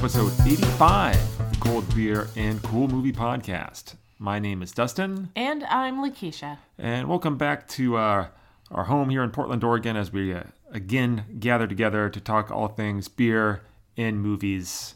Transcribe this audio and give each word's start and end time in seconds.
episode 0.00 0.32
85 0.46 1.14
of 1.40 1.50
the 1.50 1.56
Cold 1.60 1.94
Beer 1.94 2.28
and 2.36 2.62
Cool 2.62 2.88
Movie 2.88 3.12
Podcast. 3.12 3.96
My 4.18 4.38
name 4.38 4.62
is 4.62 4.72
Dustin, 4.72 5.30
And 5.36 5.64
I'm 5.64 5.96
Lakeisha. 5.98 6.58
and 6.78 7.08
welcome 7.08 7.36
back 7.36 7.68
to 7.68 7.96
uh, 7.96 8.26
our 8.70 8.84
home 8.84 9.10
here 9.10 9.22
in 9.22 9.30
Portland, 9.30 9.62
Oregon, 9.64 9.96
as 9.96 10.12
we 10.12 10.32
uh, 10.34 10.44
again 10.70 11.24
gather 11.38 11.66
together 11.66 12.08
to 12.08 12.20
talk 12.20 12.50
all 12.50 12.68
things 12.68 13.08
beer 13.08 13.62
and 13.96 14.20
movies. 14.20 14.94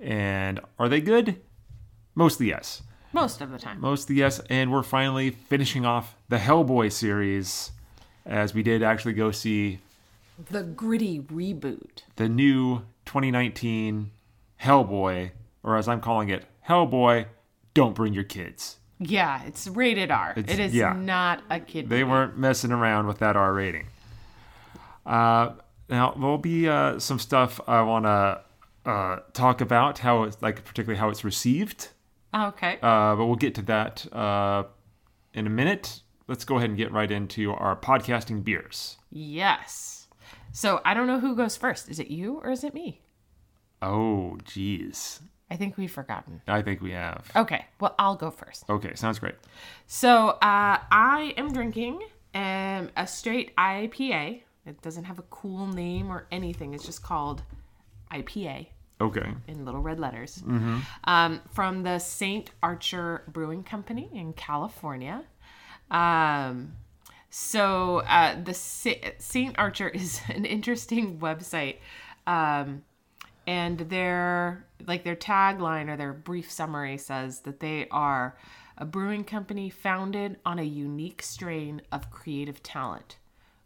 And 0.00 0.60
are 0.78 0.88
they 0.88 1.00
good? 1.00 1.40
Mostly 2.14 2.48
yes. 2.48 2.82
Most 3.12 3.40
of 3.40 3.50
the 3.50 3.58
time. 3.58 3.80
Mostly 3.80 4.16
yes. 4.16 4.40
And 4.50 4.70
we're 4.72 4.82
finally 4.82 5.30
finishing 5.30 5.84
off 5.86 6.14
the 6.28 6.38
Hellboy 6.38 6.92
series, 6.92 7.72
as 8.26 8.54
we 8.54 8.62
did 8.62 8.82
actually 8.82 9.14
go 9.14 9.30
see 9.30 9.80
The 10.50 10.62
gritty 10.62 11.20
reboot. 11.20 12.02
the 12.16 12.28
new 12.28 12.82
2019 13.06 14.10
Hellboy, 14.62 15.30
or 15.62 15.76
as 15.76 15.88
I'm 15.88 16.00
calling 16.00 16.28
it, 16.28 16.44
Hellboy, 16.68 17.26
Don't 17.74 17.94
Bring 17.94 18.14
Your 18.14 18.24
Kids. 18.24 18.78
Yeah, 19.00 19.42
it's 19.44 19.66
rated 19.68 20.10
R. 20.10 20.32
It's- 20.36 20.52
It 20.52 20.60
is 20.60 20.74
yeah. 20.74 20.92
not 20.92 21.42
a 21.50 21.60
kid. 21.60 21.88
They 21.88 22.00
movie. 22.02 22.10
weren't 22.10 22.36
messing 22.38 22.72
around 22.72 23.06
with 23.06 23.18
that 23.18 23.36
R 23.36 23.52
rating. 23.52 23.86
Uh, 25.06 25.50
now, 25.88 26.12
there'll 26.12 26.36
be 26.38 26.68
uh, 26.68 26.98
some 26.98 27.18
stuff 27.18 27.60
I 27.66 27.80
want 27.82 28.04
to 28.04 28.40
uh, 28.90 29.20
talk 29.32 29.60
about, 29.60 29.98
how 30.00 30.24
it's 30.24 30.36
like, 30.42 30.64
particularly 30.64 30.98
how 30.98 31.08
it's 31.08 31.24
received, 31.24 31.88
Okay. 32.34 32.78
uh, 32.82 33.14
but 33.16 33.24
we'll 33.26 33.36
get 33.36 33.54
to 33.56 33.62
that 33.62 34.12
uh, 34.12 34.64
in 35.32 35.46
a 35.46 35.50
minute. 35.50 36.02
Let's 36.26 36.44
go 36.44 36.56
ahead 36.58 36.68
and 36.68 36.76
get 36.76 36.92
right 36.92 37.10
into 37.10 37.52
our 37.52 37.74
podcasting 37.76 38.44
beers. 38.44 38.98
yes. 39.10 39.94
So 40.50 40.80
I 40.84 40.94
don't 40.94 41.06
know 41.06 41.20
who 41.20 41.36
goes 41.36 41.56
first. 41.56 41.88
Is 41.90 41.98
it 42.00 42.08
you 42.08 42.40
or 42.42 42.50
is 42.50 42.64
it 42.64 42.72
me? 42.74 43.02
Oh, 43.82 44.38
geez. 44.44 45.20
I 45.50 45.56
think 45.56 45.76
we've 45.78 45.90
forgotten. 45.90 46.42
I 46.46 46.62
think 46.62 46.80
we 46.82 46.92
have. 46.92 47.30
Okay. 47.34 47.64
Well, 47.80 47.94
I'll 47.98 48.16
go 48.16 48.30
first. 48.30 48.64
Okay, 48.68 48.94
sounds 48.94 49.18
great. 49.18 49.34
So 49.86 50.28
uh, 50.30 50.78
I 50.90 51.32
am 51.36 51.52
drinking 51.52 52.02
um, 52.34 52.90
a 52.96 53.06
straight 53.06 53.56
IPA. 53.56 54.42
It 54.66 54.82
doesn't 54.82 55.04
have 55.04 55.18
a 55.18 55.22
cool 55.30 55.66
name 55.66 56.10
or 56.10 56.26
anything. 56.30 56.74
It's 56.74 56.84
just 56.84 57.02
called 57.02 57.42
IPA. 58.12 58.66
Okay. 59.00 59.30
in 59.46 59.64
little 59.64 59.80
red 59.80 60.00
letters 60.00 60.42
Mm-hmm. 60.44 60.78
um, 61.04 61.40
from 61.52 61.84
the 61.84 62.00
St. 62.00 62.50
Archer 62.64 63.22
Brewing 63.28 63.62
Company 63.62 64.10
in 64.12 64.32
California. 64.32 65.22
Um, 65.88 66.72
so 67.30 67.98
uh, 67.98 68.34
the 68.42 68.54
St. 68.54 69.54
Archer 69.56 69.88
is 69.88 70.20
an 70.28 70.44
interesting 70.44 71.18
website, 71.20 71.76
um, 72.26 72.82
and 73.48 73.78
their 73.88 74.66
like 74.86 75.04
their 75.04 75.16
tagline 75.16 75.88
or 75.88 75.96
their 75.96 76.12
brief 76.12 76.52
summary 76.52 76.98
says 76.98 77.40
that 77.40 77.60
they 77.60 77.88
are 77.90 78.36
a 78.76 78.84
brewing 78.84 79.24
company 79.24 79.70
founded 79.70 80.36
on 80.44 80.58
a 80.58 80.62
unique 80.62 81.22
strain 81.22 81.80
of 81.90 82.10
creative 82.10 82.62
talent 82.62 83.16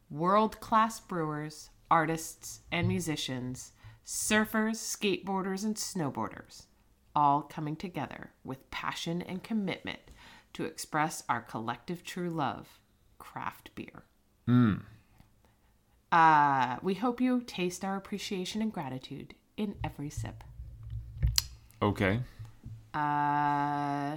world 0.09 0.61
class 0.61 1.01
brewers, 1.01 1.71
artists, 1.91 2.61
and 2.71 2.87
musicians, 2.87 3.73
surfers, 4.07 4.77
skateboarders, 4.77 5.65
and 5.65 5.75
snowboarders, 5.75 6.67
all 7.17 7.43
coming 7.43 7.75
together 7.75 8.31
with 8.45 8.71
passion 8.71 9.21
and 9.23 9.43
commitment 9.43 9.99
to 10.53 10.65
express 10.65 11.25
our 11.29 11.41
collective 11.41 12.05
true 12.05 12.31
love 12.31 12.79
craft 13.19 13.75
beer. 13.75 14.05
Uh, 16.13 16.77
we 16.83 16.95
hope 16.95 17.21
you 17.21 17.41
taste 17.41 17.85
our 17.85 17.97
appreciation 17.97 18.63
and 18.63 18.73
gratitude 18.73 19.35
in 19.57 19.75
every 19.83 20.11
sip. 20.11 20.45
Okay. 21.81 22.21
Uh, 22.95 24.17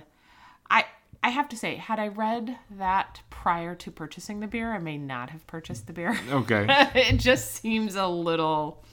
I 0.69 0.85
I 1.23 1.29
have 1.29 1.49
to 1.49 1.57
say, 1.57 1.75
had 1.75 1.99
I 1.99 2.09
read 2.09 2.57
that 2.71 3.21
prior 3.29 3.73
to 3.75 3.91
purchasing 3.91 4.39
the 4.39 4.47
beer, 4.47 4.73
I 4.73 4.79
may 4.79 4.97
not 4.97 5.31
have 5.31 5.47
purchased 5.47 5.87
the 5.87 5.93
beer. 5.93 6.19
Okay. 6.29 6.65
it 6.95 7.17
just 7.17 7.55
seems 7.55 7.95
a 7.95 8.07
little 8.07 8.83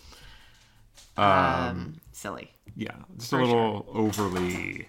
um, 1.16 2.00
silly. 2.12 2.50
Yeah, 2.76 2.94
just 3.18 3.32
a 3.32 3.36
little 3.36 3.86
overly. 3.88 4.88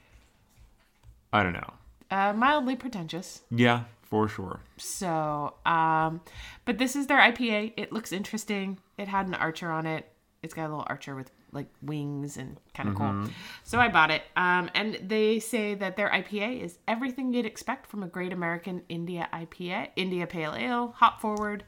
I 1.34 1.44
don't 1.44 1.54
know. 1.54 1.74
Uh, 2.10 2.34
mildly 2.34 2.76
pretentious. 2.76 3.42
Yeah, 3.50 3.86
for 4.04 4.28
sure. 4.28 4.62
So, 4.78 5.56
um, 5.66 6.22
but 6.66 6.78
this 6.78 6.96
is 6.96 7.08
their 7.08 7.20
IPA. 7.20 7.74
It 7.76 7.92
looks 7.92 8.12
interesting. 8.12 8.78
It 8.98 9.08
had 9.08 9.28
an 9.28 9.34
archer 9.34 9.70
on 9.72 9.86
it. 9.86 10.08
It's 10.44 10.54
got 10.54 10.68
a 10.68 10.70
little 10.70 10.86
archer 10.88 11.16
with 11.16 11.32
like 11.54 11.68
wings 11.82 12.38
and 12.38 12.58
kind 12.74 12.90
of 12.90 12.96
cool. 12.96 13.30
So 13.64 13.80
I 13.80 13.88
bought 13.88 14.12
it. 14.12 14.24
Um, 14.36 14.70
and 14.74 15.00
they 15.02 15.40
say 15.40 15.76
that 15.76 15.96
their 15.96 16.10
IPA 16.10 16.62
is 16.62 16.80
everything 16.88 17.34
you'd 17.34 17.46
expect 17.46 17.88
from 17.88 18.04
a 18.04 18.08
great 18.08 18.34
American 18.34 18.84
India 18.90 19.30
IPA, 19.34 19.90
India 19.96 20.28
Pale 20.28 20.56
Ale, 20.56 20.94
hop 20.98 21.22
forward, 21.22 21.64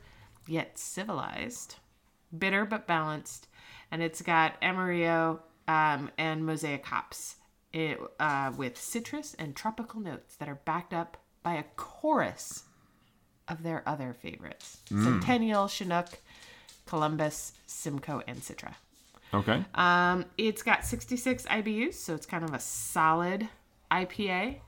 yet 0.48 0.78
civilized, 0.78 1.76
bitter 2.38 2.66
but 2.66 2.88
balanced, 2.88 3.48
and 3.92 4.02
it's 4.02 4.22
got 4.22 4.56
Amarillo 4.62 5.42
um, 5.68 6.12
and 6.18 6.46
Mosaic 6.46 6.86
hops. 6.86 7.38
It, 7.74 8.00
uh, 8.22 8.54
with 8.56 8.78
citrus 8.78 9.36
and 9.38 9.54
tropical 9.54 10.00
notes 10.00 10.38
that 10.38 10.48
are 10.48 10.62
backed 10.64 10.94
up 10.94 11.18
by 11.44 11.56
a 11.56 11.64
chorus 11.76 12.64
of 13.48 13.64
their 13.64 13.84
other 13.86 14.14
favorites 14.14 14.78
Centennial, 14.88 15.68
Chinook, 15.68 16.08
Columbus, 16.86 17.54
Simcoe, 17.66 18.22
and 18.28 18.40
Citra. 18.40 18.76
Okay. 19.36 19.66
Um, 19.76 20.26
it's 20.38 20.64
got 20.64 20.86
66 20.86 21.46
IBUs, 21.46 21.96
so 21.96 22.16
it's 22.16 22.26
kind 22.26 22.44
of 22.44 22.54
a 22.54 22.60
solid 22.60 23.50
IPA. 23.92 24.60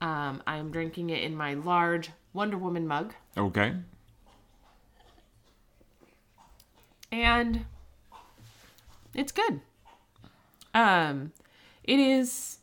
Um, 0.00 0.42
I'm 0.46 0.70
drinking 0.70 1.10
it 1.10 1.22
in 1.22 1.36
my 1.36 1.54
large 1.54 2.10
Wonder 2.32 2.56
Woman 2.56 2.86
mug, 2.86 3.14
Okay. 3.36 3.74
and 7.10 7.64
it's 9.14 9.32
good. 9.32 9.60
Um, 10.74 11.32
it 11.84 11.98
is. 11.98 12.58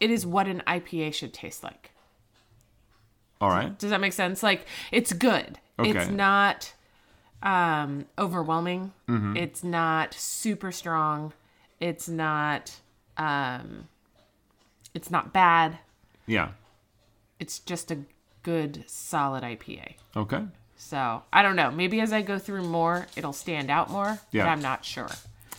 It 0.00 0.10
is 0.10 0.26
what 0.26 0.48
an 0.48 0.62
IPA 0.66 1.14
should 1.14 1.32
taste 1.32 1.62
like. 1.62 1.90
All 3.40 3.48
right. 3.48 3.76
Does 3.78 3.90
that 3.90 4.00
make 4.00 4.12
sense? 4.12 4.42
Like 4.42 4.66
it's 4.90 5.12
good. 5.12 5.58
Okay. 5.78 5.90
It's 5.90 6.10
not 6.10 6.74
um 7.42 8.06
overwhelming. 8.18 8.92
It's 9.36 9.62
not 9.64 10.14
super 10.14 10.72
strong. 10.72 11.32
It's 11.80 12.08
not 12.08 12.76
um 13.16 13.88
it's 14.94 15.10
not 15.10 15.32
bad. 15.32 15.78
Yeah. 16.26 16.50
It's 17.40 17.58
just 17.58 17.90
a 17.90 17.98
good 18.42 18.84
solid 18.86 19.42
IPA. 19.42 19.94
Okay. 20.16 20.42
So, 20.76 21.22
I 21.32 21.42
don't 21.42 21.54
know. 21.56 21.70
Maybe 21.70 22.00
as 22.00 22.12
I 22.12 22.22
go 22.22 22.38
through 22.38 22.64
more, 22.64 23.06
it'll 23.16 23.32
stand 23.32 23.70
out 23.70 23.88
more, 23.90 24.18
Yeah. 24.32 24.44
but 24.44 24.50
I'm 24.50 24.60
not 24.60 24.84
sure. 24.84 25.08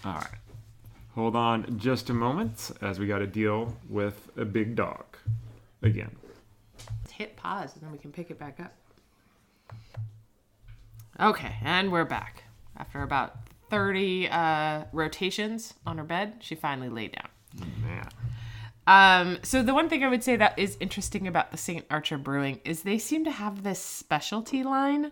All 0.04 0.14
right. 0.16 0.28
Hold 1.16 1.36
on 1.36 1.78
just 1.80 2.10
a 2.10 2.14
moment 2.14 2.72
as 2.82 3.00
we 3.00 3.08
got 3.08 3.20
to 3.20 3.28
deal 3.28 3.76
with 3.90 4.30
a 4.38 4.44
big 4.46 4.76
dog 4.76 5.06
again. 5.82 6.16
Let's 7.02 7.12
hit 7.14 7.36
pause 7.38 7.74
and 7.74 7.84
then 7.84 7.92
we 7.92 7.98
can 8.00 8.12
pick 8.12 8.32
it 8.32 8.38
back 8.40 8.60
up. 8.60 8.74
Okay, 11.20 11.56
and 11.64 11.92
we're 11.92 12.06
back. 12.06 12.44
After 12.76 13.04
about 13.04 13.36
30 13.70 14.30
uh, 14.30 14.86
rotations 14.92 15.76
on 15.86 16.00
her 16.00 16.04
bed, 16.04 16.36
she 16.40 16.56
finally 16.56 16.90
laid 16.90 17.12
down. 17.12 17.30
Man. 17.84 18.10
Um, 18.88 19.38
so 19.44 19.62
the 19.62 19.76
one 19.76 19.90
thing 19.90 20.04
I 20.04 20.10
would 20.10 20.24
say 20.24 20.36
that 20.36 20.58
is 20.58 20.76
interesting 20.80 21.28
about 21.28 21.52
the 21.52 21.58
St. 21.58 21.86
Archer 21.90 22.18
Brewing 22.18 22.60
is 22.66 22.82
they 22.82 22.98
seem 22.98 23.24
to 23.26 23.32
have 23.32 23.64
this 23.64 23.80
specialty 23.80 24.64
line 24.64 25.12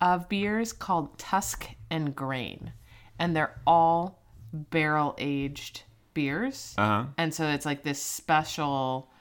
of 0.00 0.28
beers 0.28 0.72
called 0.72 1.18
Tusk 1.18 1.68
and 1.90 2.16
Grain, 2.16 2.72
and 3.18 3.36
they're 3.36 3.60
all 3.66 4.22
barrel 4.52 5.14
aged 5.18 5.82
beers. 6.14 6.74
Uh 6.78 6.86
huh. 6.86 7.04
And 7.18 7.32
so 7.32 7.46
it's 7.46 7.66
like 7.66 7.84
this 7.84 8.02
special 8.02 9.11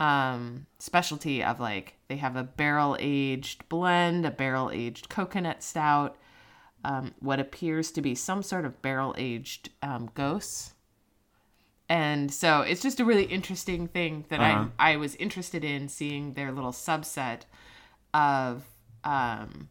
um 0.00 0.66
specialty 0.78 1.42
of 1.42 1.58
like 1.60 1.94
they 2.08 2.16
have 2.16 2.36
a 2.36 2.44
barrel 2.44 2.96
aged 3.00 3.68
blend, 3.68 4.24
a 4.24 4.30
barrel 4.30 4.70
aged 4.72 5.08
coconut 5.08 5.62
stout, 5.62 6.16
um, 6.84 7.14
what 7.20 7.40
appears 7.40 7.90
to 7.92 8.00
be 8.00 8.14
some 8.14 8.42
sort 8.42 8.64
of 8.64 8.80
barrel 8.82 9.14
aged 9.18 9.70
um, 9.82 10.10
ghosts. 10.14 10.74
And 11.88 12.32
so 12.32 12.60
it's 12.60 12.82
just 12.82 13.00
a 13.00 13.04
really 13.04 13.24
interesting 13.24 13.88
thing 13.88 14.24
that 14.28 14.40
Uh-huh. 14.40 14.66
I 14.78 14.92
I 14.92 14.96
was 14.96 15.14
interested 15.16 15.64
in 15.64 15.88
seeing 15.88 16.34
their 16.34 16.52
little 16.52 16.72
subset 16.72 17.42
of 18.14 18.64
um 19.04 19.68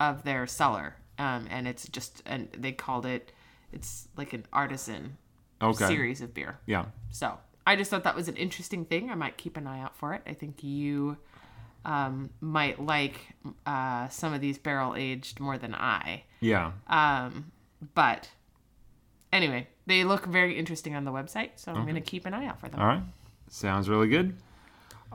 of 0.00 0.24
their 0.24 0.46
cellar. 0.46 0.96
Um, 1.18 1.46
and 1.50 1.68
it's 1.68 1.88
just 1.88 2.22
and 2.26 2.48
they 2.56 2.72
called 2.72 3.06
it 3.06 3.32
it's 3.72 4.08
like 4.16 4.32
an 4.32 4.44
artisan 4.52 5.16
Okay. 5.62 5.86
series 5.86 6.20
of 6.20 6.34
beer. 6.34 6.58
Yeah. 6.66 6.86
So 7.10 7.38
I 7.66 7.76
just 7.76 7.90
thought 7.90 8.04
that 8.04 8.16
was 8.16 8.28
an 8.28 8.36
interesting 8.36 8.84
thing. 8.84 9.10
I 9.10 9.14
might 9.14 9.36
keep 9.36 9.56
an 9.56 9.66
eye 9.66 9.80
out 9.80 9.96
for 9.96 10.14
it. 10.14 10.22
I 10.26 10.34
think 10.34 10.62
you 10.64 11.16
um, 11.84 12.30
might 12.40 12.80
like 12.80 13.20
uh, 13.66 14.08
some 14.08 14.32
of 14.32 14.40
these 14.40 14.58
barrel 14.58 14.94
aged 14.96 15.40
more 15.40 15.58
than 15.58 15.74
I. 15.74 16.24
Yeah. 16.40 16.72
Um, 16.88 17.52
but 17.94 18.30
anyway, 19.32 19.68
they 19.86 20.04
look 20.04 20.26
very 20.26 20.58
interesting 20.58 20.94
on 20.94 21.04
the 21.04 21.12
website, 21.12 21.50
so 21.56 21.72
I'm 21.72 21.82
going 21.82 21.94
to 21.94 22.00
keep 22.00 22.26
an 22.26 22.34
eye 22.34 22.46
out 22.46 22.60
for 22.60 22.68
them. 22.68 22.80
All 22.80 22.86
right. 22.86 23.02
Sounds 23.48 23.88
really 23.88 24.08
good. 24.08 24.36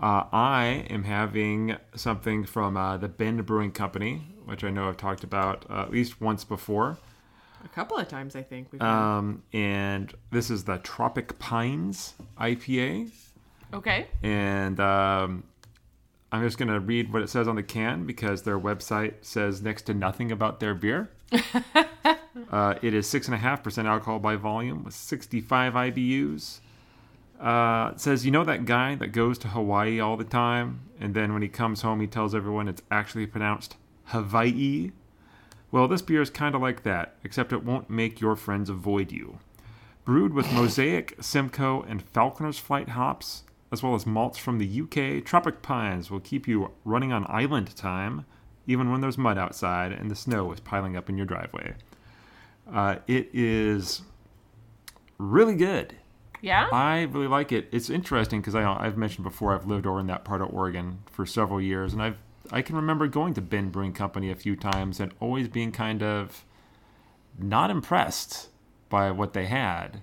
Uh, 0.02 0.26
I 0.32 0.86
am 0.90 1.04
having 1.04 1.76
something 1.96 2.46
from 2.46 2.78
uh, 2.78 2.98
the 2.98 3.08
Bend 3.08 3.46
Brewing 3.46 3.72
Company, 3.72 4.22
which 4.46 4.64
I 4.64 4.70
know 4.70 4.90
I've 4.90 4.98
talked 4.98 5.24
about 5.24 5.66
uh, 5.70 5.82
at 5.82 5.92
least 5.92 6.22
once 6.22 6.44
before. 6.44 6.98
A 7.68 7.76
couple 7.76 7.98
of 7.98 8.08
times, 8.08 8.34
I 8.34 8.44
think. 8.44 8.70
We've 8.72 8.82
Um, 8.82 9.44
and 9.52 10.14
this 10.32 10.50
is 10.50 10.64
the 10.64 10.78
Tropic 10.78 11.38
Pines 11.38 12.14
IPA. 12.40 13.12
okay. 13.74 14.08
And 14.24 14.80
um, 14.80 15.44
I'm 16.32 16.44
just 16.44 16.58
going 16.58 16.70
to 16.70 16.80
read 16.80 17.12
what 17.12 17.22
it 17.22 17.30
says 17.30 17.46
on 17.46 17.58
the 17.58 17.64
can 17.64 18.06
because 18.06 18.44
their 18.44 18.58
website 18.58 19.16
says 19.22 19.62
next 19.62 19.82
to 19.84 19.94
nothing 19.94 20.32
about 20.32 20.62
their 20.62 20.74
beer. 20.74 21.10
uh, 22.52 22.76
it 22.82 22.94
is 22.94 23.06
6.5% 23.08 23.86
alcohol 23.86 24.20
by 24.20 24.38
volume 24.38 24.86
with 24.86 24.94
65 24.94 25.74
IBUs. 25.74 26.62
Uh, 27.38 27.92
it 27.92 28.00
says, 28.00 28.26
you 28.26 28.32
know 28.32 28.46
that 28.46 28.64
guy 28.64 28.96
that 28.96 29.08
goes 29.08 29.38
to 29.40 29.50
Hawaii 29.50 30.00
all 30.00 30.16
the 30.16 30.24
time, 30.24 30.84
and 31.02 31.14
then 31.14 31.34
when 31.34 31.42
he 31.42 31.50
comes 31.50 31.82
home, 31.82 32.00
he 32.00 32.08
tells 32.08 32.34
everyone 32.34 32.70
it's 32.70 32.82
actually 32.90 33.28
pronounced 33.28 33.76
Hawaii? 34.06 34.92
Well, 35.72 35.88
this 35.88 36.02
beer 36.02 36.22
is 36.22 36.30
kind 36.30 36.56
of 36.56 36.62
like 36.62 36.84
that, 36.84 37.16
except 37.24 37.52
it 37.52 37.64
won't 37.64 37.90
make 37.90 38.22
your 38.22 38.36
friends 38.36 38.70
avoid 38.70 39.12
you. 39.12 39.40
Brewed 40.06 40.34
with 40.34 40.52
Mosaic, 40.54 41.16
Simcoe, 41.20 41.82
and 41.82 42.02
Falconer's 42.02 42.60
Flight 42.60 42.90
hops, 42.90 43.44
as 43.72 43.84
well 43.84 43.94
as 43.94 44.06
malts 44.06 44.38
from 44.38 44.60
the 44.60 44.82
UK, 44.82 45.26
Tropic 45.26 45.62
Pines 45.62 46.10
will 46.10 46.22
keep 46.22 46.48
you 46.48 46.72
running 46.86 47.12
on 47.12 47.26
island 47.28 47.76
time, 47.76 48.26
even 48.66 48.92
when 48.92 49.02
there's 49.02 49.18
mud 49.18 49.38
outside 49.38 49.92
and 49.92 50.10
the 50.10 50.16
snow 50.16 50.52
is 50.54 50.62
piling 50.62 50.96
up 50.96 51.10
in 51.10 51.18
your 51.18 51.26
driveway. 51.26 51.76
Uh, 52.72 52.98
it 53.08 53.30
is 53.34 54.02
really 55.18 55.56
good. 55.56 55.96
Yeah. 56.42 56.68
I 56.72 57.04
really 57.04 57.28
like 57.28 57.52
it. 57.52 57.68
It's 57.72 57.90
interesting 57.90 58.42
because 58.42 58.56
I've 58.56 58.98
mentioned 58.98 59.24
before 59.24 59.54
I've 59.54 59.66
lived 59.66 59.88
over 59.88 60.00
in 60.00 60.08
that 60.08 60.24
part 60.24 60.42
of 60.42 60.54
Oregon 60.54 61.00
for 61.12 61.26
several 61.26 61.60
years, 61.60 61.94
and 61.94 62.02
I've 62.02 62.18
I 62.52 62.62
can 62.62 62.76
remember 62.76 63.08
going 63.08 63.34
to 63.36 63.42
Bend 63.42 63.72
Brewing 63.72 63.94
Company 63.94 64.32
a 64.32 64.36
few 64.36 64.56
times 64.56 65.00
and 65.00 65.14
always 65.20 65.48
being 65.48 65.72
kind 65.72 66.02
of 66.02 66.46
not 67.38 67.70
impressed 67.70 68.50
by 68.90 69.12
what 69.12 69.34
they 69.34 69.46
had. 69.46 70.02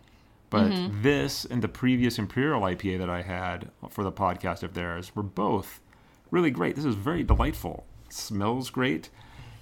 But 0.50 0.70
mm-hmm. 0.70 1.02
this 1.02 1.44
and 1.44 1.62
the 1.62 1.68
previous 1.68 2.18
Imperial 2.18 2.60
IPA 2.60 2.98
that 2.98 3.10
I 3.10 3.22
had 3.22 3.70
for 3.90 4.04
the 4.04 4.12
podcast 4.12 4.62
of 4.62 4.74
theirs 4.74 5.14
were 5.16 5.22
both 5.22 5.80
really 6.30 6.50
great. 6.50 6.76
This 6.76 6.84
is 6.84 6.94
very 6.94 7.22
delightful. 7.22 7.86
smells 8.08 8.70
great. 8.70 9.08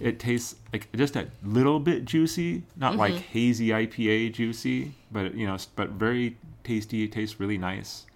It 0.01 0.19
tastes 0.19 0.57
like 0.73 0.89
just 0.95 1.15
a 1.17 1.29
little 1.45 1.79
bit 1.79 2.05
juicy, 2.05 2.65
not 2.77 2.97
like 2.97 3.15
mm-hmm. 3.15 3.33
hazy 3.33 3.69
IPA 3.69 4.33
juicy, 4.33 4.95
but 5.13 5.35
you 5.35 5.47
know, 5.47 5.57
but 5.77 5.91
very 5.91 6.37
tasty. 6.65 7.05
It 7.05 7.13
tastes 7.13 7.39
really 7.39 7.59
nice. 7.59 8.07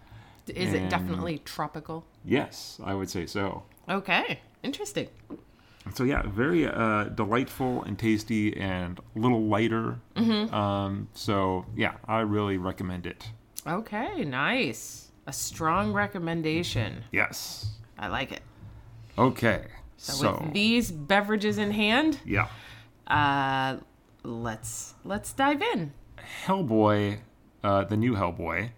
Is 0.49 0.75
it 0.75 0.91
definitely 0.91 1.39
tropical? 1.39 2.05
Yes, 2.25 2.81
I 2.85 2.95
would 2.95 3.09
say 3.09 3.27
so. 3.27 3.63
Okay. 3.89 4.41
Interesting. 4.67 5.09
So 5.95 6.03
yeah, 6.03 6.23
very 6.27 6.67
uh, 6.67 7.05
delightful 7.05 7.85
and 7.85 7.97
tasty, 7.97 8.57
and 8.57 8.99
a 8.99 9.19
little 9.19 9.45
lighter. 9.45 10.01
Um, 10.17 11.09
so 11.15 11.65
yeah, 11.77 11.95
I 12.07 12.21
really 12.21 12.59
recommend 12.59 13.07
it. 13.07 13.31
Okay. 13.65 14.25
Nice. 14.25 15.13
A 15.29 15.33
strong 15.33 15.93
recommendation. 15.93 17.05
Yes. 17.13 17.77
I 17.97 18.09
like 18.09 18.33
it. 18.33 18.43
Okay. 19.17 19.67
So, 19.97 20.13
So, 20.13 20.41
with 20.43 20.53
these 20.53 20.91
beverages 20.91 21.57
in 21.59 21.71
hand, 21.71 22.19
yeah, 22.25 22.49
uh, 23.07 23.79
let's 24.25 24.95
let's 25.05 25.33
dive 25.33 25.63
in. 25.63 25.93
Hellboy, 26.45 27.21
uh, 27.65 27.85
the 27.85 27.97
new 27.97 28.15
Hellboy. 28.15 28.71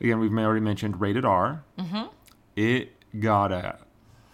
Again, 0.00 0.18
we've 0.18 0.32
already 0.32 0.60
mentioned 0.60 1.00
rated 1.00 1.24
R. 1.24 1.64
Mm-hmm. 1.78 2.08
It 2.56 2.92
got 3.20 3.52
a 3.52 3.78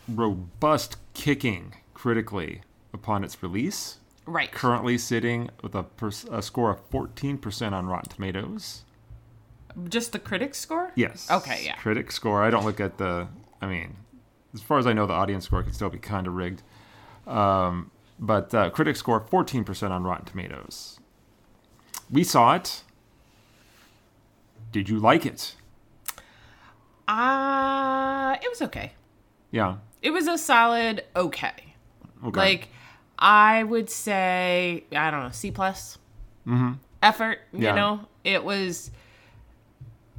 robust 0.08 0.96
kicking 1.14 1.74
critically 1.94 2.62
upon 2.92 3.24
its 3.24 3.42
release. 3.42 3.98
Right. 4.26 4.50
Currently 4.52 4.98
sitting 4.98 5.50
with 5.62 5.74
a, 5.74 5.82
pers- 5.84 6.26
a 6.30 6.42
score 6.42 6.70
of 6.70 6.90
14% 6.90 7.72
on 7.72 7.86
Rotten 7.86 8.10
Tomatoes. 8.10 8.84
Just 9.88 10.12
the 10.12 10.18
critic 10.18 10.54
score? 10.54 10.92
Yes. 10.96 11.30
Okay, 11.30 11.62
yeah. 11.64 11.76
Critic 11.76 12.10
score. 12.12 12.42
I 12.42 12.50
don't 12.50 12.64
look 12.64 12.80
at 12.80 12.98
the. 12.98 13.28
I 13.60 13.66
mean, 13.66 13.96
as 14.54 14.60
far 14.62 14.78
as 14.78 14.86
I 14.86 14.92
know, 14.92 15.06
the 15.06 15.12
audience 15.14 15.44
score 15.44 15.62
can 15.62 15.72
still 15.72 15.88
be 15.90 15.98
kind 15.98 16.26
of 16.26 16.34
rigged. 16.34 16.62
Um, 17.26 17.90
but 18.18 18.52
uh, 18.54 18.70
critic 18.70 18.96
score 18.96 19.20
14% 19.20 19.90
on 19.90 20.04
Rotten 20.04 20.24
Tomatoes. 20.24 20.98
We 22.10 22.24
saw 22.24 22.54
it. 22.54 22.82
Did 24.72 24.88
you 24.88 24.98
like 24.98 25.24
it? 25.24 25.54
Uh, 27.06 28.36
it 28.42 28.48
was 28.48 28.60
okay. 28.62 28.92
Yeah. 29.50 29.76
It 30.02 30.10
was 30.10 30.26
a 30.28 30.38
solid 30.38 31.04
okay. 31.16 31.52
Okay. 32.24 32.38
Like 32.38 32.68
I 33.18 33.62
would 33.64 33.90
say, 33.90 34.84
I 34.94 35.10
don't 35.10 35.22
know, 35.24 35.30
C 35.30 35.50
plus 35.50 35.98
effort. 37.02 37.40
You 37.52 37.58
Mm-hmm. 37.58 37.62
Yeah. 37.64 37.74
know, 37.74 38.00
it 38.24 38.44
was. 38.44 38.90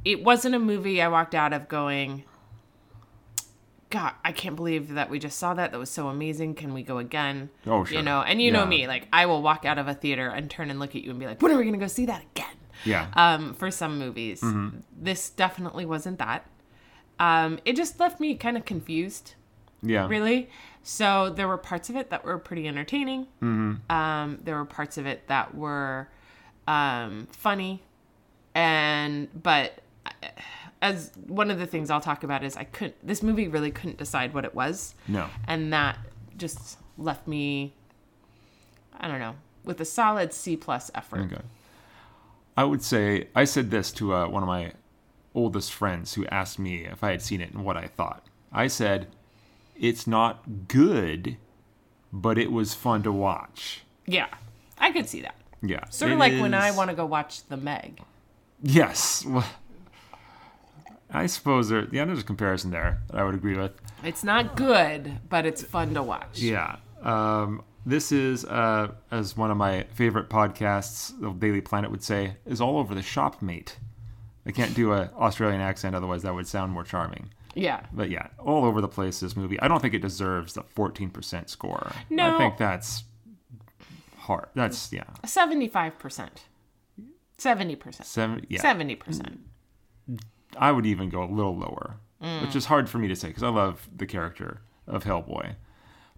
It 0.04 0.24
wasn't 0.24 0.54
a 0.54 0.58
movie 0.58 1.02
I 1.02 1.08
walked 1.08 1.34
out 1.34 1.52
of 1.52 1.68
going. 1.68 2.24
God, 3.90 4.12
I 4.24 4.30
can't 4.32 4.54
believe 4.54 4.94
that 4.94 5.10
we 5.10 5.18
just 5.18 5.36
saw 5.38 5.52
that. 5.54 5.72
That 5.72 5.78
was 5.78 5.90
so 5.90 6.08
amazing. 6.08 6.54
Can 6.54 6.72
we 6.72 6.82
go 6.84 6.98
again? 6.98 7.50
Oh, 7.66 7.84
sure. 7.84 7.98
You 7.98 8.02
know, 8.04 8.20
and 8.22 8.40
you 8.40 8.52
know 8.52 8.64
me, 8.64 8.86
like 8.86 9.08
I 9.12 9.26
will 9.26 9.42
walk 9.42 9.64
out 9.64 9.78
of 9.78 9.88
a 9.88 9.94
theater 9.94 10.28
and 10.28 10.48
turn 10.48 10.70
and 10.70 10.78
look 10.78 10.94
at 10.94 11.02
you 11.02 11.10
and 11.10 11.18
be 11.18 11.26
like, 11.26 11.42
"When 11.42 11.50
are 11.52 11.58
we 11.58 11.64
gonna 11.64 11.76
go 11.76 11.88
see 11.88 12.06
that 12.06 12.22
again?" 12.34 12.46
yeah. 12.84 13.08
um, 13.14 13.52
for 13.54 13.70
some 13.70 13.98
movies. 13.98 14.40
Mm-hmm. 14.42 14.78
This 14.96 15.28
definitely 15.30 15.84
wasn't 15.86 16.18
that. 16.20 16.46
Um, 17.18 17.58
it 17.64 17.74
just 17.76 17.98
left 18.00 18.20
me 18.20 18.36
kind 18.36 18.56
of 18.56 18.64
confused, 18.64 19.34
yeah. 19.82 20.06
really. 20.08 20.48
So 20.82 21.30
there 21.30 21.46
were 21.46 21.58
parts 21.58 21.90
of 21.90 21.96
it 21.96 22.10
that 22.10 22.24
were 22.24 22.38
pretty 22.38 22.66
entertaining. 22.66 23.26
Mm-hmm. 23.42 23.92
Um, 23.92 24.38
there 24.42 24.56
were 24.56 24.64
parts 24.64 24.98
of 24.98 25.06
it 25.06 25.28
that 25.28 25.54
were 25.54 26.08
um, 26.66 27.28
funny, 27.32 27.82
and 28.54 29.28
but 29.42 29.80
uh, 30.06 30.28
as 30.80 31.12
one 31.26 31.50
of 31.50 31.58
the 31.58 31.66
things 31.66 31.90
I'll 31.90 32.00
talk 32.00 32.24
about 32.24 32.42
is 32.42 32.56
I 32.56 32.64
couldn't. 32.64 33.06
This 33.06 33.22
movie 33.22 33.48
really 33.48 33.70
couldn't 33.70 33.98
decide 33.98 34.32
what 34.32 34.44
it 34.44 34.54
was, 34.54 34.94
No. 35.06 35.28
and 35.46 35.72
that 35.72 35.98
just 36.36 36.78
left 36.96 37.26
me. 37.28 37.74
I 38.98 39.08
don't 39.08 39.18
know 39.20 39.34
with 39.64 39.80
a 39.80 39.84
solid 39.84 40.32
C 40.32 40.56
plus 40.56 40.90
effort. 40.94 41.20
Okay. 41.32 41.42
I 42.56 42.64
would 42.64 42.82
say 42.82 43.28
I 43.34 43.44
said 43.44 43.70
this 43.70 43.92
to 43.92 44.14
uh, 44.14 44.28
one 44.28 44.42
of 44.42 44.46
my 44.46 44.72
oldest 45.34 45.72
friends 45.72 46.14
who 46.14 46.26
asked 46.26 46.58
me 46.58 46.84
if 46.84 47.04
I 47.04 47.10
had 47.10 47.22
seen 47.22 47.40
it 47.40 47.52
and 47.52 47.64
what 47.64 47.76
I 47.76 47.86
thought. 47.86 48.26
I 48.52 48.66
said, 48.66 49.08
"It's 49.80 50.06
not 50.06 50.68
good, 50.68 51.36
but 52.12 52.38
it 52.38 52.52
was 52.52 52.74
fun 52.74 53.02
to 53.02 53.10
watch." 53.10 53.82
Yeah, 54.06 54.28
I 54.78 54.92
could 54.92 55.08
see 55.08 55.22
that. 55.22 55.34
Yeah, 55.62 55.84
Sort 55.90 56.12
of 56.12 56.18
like 56.18 56.40
when 56.40 56.54
I 56.54 56.70
want 56.70 56.90
to 56.90 56.96
go 56.96 57.04
watch 57.04 57.44
The 57.48 57.56
Meg. 57.56 58.00
Yes, 58.62 59.24
well, 59.26 59.44
I 61.10 61.26
suppose 61.26 61.68
there. 61.68 61.88
Yeah, 61.90 62.04
there's 62.04 62.20
a 62.20 62.24
comparison 62.24 62.70
there 62.70 63.02
that 63.08 63.18
I 63.18 63.24
would 63.24 63.34
agree 63.34 63.56
with. 63.56 63.72
It's 64.04 64.22
not 64.22 64.56
good, 64.56 65.18
but 65.28 65.44
it's 65.44 65.62
fun 65.62 65.92
to 65.94 66.02
watch. 66.02 66.38
Yeah. 66.38 66.76
Um, 67.02 67.62
this 67.84 68.12
is, 68.12 68.44
uh, 68.44 68.92
as 69.10 69.36
one 69.36 69.50
of 69.50 69.56
my 69.56 69.84
favorite 69.94 70.28
podcasts, 70.28 71.18
the 71.20 71.30
Daily 71.32 71.60
Planet 71.60 71.90
would 71.90 72.02
say, 72.02 72.36
is 72.46 72.60
all 72.60 72.78
over 72.78 72.94
the 72.94 73.02
shop, 73.02 73.42
mate. 73.42 73.76
I 74.46 74.52
can't 74.52 74.74
do 74.74 74.92
a 74.92 75.10
Australian 75.18 75.60
accent, 75.60 75.94
otherwise 75.94 76.22
that 76.22 76.34
would 76.34 76.46
sound 76.46 76.72
more 76.72 76.84
charming. 76.84 77.30
Yeah. 77.54 77.86
But 77.92 78.10
yeah, 78.10 78.28
all 78.38 78.64
over 78.64 78.80
the 78.80 78.88
place. 78.88 79.20
This 79.20 79.36
movie. 79.36 79.58
I 79.60 79.68
don't 79.68 79.80
think 79.80 79.94
it 79.94 80.02
deserves 80.02 80.54
the 80.54 80.62
14% 80.62 81.48
score. 81.48 81.92
No. 82.08 82.34
I 82.34 82.38
think 82.38 82.56
that's 82.58 83.04
hard. 84.18 84.46
That's 84.54 84.92
yeah, 84.92 85.04
75%. 85.24 86.28
70%. 87.38 88.04
seven. 88.04 88.44
Yeah, 88.48 88.60
70%. 88.62 89.38
I 90.56 90.72
would 90.72 90.86
even 90.86 91.08
go 91.08 91.22
a 91.22 91.30
little 91.30 91.56
lower, 91.56 91.96
Mm. 92.22 92.42
which 92.42 92.54
is 92.54 92.66
hard 92.66 92.88
for 92.90 92.98
me 92.98 93.08
to 93.08 93.16
say 93.16 93.28
because 93.28 93.42
I 93.42 93.48
love 93.48 93.88
the 93.96 94.04
character 94.06 94.60
of 94.86 95.04
Hellboy. 95.04 95.54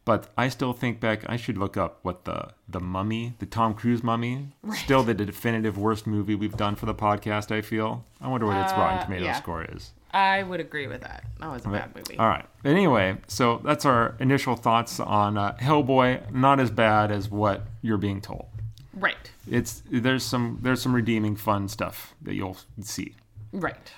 But 0.05 0.33
I 0.37 0.49
still 0.49 0.73
think 0.73 0.99
back. 0.99 1.23
I 1.29 1.37
should 1.37 1.57
look 1.57 1.77
up 1.77 2.01
what 2.03 2.25
the 2.25 2.49
the 2.69 2.81
Mummy, 2.81 3.35
the 3.39 3.47
Tom 3.47 3.73
Cruise 3.73 4.03
Mummy, 4.03 4.49
still 4.75 5.05
the 5.05 5.15
definitive 5.15 5.79
worst 5.79 6.09
movie 6.09 6.35
we've 6.35 6.57
done 6.57 6.75
for 6.75 6.87
the 6.87 6.95
podcast. 6.95 7.53
I 7.55 7.61
feel. 7.61 8.05
I 8.21 8.27
wonder 8.27 8.47
what 8.47 8.57
its 8.57 8.73
Rotten 8.73 8.99
Uh, 8.99 9.05
Tomato 9.05 9.25
yeah. 9.27 9.35
score 9.41 9.65
is. 9.65 9.93
I 10.13 10.43
would 10.43 10.61
agree 10.61 10.87
with 10.87 11.01
that. 11.03 11.25
That 11.41 11.51
was 11.51 11.65
a 11.65 11.69
bad 11.69 11.95
movie. 11.97 12.19
All 12.19 12.29
right. 12.29 12.45
Anyway, 12.65 13.17
so 13.29 13.61
that's 13.65 13.85
our 13.87 14.15
initial 14.21 14.57
thoughts 14.57 15.01
on 15.01 15.39
uh, 15.39 15.57
Hellboy. 15.61 16.33
Not 16.33 16.61
as 16.61 16.71
bad 16.71 17.11
as 17.11 17.31
what 17.31 17.67
you're 17.81 17.99
being 17.99 18.21
told. 18.21 18.47
Right. 18.95 19.31
It's 19.51 19.83
there's 19.91 20.23
some 20.23 20.59
there's 20.63 20.83
some 20.83 20.95
redeeming 20.95 21.37
fun 21.37 21.69
stuff 21.69 22.15
that 22.23 22.35
you'll 22.35 22.59
see. 22.81 23.15
Right. 23.53 23.93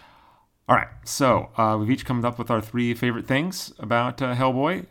All 0.67 0.77
right, 0.77 0.89
so 1.05 1.51
uh, 1.59 1.77
we've 1.79 1.91
each 1.91 2.07
come 2.07 2.25
up 2.25 2.39
with 2.39 2.51
our 2.51 2.63
three 2.63 2.95
favorite 2.95 3.27
things 3.27 3.75
about 3.79 4.23
uh, 4.23 4.35
Hellboy. 4.35 4.87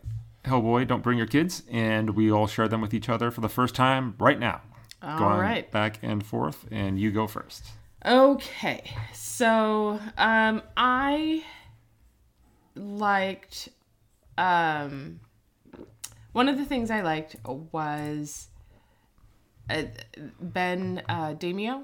Hellboy, 0.45 0.87
don't 0.87 1.01
bring 1.01 1.17
your 1.17 1.25
kids, 1.25 1.63
and 1.71 2.11
we 2.11 2.31
all 2.31 2.45
share 2.45 2.67
them 2.67 2.79
with 2.79 2.93
each 2.93 3.09
other 3.09 3.31
for 3.31 3.41
the 3.41 3.49
first 3.49 3.73
time 3.73 4.13
right 4.19 4.37
now. 4.37 4.61
All 5.01 5.17
going 5.17 5.39
right. 5.39 5.71
back 5.71 5.97
and 6.03 6.23
forth, 6.23 6.67
and 6.69 6.99
you 6.99 7.09
go 7.09 7.25
first. 7.25 7.65
Okay, 8.05 8.83
so 9.13 9.99
um, 10.17 10.61
I 10.75 11.43
liked 12.75 13.69
um, 14.37 15.21
one 16.33 16.49
of 16.49 16.57
the 16.57 16.65
things 16.65 16.91
I 16.91 17.01
liked 17.01 17.37
was 17.45 18.49
uh, 19.69 19.83
Ben 20.41 21.01
uh, 21.07 21.33
Damio. 21.35 21.83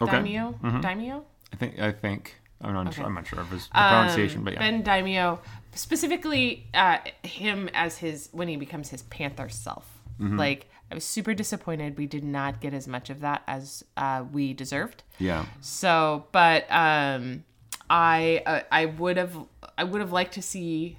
Okay. 0.00 0.12
Daimio, 0.12 0.58
Daimio. 0.80 1.24
I 1.52 1.56
think 1.56 1.78
I 1.78 1.92
think 1.92 2.40
I'm 2.62 2.72
not 2.72 2.94
sure. 2.94 3.04
I'm 3.04 3.14
not 3.14 3.26
sure 3.26 3.40
of 3.40 3.50
his 3.50 3.68
Um, 3.72 3.88
pronunciation, 3.88 4.44
but 4.44 4.54
yeah. 4.54 4.60
Ben 4.60 4.82
Daimio, 4.82 5.40
specifically 5.74 6.68
uh, 6.72 6.98
him 7.22 7.68
as 7.74 7.98
his 7.98 8.28
when 8.32 8.48
he 8.48 8.56
becomes 8.56 8.88
his 8.88 9.02
panther 9.02 9.48
self. 9.48 10.00
Mm-hmm. 10.20 10.38
Like 10.38 10.69
I 10.90 10.94
was 10.94 11.04
super 11.04 11.34
disappointed 11.34 11.96
we 11.96 12.06
did 12.06 12.24
not 12.24 12.60
get 12.60 12.74
as 12.74 12.88
much 12.88 13.10
of 13.10 13.20
that 13.20 13.42
as 13.46 13.84
uh, 13.96 14.24
we 14.32 14.52
deserved. 14.52 15.02
yeah. 15.18 15.46
So, 15.60 16.26
but 16.32 16.70
um, 16.70 17.44
I 17.88 18.42
uh, 18.44 18.60
I 18.72 18.86
would 18.86 19.16
have 19.16 19.36
I 19.78 19.84
would 19.84 20.00
have 20.00 20.12
liked 20.12 20.34
to 20.34 20.42
see 20.42 20.98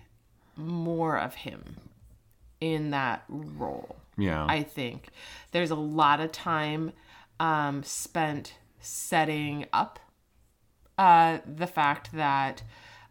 more 0.55 1.17
of 1.17 1.35
him 1.35 1.77
in 2.59 2.91
that 2.91 3.23
role. 3.27 3.95
Yeah. 4.17 4.45
I 4.47 4.63
think 4.63 5.07
there's 5.51 5.71
a 5.71 5.75
lot 5.75 6.19
of 6.19 6.31
time 6.31 6.91
um, 7.39 7.83
spent 7.83 8.53
setting 8.79 9.65
up 9.73 9.99
uh, 10.97 11.39
the 11.45 11.67
fact 11.67 12.11
that 12.13 12.61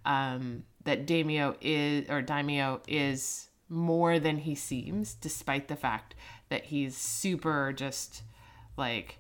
um, 0.05 0.65
that 0.85 1.07
Daimio 1.07 1.57
is 1.61 2.09
or 2.09 2.23
Daimio 2.23 2.81
is 2.87 3.49
more 3.69 4.19
than 4.19 4.39
he 4.39 4.55
seems, 4.55 5.15
despite 5.15 5.69
the 5.69 5.77
fact 5.77 6.15
that 6.51 6.65
he's 6.67 6.97
super 6.97 7.73
just 7.73 8.23
like 8.77 9.17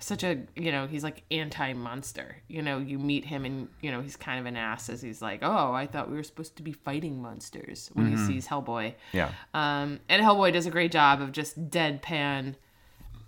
such 0.00 0.22
a 0.22 0.38
you 0.54 0.70
know 0.70 0.86
he's 0.86 1.02
like 1.02 1.24
anti 1.32 1.72
monster 1.72 2.36
you 2.46 2.62
know 2.62 2.78
you 2.78 3.00
meet 3.00 3.24
him 3.24 3.44
and 3.44 3.68
you 3.80 3.90
know 3.90 4.00
he's 4.00 4.16
kind 4.16 4.38
of 4.38 4.46
an 4.46 4.56
ass 4.56 4.88
as 4.88 5.02
he's 5.02 5.20
like 5.20 5.40
oh 5.42 5.72
i 5.72 5.88
thought 5.88 6.08
we 6.08 6.16
were 6.16 6.22
supposed 6.22 6.56
to 6.56 6.62
be 6.62 6.72
fighting 6.72 7.20
monsters 7.20 7.90
when 7.94 8.06
he 8.08 8.16
sees 8.16 8.46
hellboy 8.46 8.94
yeah. 9.12 9.32
um, 9.54 9.98
and 10.08 10.22
Hellboy 10.22 10.52
does 10.52 10.66
a 10.66 10.70
great 10.70 10.92
job 10.92 11.20
of 11.20 11.32
just 11.32 11.68
deadpan 11.68 12.54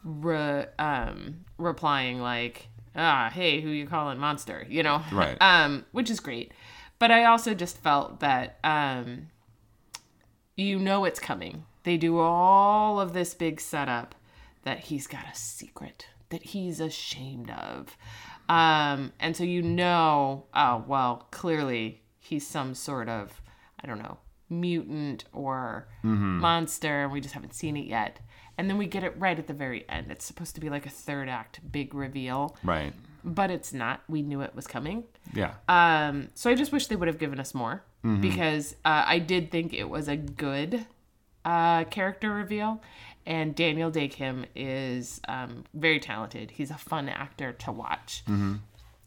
re, 0.05 0.67
um, 0.79 1.45
replying 1.59 2.21
like, 2.21 2.69
ah, 2.97 3.31
hey, 3.33 3.61
who 3.61 3.69
you 3.69 3.87
calling 3.87 4.19
monster? 4.19 4.67
You 4.69 4.83
know? 4.83 5.03
Right. 5.13 5.37
Um, 5.41 5.85
which 5.93 6.11
is 6.11 6.21
great. 6.21 6.53
But 6.99 7.11
I 7.11 7.25
also 7.25 7.55
just 7.55 7.79
felt 7.79 8.21
that 8.21 8.59
um, 8.63 9.29
you 10.57 10.79
know 10.79 11.05
it's 11.05 11.19
coming. 11.19 11.65
They 11.85 11.97
do 11.97 12.19
all 12.19 13.01
of 13.01 13.13
this 13.13 13.35
big 13.35 13.61
setup 13.61 14.15
that 14.65 14.81
he's 14.81 15.07
got 15.07 15.25
a 15.25 15.35
secret 15.35 16.07
that 16.29 16.43
he's 16.43 16.79
ashamed 16.81 17.51
of. 17.51 17.97
Um, 18.49 19.13
and 19.19 19.37
so 19.37 19.45
you 19.45 19.63
know, 19.63 20.45
oh, 20.55 20.85
well, 20.87 21.27
clearly 21.31 22.03
he's 22.19 22.47
some 22.47 22.75
sort 22.75 23.09
of, 23.09 23.41
I 23.83 23.87
don't 23.87 23.99
know, 24.03 24.19
mutant 24.49 25.25
or 25.33 25.89
monster, 26.03 27.05
and 27.05 27.13
we 27.13 27.21
just 27.21 27.35
haven't 27.35 27.55
seen 27.55 27.77
it 27.77 27.87
yet. 27.87 28.21
And 28.59 28.69
then 28.69 28.77
we 28.77 28.87
get 28.87 29.05
it 29.05 29.15
right 29.19 29.39
at 29.39 29.47
the 29.47 29.55
very 29.55 29.89
end. 29.89 30.11
It's 30.11 30.25
supposed 30.25 30.55
to 30.57 30.61
be 30.61 30.69
like 30.69 30.85
a 30.85 30.91
third 30.91 31.29
act 31.29 31.61
big 31.73 31.95
reveal, 31.95 32.57
Right. 32.63 32.93
but 33.25 33.51
it's 33.51 33.73
not. 33.73 34.03
We 34.09 34.23
knew 34.23 34.43
it 34.43 34.55
was 34.55 34.67
coming. 34.67 35.05
Yeah. 35.33 35.55
Um, 35.69 36.29
so 36.35 36.51
I 36.51 36.55
just 36.55 36.71
wish 36.73 36.89
they 36.89 36.97
would 36.97 37.09
have 37.09 37.19
given 37.19 37.41
us 37.41 37.55
more 37.55 37.83
Mm-hmm. 38.05 38.23
because 38.23 38.75
uh, 38.85 39.05
I 39.07 39.19
did 39.19 39.51
think 39.51 39.75
it 39.75 39.89
was 39.89 40.09
a 40.09 40.17
good 40.17 40.87
uh, 41.45 41.85
character 41.85 42.31
reveal. 42.31 42.83
And 43.27 43.55
Daniel 43.55 43.91
Dae 43.91 44.09
Kim 44.09 44.47
is 44.57 45.21
um, 45.29 45.65
very 45.75 46.01
talented. 46.01 46.51
He's 46.51 46.71
a 46.71 46.79
fun 46.79 47.09
actor 47.09 47.53
to 47.53 47.73
watch. 47.73 48.23
Mm-hmm. 48.25 48.55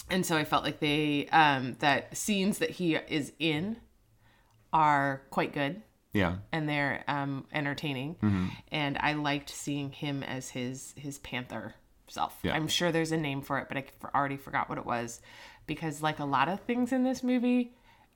And 0.10 0.25
so 0.25 0.38
I 0.38 0.44
felt 0.44 0.63
like 0.63 0.80
they, 0.80 1.28
um, 1.32 1.75
that 1.80 2.16
scenes 2.16 2.60
that 2.60 2.70
he 2.70 2.96
is 2.96 3.32
in 3.40 3.78
are 4.72 5.22
quite 5.30 5.54
good 5.54 5.82
yeah. 6.13 6.36
and 6.52 6.70
they're 6.70 7.04
um, 7.08 7.46
entertaining. 7.52 8.16
Mm-hmm. 8.16 8.48
And 8.72 8.98
I 9.00 9.13
liked 9.13 9.50
seeing 9.50 9.92
him 9.92 10.24
as 10.24 10.50
his 10.50 10.94
his 10.96 11.20
panther 11.20 11.74
self. 12.08 12.38
Yeah. 12.44 12.54
I'm 12.54 12.68
sure 12.68 12.92
there's 12.92 13.12
a 13.12 13.18
name 13.18 13.42
for 13.42 13.60
it, 13.60 13.68
but 13.68 13.78
I 13.78 13.86
already 14.16 14.38
forgot 14.38 14.70
what 14.70 14.78
it 14.78 14.86
was 14.86 15.20
because 15.66 16.02
like 16.02 16.20
a 16.20 16.25
lot 16.25 16.48
of 16.48 16.62
things 16.62 16.92
in 16.92 17.04
this 17.04 17.24
movie, 17.24 17.74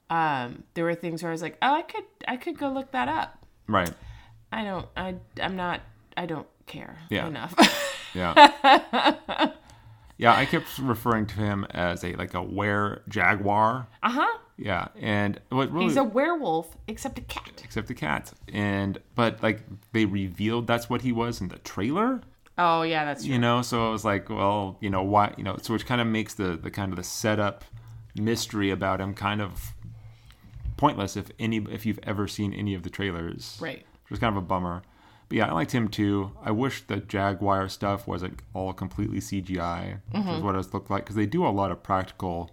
um, 0.10 0.64
there 0.76 0.84
were 0.84 0.96
things 0.96 1.24
where 1.24 1.32
I 1.32 1.34
was 1.34 1.42
like, 1.42 1.58
oh, 1.62 1.74
I 1.74 1.82
could 1.82 2.06
I 2.28 2.38
could 2.38 2.58
go 2.58 2.70
look 2.70 2.92
that 2.92 3.08
up. 3.08 3.46
Right. 3.68 3.92
I 4.52 4.64
don't. 4.64 4.88
I 4.96 5.16
I'm 5.42 5.56
not. 5.56 5.82
I 6.16 6.26
don't 6.26 6.48
care 6.66 6.98
Yeah. 7.10 7.28
enough. 7.28 7.54
Yeah. 8.14 9.52
yeah, 10.18 10.34
I 10.36 10.46
kept 10.46 10.80
referring 10.80 11.28
to 11.28 11.36
him 11.36 11.66
as 11.72 12.04
a 12.04 12.14
like 12.14 12.34
a 12.34 12.42
were 12.42 13.02
jaguar. 13.08 13.88
uh 14.04 14.10
huh. 14.10 14.38
Yeah, 14.60 14.88
and 15.00 15.40
what 15.50 15.72
really 15.72 15.86
He's 15.86 15.98
a 15.98 16.04
werewolf, 16.04 16.76
except 16.88 17.20
a 17.20 17.22
cat. 17.22 17.62
except 17.64 17.90
a 17.92 17.94
cat. 17.94 18.34
And 18.52 18.98
but 19.14 19.44
like 19.44 19.62
they 19.92 20.06
revealed 20.06 20.66
that's 20.66 20.90
what 20.90 21.02
he 21.04 21.12
was 21.12 21.40
in 21.42 21.50
the 21.50 21.60
trailer. 21.60 22.22
Oh 22.58 22.82
yeah, 22.82 23.06
that's 23.06 23.24
true. 23.24 23.34
you 23.34 23.40
know 23.40 23.62
so 23.62 23.88
i 23.88 23.92
was 23.92 24.04
like 24.04 24.30
well 24.30 24.78
you 24.82 24.90
know 24.90 25.04
why 25.04 25.32
you 25.38 25.44
know 25.44 25.58
so 25.62 25.74
which 25.74 25.86
kind 25.86 26.02
of 26.02 26.08
makes 26.08 26.34
the 26.34 26.58
the 26.58 26.72
kind 26.72 26.92
of 26.92 26.96
the 26.96 27.04
setup 27.04 27.64
mystery 28.16 28.72
about 28.72 29.00
him 29.00 29.14
kind 29.14 29.44
of 29.44 29.76
pointless 30.76 31.16
if 31.16 31.28
any 31.38 31.58
if 31.70 31.86
you've 31.86 32.00
ever 32.02 32.28
seen 32.28 32.52
any 32.54 32.74
of 32.74 32.82
the 32.82 32.90
trailers 32.90 33.60
Right. 33.62 33.86
Which 34.08 34.12
was 34.12 34.20
kind 34.20 34.36
of 34.36 34.42
a 34.42 34.46
bummer 34.46 34.82
but 35.30 35.38
yeah 35.38 35.48
i 35.48 35.52
liked 35.52 35.72
him 35.72 35.88
too 35.88 36.32
i 36.44 36.50
wish 36.52 36.82
the 36.88 36.98
jaguar 36.98 37.68
stuff 37.70 38.08
wasn't 38.08 38.40
all 38.54 38.74
completely 38.74 39.20
cgi 39.20 39.92
which 40.12 40.22
Mm-hmm. 40.22 40.30
is 40.30 40.42
what 40.42 40.56
it 40.56 40.74
looked 40.74 40.90
like 40.90 41.04
because 41.04 41.16
they 41.16 41.26
do 41.26 41.46
a 41.46 41.50
lot 41.50 41.72
of 41.72 41.84
practical 41.84 42.52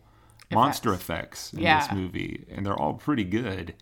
monster 0.52 0.92
effects 0.92 1.52
in 1.52 1.61
Yeah. 1.61 1.80
this 1.80 1.92
movie 1.92 2.44
and 2.50 2.64
they're 2.66 2.76
all 2.78 2.94
pretty 2.94 3.25
good 3.25 3.75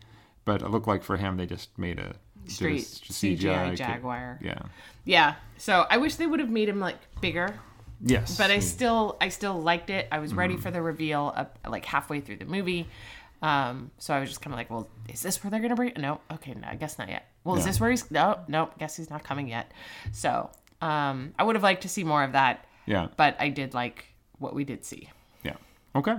but 0.44 0.62
it 0.62 0.68
looked 0.68 0.86
like 0.88 1.02
for 1.02 1.16
him 1.16 1.36
they 1.36 1.46
just 1.46 1.76
made 1.78 1.98
a 1.98 2.14
did 2.44 2.48
a 2.48 2.50
Straight 2.50 2.80
s- 2.80 3.00
CGI 3.08 3.68
ca- 3.70 3.74
jaguar. 3.76 4.38
yeah 4.42 4.62
Yeah. 5.04 5.34
So 5.58 5.86
I 5.88 5.98
wish 5.98 6.16
they 6.16 6.26
would 6.26 6.40
have 6.40 6.50
made 6.50 6.68
him 6.68 6.80
like 6.80 6.96
bigger. 7.20 7.54
yes 8.04 8.36
but 8.36 8.50
I 8.50 8.58
still 8.58 9.16
I 9.20 9.28
still 9.28 9.60
liked 9.62 9.90
it. 9.90 10.08
I 10.10 10.18
was 10.18 10.34
ready 10.34 10.56
for 10.56 10.70
the 10.72 10.82
reveal 10.82 11.32
up 11.36 11.56
like 11.68 11.84
halfway 11.84 12.20
through 12.20 12.38
the 12.38 12.44
movie. 12.46 12.88
Um, 13.42 13.90
so 13.98 14.14
I 14.14 14.20
was 14.20 14.28
just 14.28 14.40
kind 14.40 14.54
of 14.54 14.58
like, 14.58 14.70
well, 14.70 14.88
is 15.08 15.20
this 15.20 15.42
where 15.42 15.50
they're 15.50 15.60
gonna 15.60 15.74
bring? 15.74 15.92
No, 15.98 16.20
okay, 16.30 16.54
no, 16.54 16.66
I 16.68 16.76
guess 16.76 16.98
not 16.98 17.08
yet. 17.08 17.26
Well, 17.44 17.56
is 17.56 17.64
this 17.64 17.80
where 17.80 17.90
he's? 17.90 18.08
No, 18.10 18.38
no, 18.46 18.70
guess 18.78 18.96
he's 18.96 19.10
not 19.10 19.24
coming 19.24 19.48
yet. 19.48 19.72
So 20.12 20.48
um, 20.80 21.34
I 21.38 21.42
would 21.44 21.56
have 21.56 21.62
liked 21.62 21.82
to 21.82 21.88
see 21.88 22.04
more 22.04 22.22
of 22.22 22.32
that, 22.32 22.64
yeah 22.86 23.08
but 23.16 23.36
I 23.40 23.48
did 23.48 23.74
like 23.74 24.06
what 24.38 24.54
we 24.54 24.64
did 24.64 24.84
see. 24.84 25.10
Yeah. 25.42 25.56
Okay. 25.96 26.16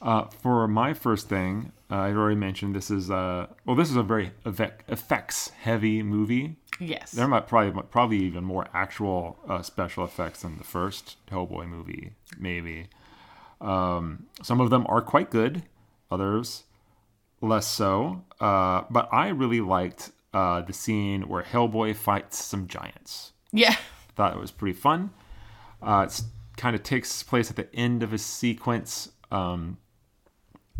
Uh, 0.00 0.24
for 0.42 0.68
my 0.68 0.92
first 0.94 1.28
thing, 1.28 1.72
uh, 1.90 1.96
I 1.96 2.12
already 2.12 2.36
mentioned 2.36 2.76
this 2.76 2.90
is 2.90 3.10
uh, 3.10 3.46
well, 3.64 3.76
this 3.76 3.90
is 3.90 3.96
a 3.96 4.02
very 4.02 4.30
effects 4.44 5.48
heavy 5.60 6.02
movie. 6.02 6.56
Yes. 6.78 7.12
There 7.12 7.26
might 7.26 7.48
probably 7.48 7.82
probably 7.90 8.18
even 8.18 8.44
more 8.44 8.66
actual 8.74 9.38
uh, 9.48 9.62
special 9.62 10.04
effects 10.04 10.42
than 10.42 10.58
the 10.58 10.64
first 10.64 11.16
Hellboy 11.30 11.66
movie, 11.68 12.12
maybe. 12.38 12.88
Um, 13.60 14.26
some 14.42 14.60
of 14.60 14.70
them 14.70 14.84
are 14.88 15.00
quite 15.00 15.30
good, 15.30 15.62
others 16.10 16.64
less 17.40 17.66
so. 17.66 18.24
Uh, 18.40 18.82
but 18.90 19.08
I 19.12 19.28
really 19.28 19.60
liked 19.60 20.12
uh, 20.32 20.62
the 20.62 20.72
scene 20.72 21.28
where 21.28 21.42
Hellboy 21.42 21.96
fights 21.96 22.44
some 22.44 22.66
giants 22.66 23.32
yeah. 23.52 23.76
thought 24.14 24.34
it 24.34 24.40
was 24.40 24.50
pretty 24.50 24.78
fun. 24.78 25.10
Uh, 25.82 26.02
it's 26.06 26.24
kind 26.56 26.74
of 26.74 26.82
takes 26.82 27.22
place 27.22 27.50
at 27.50 27.56
the 27.56 27.74
end 27.74 28.02
of 28.02 28.12
a 28.12 28.18
sequence 28.18 29.10
um, 29.30 29.78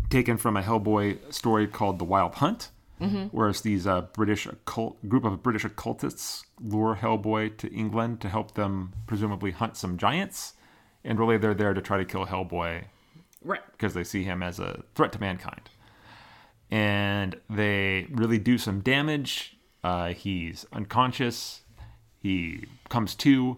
taken 0.09 0.37
from 0.37 0.57
a 0.57 0.61
Hellboy 0.61 1.33
story 1.33 1.67
called 1.67 1.99
The 1.99 2.05
Wild 2.05 2.35
Hunt, 2.35 2.69
where 3.31 3.49
it's 3.49 3.61
these 3.61 3.85
uh, 3.85 4.01
British 4.01 4.45
occult 4.45 5.07
group 5.07 5.23
of 5.23 5.43
British 5.43 5.65
occultists 5.65 6.45
lure 6.59 6.97
Hellboy 6.99 7.57
to 7.57 7.71
England 7.71 8.21
to 8.21 8.29
help 8.29 8.55
them 8.55 8.93
presumably 9.05 9.51
hunt 9.51 9.77
some 9.77 9.97
giants, 9.97 10.53
and 11.03 11.19
really 11.19 11.37
they're 11.37 11.53
there 11.53 11.73
to 11.73 11.81
try 11.81 11.97
to 11.97 12.05
kill 12.05 12.25
Hellboy 12.25 12.85
Right. 13.43 13.61
because 13.71 13.93
they 13.93 14.03
see 14.03 14.23
him 14.23 14.41
as 14.43 14.59
a 14.59 14.83
threat 14.95 15.11
to 15.13 15.19
mankind. 15.19 15.69
And 16.69 17.39
they 17.49 18.07
really 18.11 18.39
do 18.39 18.57
some 18.57 18.81
damage. 18.81 19.57
Uh, 19.83 20.09
he's 20.09 20.65
unconscious. 20.73 21.61
He 22.19 22.65
comes 22.89 23.15
to, 23.15 23.55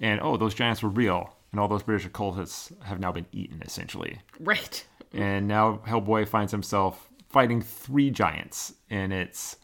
and 0.00 0.20
oh, 0.20 0.36
those 0.36 0.54
giants 0.54 0.82
were 0.82 0.88
real. 0.88 1.36
And 1.52 1.60
all 1.60 1.68
those 1.68 1.82
British 1.82 2.06
occultists 2.06 2.72
have 2.82 2.98
now 2.98 3.12
been 3.12 3.26
eaten, 3.32 3.62
essentially. 3.64 4.18
Right. 4.40 4.84
And 5.14 5.46
now 5.46 5.82
Hellboy 5.86 6.26
finds 6.26 6.52
himself 6.52 7.10
fighting 7.28 7.60
three 7.60 8.10
giants, 8.10 8.72
and 8.88 9.12
it's, 9.12 9.56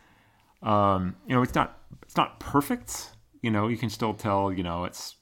um, 0.63 1.17
you 1.27 1.35
know, 1.35 1.41
it's 1.41 1.55
not 1.55 1.79
it's 2.03 2.19
not 2.19 2.39
perfect. 2.39 3.13
You 3.41 3.51
know, 3.51 3.69
you 3.69 3.79
can 3.79 3.89
still 3.89 4.13
tell. 4.13 4.53
You 4.53 4.63
know, 4.63 4.85
it's, 4.85 5.17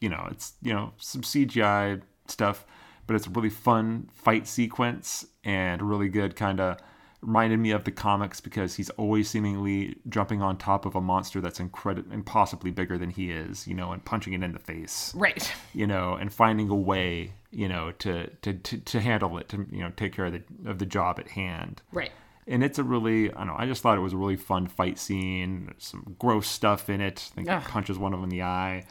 you 0.00 0.08
know, 0.08 0.26
it's 0.28 0.54
you 0.60 0.72
know 0.72 0.92
some 0.98 1.22
CGI 1.22 2.02
stuff, 2.26 2.66
but 3.06 3.16
it's 3.16 3.26
a 3.26 3.30
really 3.30 3.50
fun 3.50 4.08
fight 4.14 4.46
sequence 4.46 5.26
and 5.44 5.82
really 5.82 6.08
good 6.08 6.36
kind 6.36 6.60
of 6.60 6.78
reminded 7.20 7.58
me 7.58 7.70
of 7.70 7.84
the 7.84 7.90
comics 7.90 8.38
because 8.40 8.74
he's 8.74 8.90
always 8.90 9.30
seemingly 9.30 9.96
jumping 10.10 10.42
on 10.42 10.58
top 10.58 10.84
of 10.84 10.94
a 10.94 11.00
monster 11.00 11.40
that's 11.40 11.58
incredible 11.58 12.12
impossibly 12.12 12.70
bigger 12.70 12.98
than 12.98 13.08
he 13.10 13.30
is, 13.30 13.66
you 13.66 13.74
know, 13.74 13.92
and 13.92 14.04
punching 14.04 14.34
it 14.34 14.42
in 14.42 14.52
the 14.52 14.58
face, 14.58 15.10
Right. 15.14 15.50
you 15.72 15.86
know, 15.86 16.14
and 16.16 16.30
finding 16.32 16.68
a 16.68 16.74
way, 16.74 17.32
you 17.50 17.66
know, 17.68 17.92
to 17.92 18.28
to 18.42 18.52
to, 18.52 18.78
to 18.78 19.00
handle 19.00 19.38
it, 19.38 19.48
to 19.50 19.66
you 19.70 19.80
know, 19.80 19.90
take 19.96 20.12
care 20.12 20.26
of 20.26 20.32
the 20.34 20.42
of 20.70 20.78
the 20.78 20.86
job 20.86 21.18
at 21.18 21.28
hand. 21.28 21.80
Right. 21.92 22.10
And 22.46 22.62
it's 22.62 22.78
a 22.78 22.84
really, 22.84 23.32
I 23.32 23.38
don't 23.38 23.46
know, 23.46 23.56
I 23.56 23.64
just 23.64 23.80
thought 23.80 23.96
it 23.96 24.02
was 24.02 24.12
a 24.12 24.18
really 24.18 24.36
fun 24.36 24.66
fight 24.66 24.98
scene. 24.98 25.64
There's 25.64 25.86
some 25.86 26.14
gross 26.18 26.46
stuff 26.46 26.90
in 26.90 27.00
it. 27.00 27.26
I 27.32 27.34
think 27.36 27.48
Ugh. 27.48 27.62
he 27.62 27.68
punches 27.70 27.96
one 27.98 28.12
of 28.12 28.18
them 28.20 28.24
in 28.24 28.28
the 28.36 28.42
eye. 28.42 28.84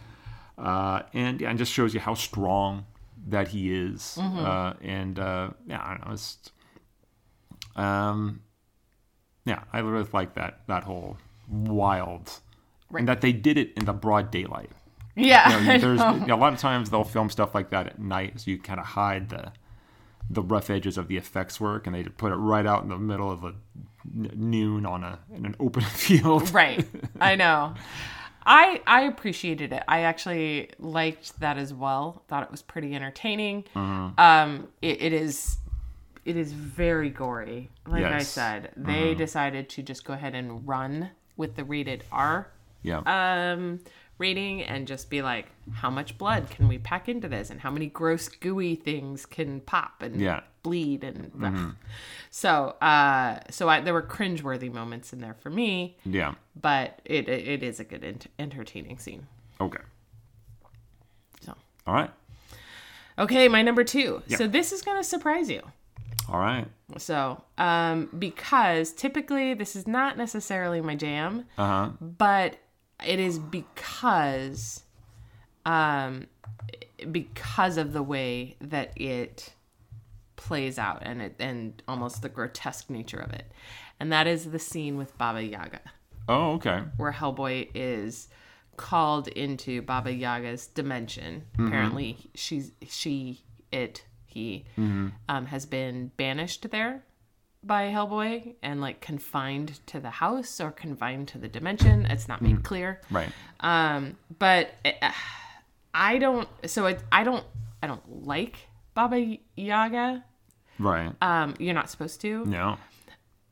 Uh, 0.57 1.03
and 1.13 1.39
yeah, 1.39 1.49
and 1.51 1.59
just 1.59 1.71
shows 1.71 1.93
you 1.93 1.99
how 1.99 2.15
strong 2.15 2.85
that 3.27 3.47
he 3.49 3.73
is. 3.73 4.17
Uh, 4.21 4.73
and 4.81 5.17
uh, 5.19 5.49
yeah, 5.67 5.81
I 5.83 5.89
don't 5.97 6.07
know. 6.07 6.13
It's, 6.13 6.37
um, 7.75 8.41
yeah, 9.45 9.63
I 9.71 9.79
really 9.79 10.07
like 10.13 10.35
that 10.35 10.61
that 10.67 10.83
whole 10.83 11.17
wild, 11.49 12.31
and 12.97 13.07
that 13.07 13.21
they 13.21 13.31
did 13.33 13.57
it 13.57 13.73
in 13.75 13.85
the 13.85 13.93
broad 13.93 14.31
daylight. 14.31 14.69
Yeah. 15.15 15.59
You 15.59 15.65
know, 15.67 15.77
there's 15.77 15.99
know. 16.27 16.35
a 16.35 16.37
lot 16.37 16.53
of 16.53 16.59
times 16.59 16.89
they'll 16.89 17.03
film 17.03 17.29
stuff 17.29 17.53
like 17.53 17.69
that 17.69 17.85
at 17.85 17.99
night, 17.99 18.39
so 18.39 18.49
you 18.49 18.57
kind 18.57 18.79
of 18.79 18.85
hide 18.87 19.29
the 19.29 19.51
the 20.27 20.41
rough 20.41 20.71
edges 20.71 20.97
of 20.97 21.07
the 21.07 21.17
effects 21.17 21.61
work, 21.61 21.85
and 21.85 21.95
they 21.95 22.01
put 22.01 22.31
it 22.31 22.35
right 22.35 22.65
out 22.65 22.81
in 22.81 22.89
the 22.89 22.97
middle 22.97 23.29
of 23.29 23.43
a 23.43 23.53
n- 24.11 24.31
noon 24.33 24.87
on 24.87 25.03
a 25.03 25.19
in 25.31 25.45
an 25.45 25.55
open 25.59 25.83
field. 25.83 26.51
right. 26.51 26.83
I 27.21 27.35
know. 27.35 27.75
I 28.45 28.81
I 28.85 29.01
appreciated 29.03 29.73
it. 29.73 29.83
I 29.87 30.01
actually 30.01 30.69
liked 30.79 31.39
that 31.39 31.57
as 31.57 31.73
well. 31.73 32.23
Thought 32.27 32.43
it 32.43 32.51
was 32.51 32.61
pretty 32.61 32.95
entertaining. 32.95 33.63
Mm-hmm. 33.75 34.19
Um, 34.19 34.67
it, 34.81 35.01
it 35.01 35.13
is 35.13 35.57
it 36.25 36.37
is 36.37 36.51
very 36.51 37.09
gory. 37.09 37.69
Like 37.87 38.05
I 38.05 38.19
said, 38.19 38.71
they 38.77 39.13
decided 39.13 39.69
to 39.69 39.83
just 39.83 40.05
go 40.05 40.13
ahead 40.13 40.35
and 40.35 40.67
run 40.67 41.11
with 41.35 41.55
the 41.55 41.63
rated 41.63 42.03
R 42.11 42.49
Yeah, 42.81 42.99
um 43.05 43.79
rating 44.17 44.61
and 44.63 44.87
just 44.87 45.09
be 45.09 45.21
like, 45.21 45.47
how 45.73 45.89
much 45.89 46.17
blood 46.17 46.49
can 46.49 46.67
we 46.67 46.77
pack 46.77 47.09
into 47.09 47.27
this, 47.27 47.49
and 47.49 47.59
how 47.61 47.71
many 47.71 47.87
gross 47.87 48.27
gooey 48.29 48.75
things 48.75 49.25
can 49.25 49.59
pop 49.61 50.01
and 50.01 50.19
Yeah. 50.21 50.41
bleed 50.61 51.03
and 51.03 51.31
ugh. 51.43 51.75
so 52.29 52.69
uh 52.81 53.39
so 53.49 53.67
I, 53.67 53.81
there 53.81 53.93
were 53.93 54.01
cringeworthy 54.01 54.71
moments 54.71 55.11
in 55.11 55.19
there 55.19 55.33
for 55.33 55.49
me 55.49 55.97
yeah. 56.05 56.35
but 56.55 57.01
it 57.05 57.27
it, 57.27 57.47
it 57.47 57.63
is 57.63 57.79
a 57.81 57.83
good 57.83 58.03
ent- 58.03 58.27
entertaining 58.39 58.97
scene. 58.99 59.27
Okay. 59.59 59.81
So 61.41 61.53
All 61.87 61.93
right. 61.93 62.11
okay, 63.19 63.47
my 63.49 63.61
number 63.61 63.83
two. 63.83 64.21
So 64.27 64.47
this 64.47 64.71
is 64.71 64.81
gonna 64.81 65.03
surprise 65.03 65.49
you. 65.49 65.61
All 66.29 66.39
right. 66.39 66.65
So 66.97 67.43
um, 67.57 68.09
because 68.17 68.93
typically 68.93 69.53
this 69.53 69.75
is 69.75 69.87
not 69.87 70.17
necessarily 70.17 70.79
my 70.81 70.95
jam, 70.95 71.45
Uh 71.57 71.65
huh. 71.67 71.89
but 71.99 72.57
it 73.05 73.19
is 73.19 73.39
because 73.39 74.83
um 75.65 76.27
because 77.11 77.77
of 77.77 77.93
the 77.93 78.03
way 78.03 78.55
that 78.61 78.91
it 78.99 79.53
plays 80.35 80.77
out 80.77 80.99
and 81.03 81.21
it 81.21 81.35
and 81.39 81.81
almost 81.87 82.21
the 82.21 82.29
grotesque 82.29 82.89
nature 82.89 83.17
of 83.17 83.31
it. 83.31 83.51
And 83.99 84.11
that 84.11 84.27
is 84.27 84.51
the 84.51 84.59
scene 84.59 84.97
with 84.97 85.17
Baba 85.17 85.43
Yaga. 85.43 85.79
Oh, 86.27 86.53
okay. 86.53 86.83
where 86.97 87.11
Hellboy 87.11 87.69
is 87.73 88.29
called 88.77 89.27
into 89.27 89.81
Baba 89.81 90.11
Yaga's 90.11 90.67
dimension. 90.67 91.43
Apparently, 91.59 92.17
she's 92.33 92.71
she 92.87 93.41
it 93.71 94.05
he 94.25 94.65
um, 95.29 95.45
has 95.47 95.65
been 95.65 96.11
banished 96.17 96.69
there 96.71 97.03
by 97.65 97.89
Hellboy 97.89 98.55
and 98.61 98.81
like 98.81 98.99
confined 99.01 99.79
to 99.87 99.99
the 99.99 100.09
house 100.09 100.59
or 100.59 100.71
confined 100.71 101.27
to 101.29 101.37
the 101.37 101.47
dimension. 101.47 102.05
It's 102.05 102.27
not 102.27 102.41
made 102.41 102.63
clear. 102.63 103.01
Right. 103.09 103.29
Um, 103.59 104.17
but 104.39 104.71
uh, 104.85 105.11
I 105.93 106.17
don't. 106.17 106.47
So 106.65 106.85
it, 106.87 107.01
I 107.11 107.23
don't. 107.23 107.43
I 107.81 107.87
don't 107.87 108.25
like 108.25 108.57
Baba 108.93 109.37
Yaga. 109.55 110.23
Right. 110.79 111.11
Um, 111.21 111.55
you're 111.59 111.73
not 111.73 111.89
supposed 111.89 112.21
to. 112.21 112.45
no. 112.45 112.77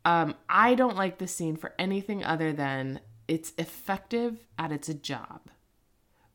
Um, 0.04 0.34
I 0.50 0.74
don't 0.74 0.98
like 0.98 1.20
the 1.20 1.28
scene 1.28 1.56
for 1.56 1.76
anything 1.78 2.24
other 2.24 2.54
than 2.54 3.02
it's 3.28 3.54
effective 3.60 4.40
at 4.58 4.72
its 4.72 4.88
job, 4.96 5.42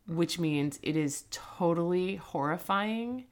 which 0.06 0.38
means 0.38 0.78
it 0.84 0.96
is 0.96 1.24
totally 1.32 2.14
horrifying, 2.14 3.24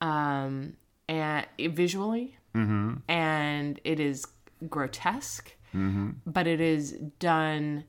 um, 0.00 0.76
and 1.10 1.46
visually, 1.58 2.35
and 3.08 3.80
it 3.84 4.00
is 4.00 4.26
grotesque, 4.68 5.54
but 6.26 6.46
it 6.46 6.60
is 6.60 6.92
done 7.18 7.84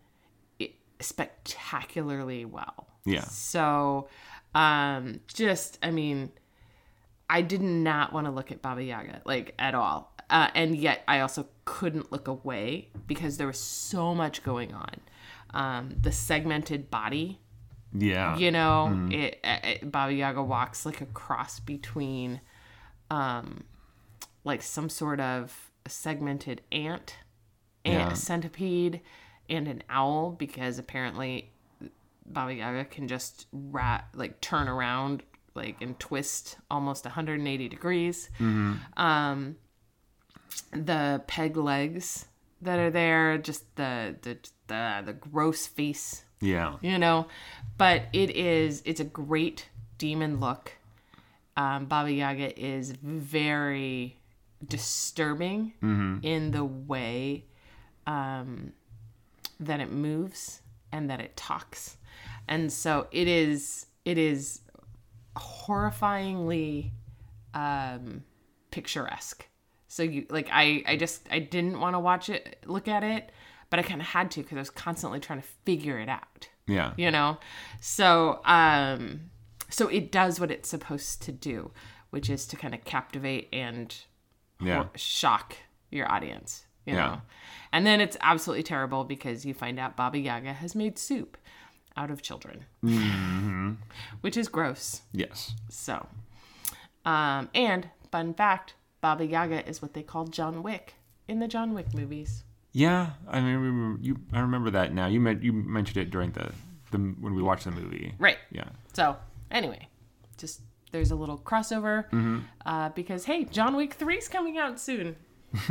spectacularly 1.00 2.46
well. 2.46 2.88
Yeah. 3.06 3.22
So, 3.26 4.08
um, 4.56 5.20
just 5.34 5.78
I 5.82 5.92
mean, 5.92 6.32
I 7.30 7.42
did 7.42 7.62
not 7.62 8.14
want 8.14 8.26
to 8.28 8.32
look 8.32 8.52
at 8.52 8.62
Baba 8.62 8.84
Yaga 8.84 9.22
like 9.26 9.54
at 9.60 9.76
all. 9.76 10.14
Uh, 10.30 10.50
and 10.56 10.76
yet 10.76 11.04
I 11.08 11.22
also 11.22 11.48
couldn't 11.64 12.12
look 12.12 12.28
away 12.28 12.90
because 13.08 13.38
there 13.38 13.48
was 13.48 13.60
so 13.60 14.14
much 14.14 14.44
going 14.44 14.74
on. 14.74 14.96
Um, 15.52 15.96
the 16.02 16.12
segmented 16.12 16.92
body, 16.92 17.40
Yeah. 17.94 18.36
you 18.38 18.52
know, 18.52 19.08
it, 19.10 19.40
it, 19.44 19.90
Baba 19.90 20.12
Yaga 20.14 20.44
walks 20.44 20.86
like 20.86 21.00
a 21.00 21.06
cross 21.06 21.62
between, 21.62 22.42
um, 23.10 23.64
like 24.48 24.62
some 24.64 24.90
sort 24.90 25.20
of 25.20 25.70
segmented 25.88 26.62
ant 26.72 27.16
and 27.86 27.94
Yeah. 27.96 28.12
a 28.12 28.16
centipede 28.16 29.02
and 29.50 29.68
an 29.68 29.84
owl 29.90 30.32
because 30.32 30.80
apparently 30.80 31.52
Baba 32.26 32.54
Yaga 32.54 32.86
can 32.86 33.08
just 33.08 33.48
rat 33.54 34.08
like 34.14 34.42
turn 34.42 34.68
around 34.68 35.24
like 35.56 35.82
and 35.82 35.98
twist 36.00 36.58
almost 36.70 37.06
180 37.06 37.70
degrees. 37.70 38.30
Um, 38.98 39.56
the 40.72 41.22
peg 41.28 41.58
legs 41.58 42.26
that 42.62 42.80
are 42.80 42.90
there, 42.90 43.38
just 43.38 43.76
the 43.76 44.16
the 44.22 44.38
the, 44.68 45.04
the 45.06 45.14
gross 45.14 45.66
face 45.68 46.24
Yeah. 46.42 46.76
you 46.82 46.98
know 46.98 47.28
but 47.78 48.04
it 48.12 48.32
is 48.32 48.82
it's 48.86 49.00
a 49.00 49.06
great 49.06 49.70
demon 49.98 50.40
look 50.42 50.74
um, 51.56 51.86
baba 51.86 52.12
yaga 52.12 52.50
is 52.60 52.92
very 53.02 54.18
disturbing 54.66 55.74
in 56.24 56.52
the 56.52 56.66
way 56.66 57.46
um, 58.06 58.74
that 59.60 59.80
it 59.80 59.92
moves 59.92 60.62
and 60.92 61.10
that 61.10 61.20
it 61.20 61.36
talks. 61.36 61.98
And 62.48 62.72
so 62.72 63.08
it 63.12 63.28
is 63.28 63.86
it 64.06 64.18
is 64.18 64.62
horrifyingly 65.36 66.92
um, 67.54 68.24
picturesque. 68.72 69.48
So 69.90 70.04
you 70.04 70.26
like 70.30 70.50
i 70.52 70.84
i 70.86 70.96
just 70.96 71.28
i 71.32 71.40
didn't 71.40 71.80
want 71.80 71.96
to 71.96 72.00
watch 72.00 72.30
it 72.30 72.58
look 72.66 72.88
at 72.88 73.04
it 73.04 73.32
but 73.70 73.80
i 73.80 73.82
kind 73.82 74.02
of 74.02 74.08
had 74.08 74.30
to 74.32 74.42
because 74.44 74.58
i 74.58 74.60
was 74.60 74.70
constantly 74.70 75.20
trying 75.20 75.42
to 75.42 75.48
figure 75.66 75.98
it 76.00 76.10
out. 76.10 76.50
Yeah. 76.68 76.92
you 76.98 77.10
know? 77.10 77.38
So 77.80 78.42
um 78.46 79.32
so 79.70 79.88
it 79.88 80.12
does 80.12 80.40
what 80.40 80.52
it's 80.52 80.70
supposed 80.70 81.22
to 81.24 81.32
do 81.32 81.72
which 82.10 82.30
is 82.30 82.46
to 82.48 82.56
kind 82.56 82.74
of 82.74 82.84
captivate 82.86 83.48
and 83.52 83.96
Yeah. 84.60 84.86
shock 84.96 85.56
your 85.92 86.12
audience 86.12 86.66
you 86.86 86.94
Yeah. 86.94 87.06
know 87.06 87.22
and 87.72 87.86
then 87.86 88.02
it's 88.02 88.18
absolutely 88.22 88.64
terrible 88.64 89.04
because 89.04 89.46
you 89.46 89.54
find 89.54 89.80
out 89.80 89.96
baba 89.96 90.18
yaga 90.18 90.54
has 90.54 90.76
made 90.76 90.98
soup 90.98 91.38
out 91.96 92.10
of 92.12 92.22
children 92.22 92.66
Mm-hmm. 92.84 93.74
which 94.22 94.38
is 94.38 94.48
gross 94.48 95.02
Yes. 95.12 95.54
so 95.70 96.08
um 97.06 97.50
and 97.54 97.90
fun 98.12 98.34
fact 98.34 98.74
baba 99.02 99.26
yaga 99.26 99.68
is 99.70 99.82
what 99.82 99.94
they 99.94 100.04
called 100.04 100.32
john 100.34 100.64
wick 100.64 100.96
in 101.28 101.40
the 101.40 101.48
john 101.48 101.74
wick 101.74 101.94
movies 101.94 102.44
Yeah. 102.74 103.12
I 103.28 103.42
mean, 103.42 103.56
remember, 103.58 104.04
you. 104.04 104.18
I 104.34 104.40
remember 104.40 104.70
that 104.72 104.94
now. 104.94 105.08
You 105.08 105.20
meant 105.20 105.42
you 105.42 105.52
mentioned 105.52 105.98
it 105.98 106.12
during 106.12 106.32
the 106.34 106.52
the 106.92 107.00
when 107.00 107.34
we 107.34 107.42
watched 107.42 107.66
the 107.66 107.72
movie. 107.72 108.14
right 108.20 108.38
Yeah. 108.52 108.70
So 108.94 109.16
anyway, 109.50 109.88
just 110.38 110.62
there's 110.92 111.12
a 111.12 111.16
little 111.16 111.38
crossover 111.38 112.44
uh, 112.66 112.90
because 112.90 113.26
hey, 113.26 113.44
John 113.46 113.76
Wick 113.76 113.94
Three's 113.94 114.28
coming 114.28 114.58
out 114.58 114.80
soon. 114.80 115.16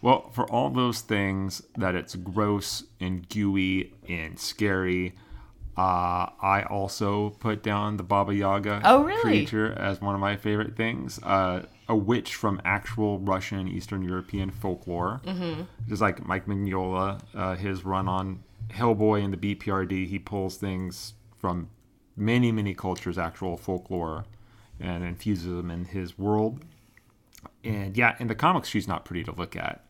Well, 0.00 0.30
for 0.30 0.48
all 0.50 0.70
those 0.70 1.00
things 1.00 1.60
that 1.76 1.96
it's 1.96 2.14
gross 2.14 2.84
and 3.00 3.28
gooey 3.28 3.92
and 4.08 4.38
scary, 4.38 5.14
uh, 5.76 6.26
I 6.40 6.64
also 6.70 7.30
put 7.30 7.64
down 7.64 7.96
the 7.96 8.04
Baba 8.04 8.32
Yaga 8.32 8.80
Oh, 8.84 9.02
really? 9.02 9.20
creature 9.22 9.72
as 9.72 10.00
one 10.00 10.14
of 10.14 10.20
my 10.20 10.36
favorite 10.36 10.76
things. 10.76 11.18
Uh, 11.22 11.62
a 11.88 11.96
witch 11.96 12.36
from 12.36 12.60
actual 12.64 13.18
Russian 13.18 13.58
and 13.58 13.68
Eastern 13.68 14.02
European 14.02 14.50
folklore. 14.50 15.20
Mm-hmm. 15.24 15.62
Just 15.88 16.00
like 16.00 16.24
Mike 16.24 16.46
Mignola, 16.46 17.20
uh, 17.34 17.56
his 17.56 17.84
run 17.84 18.06
on 18.06 18.44
Hellboy 18.68 19.24
and 19.24 19.32
the 19.36 19.54
BPRD, 19.56 20.06
he 20.06 20.20
pulls 20.20 20.58
things 20.58 21.14
from 21.40 21.70
many, 22.18 22.52
many 22.52 22.74
cultures' 22.74 23.16
actual 23.18 23.56
folklore 23.56 24.24
and 24.80 25.04
infuses 25.04 25.46
them 25.46 25.70
in 25.70 25.84
his 25.86 26.18
world. 26.18 26.64
and 27.64 27.96
yeah, 27.96 28.16
in 28.18 28.26
the 28.28 28.34
comics, 28.34 28.68
she's 28.68 28.88
not 28.88 29.04
pretty 29.04 29.24
to 29.24 29.32
look 29.32 29.56
at, 29.56 29.84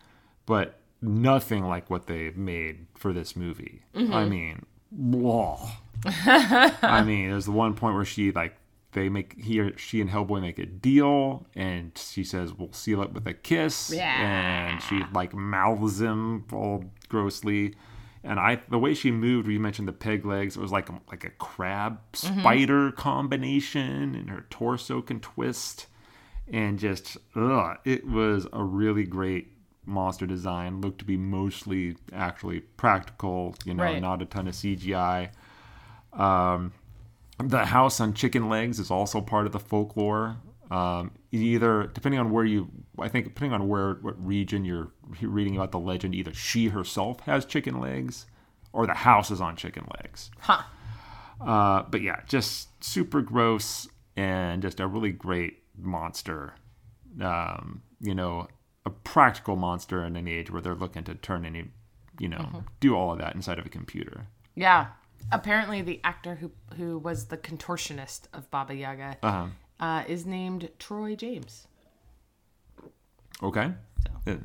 but 0.47 0.79
nothing 1.03 1.65
like 1.67 1.89
what 1.91 2.07
they 2.07 2.31
made 2.31 2.87
for 2.95 3.13
this 3.13 3.37
movie. 3.37 3.83
Mm-hmm. 3.95 4.13
I 4.13 4.25
mean, 4.25 4.67
whoa. 4.91 5.59
I 6.05 7.03
mean, 7.05 7.31
there's 7.31 7.45
the 7.47 7.53
one 7.53 7.75
point 7.75 7.95
where 7.97 8.05
she 8.05 8.31
like 8.33 8.57
they 8.93 9.09
make 9.09 9.35
he 9.43 9.61
or 9.61 9.77
she 9.77 10.01
and 10.01 10.09
Hellboy 10.11 10.41
make 10.41 10.59
a 10.59 10.67
deal, 10.67 11.47
and 11.55 11.93
she 11.97 12.25
says 12.25 12.53
we'll 12.55 12.73
seal 12.73 13.03
it 13.03 13.13
with 13.13 13.27
a 13.27 13.35
kiss, 13.35 13.91
Yeah. 13.95 14.71
and 14.71 14.83
she 14.83 15.03
like 15.13 15.35
mouths 15.35 16.01
him 16.01 16.47
all 16.53 16.85
grossly. 17.09 17.75
And 18.25 18.39
I, 18.41 18.61
the 18.69 18.79
way 18.79 18.95
she 18.95 19.11
moved, 19.11 19.49
you 19.49 19.61
mentioned 19.61 19.87
the 19.89 19.93
peg 19.93 20.25
legs. 20.27 20.57
It 20.57 20.61
was 20.61 20.73
like 20.73 20.89
a, 20.91 21.01
like 21.09 21.25
a 21.25 21.31
crab 21.31 22.01
spider 22.13 22.91
combination, 22.93 24.15
and 24.15 24.29
her 24.31 24.45
torso 24.51 25.01
can 25.03 25.21
twist, 25.21 25.87
and 26.51 26.79
just 26.79 27.17
ugh, 27.37 27.79
it 27.85 28.07
was 28.07 28.47
a 28.53 28.63
really 28.63 29.05
great 29.05 29.53
monster 29.87 30.27
design. 30.27 30.81
Looked 30.81 30.99
to 30.99 31.05
be 31.05 31.17
mostly 31.17 31.97
actually 32.13 32.61
practical, 32.61 33.55
you 33.65 33.73
know, 33.75 33.85
Right. 33.85 34.01
not 34.03 34.21
a 34.21 34.25
ton 34.27 34.49
of 34.49 34.55
CGI. 34.55 35.31
Um, 36.13 36.73
the 37.43 37.65
house 37.67 38.01
on 38.01 38.15
chicken 38.15 38.49
legs 38.49 38.79
is 38.81 38.91
also 38.91 39.21
part 39.21 39.47
of 39.47 39.53
the 39.53 39.61
folklore. 39.61 40.37
Um, 40.71 41.13
either 41.31 41.91
depending 41.93 42.19
on 42.19 42.31
where 42.31 42.45
you, 42.45 42.69
I 42.99 43.09
think 43.09 43.27
depending 43.27 43.53
on 43.53 43.69
where 43.69 43.95
what 43.95 44.25
region 44.25 44.65
you're 44.65 44.93
reading 45.21 45.57
about 45.57 45.73
the 45.73 45.79
legend, 45.79 46.15
either 46.15 46.33
she 46.33 46.69
herself 46.69 47.21
has 47.21 47.45
chicken 47.45 47.81
legs, 47.81 48.27
or 48.73 48.87
the 48.87 48.95
house 48.95 49.31
is 49.31 49.41
on 49.41 49.57
chicken 49.57 49.87
legs. 50.01 50.31
Huh. 50.41 50.63
Uh, 51.41 51.83
but 51.91 52.03
yeah, 52.03 52.21
just 52.27 52.83
super 52.83 53.23
gross 53.23 53.89
and 54.17 54.63
just 54.63 54.81
a 54.81 54.87
really 54.87 55.13
great 55.13 55.63
monster. 55.77 56.55
Um, 57.21 57.83
you 58.01 58.15
know, 58.15 58.49
a 58.85 58.91
practical 58.91 59.57
monster 59.57 60.05
in 60.05 60.17
an 60.17 60.27
age 60.29 60.51
where 60.51 60.63
they're 60.63 60.75
looking 60.75 61.05
to 61.05 61.15
turn 61.15 61.45
any, 61.45 61.65
you 62.19 62.29
know, 62.29 62.65
do 62.81 62.95
all 62.97 63.13
of 63.13 63.19
that 63.19 63.35
inside 63.35 63.59
of 63.59 63.67
a 63.67 63.69
computer. 63.69 64.27
Yeah. 64.55 64.89
Apparently, 65.33 65.83
the 65.83 66.01
actor 66.05 66.37
who 66.37 66.53
who 66.77 66.99
was 66.99 67.27
the 67.27 67.37
contortionist 67.37 68.23
of 68.33 68.51
Baba 68.51 68.75
Yaga 68.75 69.17
Uh-huh. 69.23 69.47
Uh, 69.81 70.05
is 70.09 70.27
named 70.27 70.69
Troy 70.79 71.15
James. 71.17 71.67
Okay. 73.43 73.73
So. 74.05 74.33
Uh, 74.33 74.37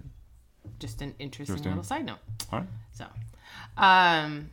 Just 0.79 1.01
an 1.01 1.15
interesting, 1.19 1.55
Interesting. 1.55 1.71
little 1.71 1.83
side 1.83 2.05
note. 2.05 2.19
all 2.51 2.59
right. 2.59 2.67
So, 2.91 3.05
um, 3.77 4.49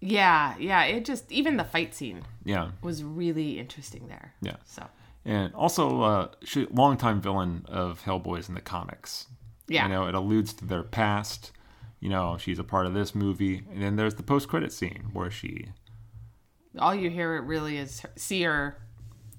yeah, 0.00 0.54
yeah. 0.58 0.84
It 0.84 1.04
just 1.04 1.30
even 1.32 1.56
the 1.56 1.64
fight 1.64 1.94
scene 1.94 2.22
Yeah. 2.44 2.70
was 2.82 3.02
really 3.02 3.58
interesting 3.58 4.08
there. 4.08 4.34
Yeah. 4.40 4.56
So, 4.64 4.86
And 5.24 5.52
also, 5.54 6.02
uh, 6.02 6.28
she, 6.44 6.66
longtime 6.66 7.20
villain 7.20 7.64
of 7.68 8.02
Hellboys 8.02 8.48
in 8.48 8.54
the 8.54 8.60
comics. 8.60 9.26
Yeah. 9.66 9.84
You 9.84 9.92
know, 9.92 10.06
it 10.06 10.14
alludes 10.14 10.52
to 10.54 10.64
their 10.64 10.82
past. 10.82 11.52
You 12.00 12.08
know, 12.08 12.38
she's 12.38 12.58
a 12.58 12.64
part 12.64 12.86
of 12.86 12.94
this 12.94 13.14
movie. 13.14 13.62
And 13.72 13.82
then 13.82 13.96
there's 13.96 14.14
the 14.14 14.22
post 14.22 14.48
credit 14.48 14.72
scene 14.72 15.10
where 15.12 15.30
she, 15.30 15.66
all 16.78 16.94
you 16.94 17.10
hear 17.10 17.34
it 17.36 17.40
really 17.40 17.76
is 17.76 18.00
her, 18.00 18.10
see 18.16 18.42
her 18.42 18.78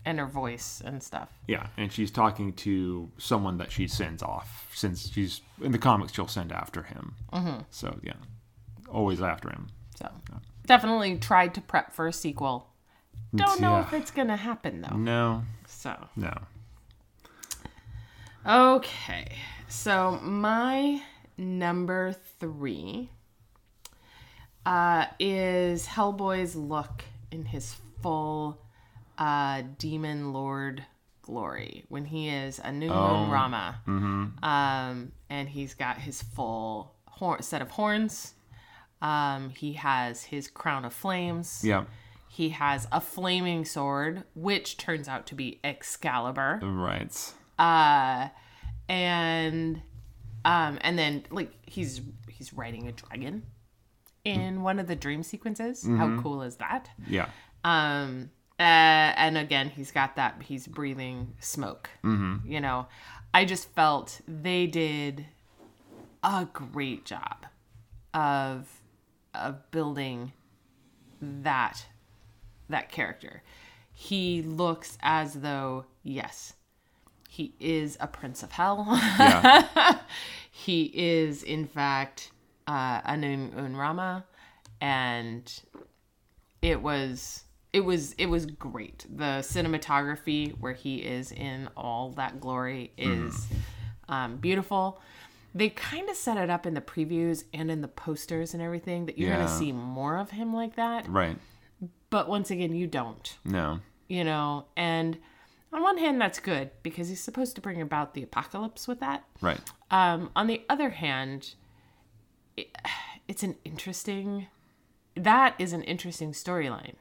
and 0.06 0.18
her 0.20 0.26
voice 0.26 0.82
and 0.84 1.04
stuff. 1.04 1.30
yeah, 1.48 1.68
and 1.78 1.92
she's 1.92 2.10
talking 2.12 2.54
to 2.54 3.10
someone 3.18 3.58
that 3.58 3.72
she 3.72 3.88
sends 3.88 4.24
off. 4.24 4.70
Since 4.74 5.12
she's 5.12 5.42
in 5.62 5.72
the 5.72 5.78
comics, 5.78 6.14
she'll 6.14 6.28
send 6.28 6.52
after 6.52 6.84
him. 6.84 7.16
Mm-hmm. 7.34 7.62
So, 7.70 8.00
yeah, 8.04 8.14
always 8.90 9.22
after 9.22 9.50
him. 9.50 9.68
So, 9.96 10.10
definitely 10.66 11.18
tried 11.18 11.54
to 11.56 11.62
prep 11.62 11.94
for 11.94 12.08
a 12.08 12.14
sequel. 12.14 12.68
Don't 13.36 13.60
know 13.62 13.74
Yeah. 13.78 13.82
if 13.88 13.94
it's 13.94 14.12
gonna 14.12 14.38
happen 14.38 14.82
though. 14.82 14.96
No, 14.96 15.44
So, 15.68 15.96
no. 16.16 16.34
Okay. 18.46 19.28
So 19.68 20.20
my 20.24 21.02
number 21.38 22.16
three 22.40 23.10
uh, 24.66 25.06
is 25.20 25.86
Hellboy's 25.88 26.56
look 26.56 27.04
in 27.32 27.46
his 27.46 27.76
full 28.02 28.62
uh, 29.20 29.62
demon 29.78 30.34
lord 30.34 30.84
glory 31.22 31.86
when 31.90 32.06
he 32.06 32.30
is 32.30 32.60
Anung 32.60 32.90
Un 32.90 33.30
Rama. 33.30 33.82
Um, 34.42 35.12
and 35.30 35.48
he's 35.48 35.76
got 35.76 35.98
his 36.00 36.24
full 36.24 36.96
hor- 37.06 37.42
set 37.44 37.62
of 37.62 37.70
horns. 37.70 38.34
Um, 39.02 39.52
he 39.52 39.74
has 39.74 40.24
his 40.24 40.48
crown 40.48 40.86
of 40.86 40.94
flames. 40.94 41.62
Yeah, 41.64 41.84
He 42.30 42.50
has 42.50 42.88
a 42.92 43.00
flaming 43.00 43.64
sword, 43.66 44.24
which 44.34 44.78
turns 44.78 45.08
out 45.08 45.28
to 45.28 45.36
be 45.36 45.60
Excalibur 45.64 46.60
right. 46.64 47.34
uh 47.60 48.30
and 48.90 49.82
um 50.46 50.78
and 50.82 50.98
then 50.98 51.24
like 51.30 51.52
he's 51.66 52.02
he's 52.30 52.54
riding 52.54 52.88
a 52.88 52.92
dragon 52.92 53.44
in 54.26 54.64
one 54.64 54.80
of 54.80 54.88
the 54.88 54.96
dream 54.96 55.24
sequences 55.24 55.86
how 55.86 56.20
cool 56.22 56.42
is 56.42 56.56
that 56.58 56.90
Yeah, 57.08 57.30
um 57.64 58.32
uh, 58.60 58.64
and 58.64 59.38
again 59.38 59.70
he's 59.70 59.92
got 59.92 60.16
that 60.18 60.42
he's 60.44 60.68
breathing 60.68 61.34
smoke 61.40 61.90
you 62.46 62.60
know. 62.60 62.88
I 63.34 63.46
just 63.46 63.70
felt 63.76 64.22
they 64.28 64.66
did 64.68 65.26
a 66.24 66.48
great 66.52 67.06
job 67.06 67.46
of 68.14 68.68
of 69.34 69.70
building 69.72 70.34
that 71.22 71.86
that 72.70 72.92
character. 72.92 73.44
He 73.94 74.42
looks 74.42 74.98
as 75.02 75.36
though 75.36 75.86
yes 76.04 76.54
he 77.30 77.54
is 77.60 77.96
a 78.00 78.08
prince 78.08 78.42
of 78.42 78.52
hell. 78.52 78.86
Yeah, 78.90 80.00
he 80.52 80.92
is 80.94 81.44
in 81.44 81.68
fact 81.68 82.32
uh, 82.68 83.02
an 83.06 83.24
Un- 83.24 83.52
Unrama, 83.56 84.24
and 84.82 85.62
it 86.62 86.82
was 86.82 87.44
it 87.74 87.82
was 87.82 88.14
it 88.14 88.26
was 88.28 88.46
great. 88.46 89.06
The 89.10 89.42
cinematography 89.42 90.58
where 90.60 90.74
he 90.74 90.98
is 90.98 91.32
in 91.32 91.70
all 91.78 92.12
that 92.14 92.40
glory 92.40 92.92
is 92.98 93.48
um, 94.08 94.38
beautiful. 94.38 95.02
They 95.54 95.70
kind 95.70 96.10
of 96.10 96.16
set 96.16 96.38
it 96.38 96.50
up 96.50 96.66
in 96.66 96.74
the 96.76 96.82
previews 96.82 97.44
and 97.54 97.72
in 97.72 97.82
the 97.82 97.88
posters 97.88 98.54
and 98.54 98.62
everything 98.62 99.06
that 99.08 99.18
you're 99.18 99.30
Yeah. 99.30 99.38
gonna 99.38 99.48
see 99.50 99.72
more 99.72 100.18
of 100.18 100.32
him 100.32 100.54
like 100.54 100.76
that. 100.76 101.08
right. 101.08 101.38
But 102.12 102.28
once 102.28 102.50
again, 102.52 102.74
you 102.76 102.88
don't 102.88 103.38
No, 103.46 103.80
you 104.08 104.24
know 104.24 104.66
and 104.76 105.18
on 105.72 105.84
one 105.84 106.00
hand 106.00 106.20
that's 106.20 106.40
good 106.40 106.72
because 106.82 107.08
he's 107.10 107.22
supposed 107.22 107.54
to 107.56 107.62
bring 107.62 107.80
about 107.82 108.16
the 108.16 108.24
apocalypse 108.24 108.88
with 108.88 109.00
that 109.02 109.24
right. 109.42 109.62
um, 109.92 110.32
on 110.36 110.48
the 110.48 110.64
other 110.68 110.90
hand 110.90 111.54
it, 112.58 112.76
it's 113.28 113.44
an 113.44 113.56
interesting 113.64 114.48
that 115.16 115.54
is 115.60 115.72
an 115.74 115.84
interesting 115.84 116.32
storyline 116.32 116.96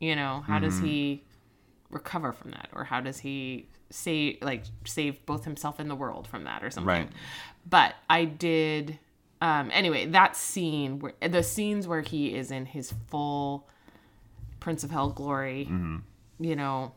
you 0.00 0.14
know 0.16 0.42
how 0.46 0.58
does 0.58 0.78
he 0.80 1.24
recover 1.90 2.32
from 2.32 2.50
that? 2.52 2.68
Or 2.72 2.84
how 2.84 3.00
does 3.00 3.18
he 3.20 3.68
save 3.90 4.38
like 4.42 4.64
save 4.84 5.24
both 5.26 5.44
himself 5.44 5.78
and 5.78 5.88
the 5.90 5.94
world 5.94 6.26
from 6.26 6.44
that 6.44 6.62
or 6.62 6.70
something? 6.70 6.86
Right. 6.88 7.08
but 7.68 7.94
i 8.10 8.26
did 8.26 8.98
um 9.40 9.70
anyway 9.72 10.04
that 10.06 10.36
scene 10.36 10.98
where 10.98 11.14
the 11.26 11.42
scenes 11.42 11.88
where 11.88 12.02
he 12.02 12.34
is 12.34 12.50
in 12.50 12.66
his 12.66 12.92
full 13.08 13.66
prince 14.60 14.84
of 14.84 14.90
hell 14.90 15.08
glory 15.08 15.66
you 16.38 16.54
know 16.54 16.92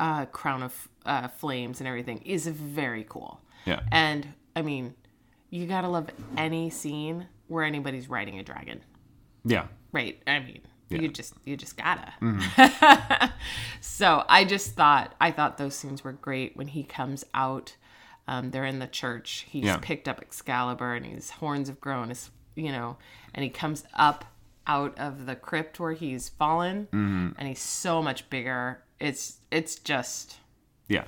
uh 0.00 0.24
crown 0.26 0.64
of 0.64 0.88
uh 1.06 1.28
flames 1.28 1.80
and 1.80 1.86
everything 1.86 2.18
is 2.24 2.48
very 2.48 3.04
cool. 3.08 3.40
Yeah. 3.64 3.80
and 3.92 4.26
i 4.56 4.62
mean 4.62 4.94
you 5.50 5.66
gotta 5.66 5.88
love 5.88 6.08
any 6.36 6.70
scene 6.70 7.28
where 7.46 7.62
anybody's 7.62 8.08
riding 8.08 8.40
a 8.40 8.42
dragon. 8.42 8.80
Yeah. 9.44 9.66
right. 9.92 10.20
I 10.26 10.40
mean 10.40 10.62
Yeah. 10.90 11.00
you 11.02 11.08
just 11.08 11.34
you 11.44 11.56
just 11.56 11.76
gotta 11.76 12.12
Mm-hmm. 12.20 13.26
so 13.80 14.24
i 14.28 14.44
just 14.44 14.72
thought 14.74 15.14
i 15.20 15.30
thought 15.30 15.58
those 15.58 15.74
scenes 15.74 16.04
were 16.04 16.12
great 16.12 16.56
when 16.56 16.68
he 16.68 16.82
comes 16.82 17.24
out 17.34 17.76
um, 18.26 18.50
they're 18.52 18.64
in 18.64 18.78
the 18.78 18.86
church 18.86 19.46
he's 19.48 19.64
Yeah. 19.64 19.78
picked 19.80 20.08
up 20.08 20.20
excalibur 20.20 20.94
and 20.94 21.04
his 21.06 21.30
horns 21.30 21.68
have 21.68 21.80
grown 21.80 22.08
his 22.08 22.30
you 22.54 22.70
know 22.72 22.96
and 23.34 23.44
he 23.44 23.50
comes 23.50 23.84
up 23.94 24.24
out 24.66 24.98
of 24.98 25.26
the 25.26 25.34
crypt 25.36 25.78
where 25.80 25.92
he's 25.92 26.28
fallen 26.28 26.88
Mm-hmm. 26.92 27.28
and 27.38 27.48
he's 27.48 27.60
so 27.60 28.02
much 28.02 28.28
bigger 28.30 28.82
it's 29.00 29.38
it's 29.50 29.76
just 29.76 30.38
Yeah. 30.88 31.04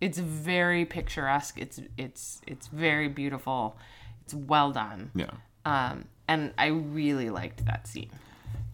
it's 0.00 0.18
very 0.18 0.84
picturesque 0.84 1.58
it's 1.58 1.80
it's 1.96 2.40
it's 2.46 2.66
very 2.66 3.08
beautiful 3.08 3.76
it's 4.24 4.34
well 4.34 4.72
done 4.72 5.10
Yeah. 5.14 5.30
um 5.64 6.04
and 6.26 6.52
i 6.58 6.66
really 6.66 7.30
liked 7.30 7.64
that 7.66 7.86
scene 7.86 8.10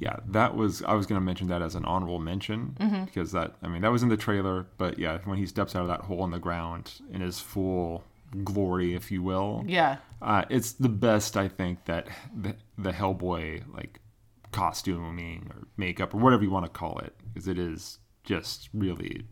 Yeah, 0.00 0.16
that 0.26 0.54
was 0.56 0.82
I 0.82 0.94
was 0.94 1.06
going 1.06 1.20
to 1.20 1.24
mention 1.24 1.46
that 1.48 1.62
as 1.62 1.74
an 1.74 1.84
honorable 1.84 2.18
mention 2.18 2.76
Mm-hmm. 2.80 3.04
because 3.04 3.32
that 3.32 3.54
I 3.62 3.68
mean 3.68 3.82
that 3.82 3.92
was 3.92 4.02
in 4.02 4.08
the 4.08 4.16
trailer, 4.16 4.66
but 4.76 4.98
yeah, 4.98 5.18
when 5.24 5.38
he 5.38 5.46
steps 5.46 5.74
out 5.76 5.82
of 5.82 5.88
that 5.88 6.00
hole 6.02 6.24
in 6.24 6.30
the 6.30 6.38
ground 6.38 6.92
in 7.12 7.20
his 7.20 7.40
full 7.40 8.04
glory, 8.42 8.94
if 8.94 9.10
you 9.12 9.22
will, 9.22 9.64
yeah 9.66 9.98
uh, 10.20 10.44
it's 10.50 10.72
the 10.72 10.88
best 10.88 11.36
I 11.36 11.48
think 11.48 11.84
that 11.84 12.08
the, 12.34 12.56
the 12.76 12.90
Hellboy 12.92 13.62
like 13.74 14.00
costuming 14.52 15.50
or 15.54 15.66
makeup 15.76 16.14
or 16.14 16.18
whatever 16.18 16.42
you 16.42 16.50
want 16.50 16.64
to 16.66 16.70
call 16.70 16.98
it, 16.98 17.14
because 17.32 17.46
it 17.48 17.58
is 17.58 17.98
just 18.24 18.68
really 18.72 19.26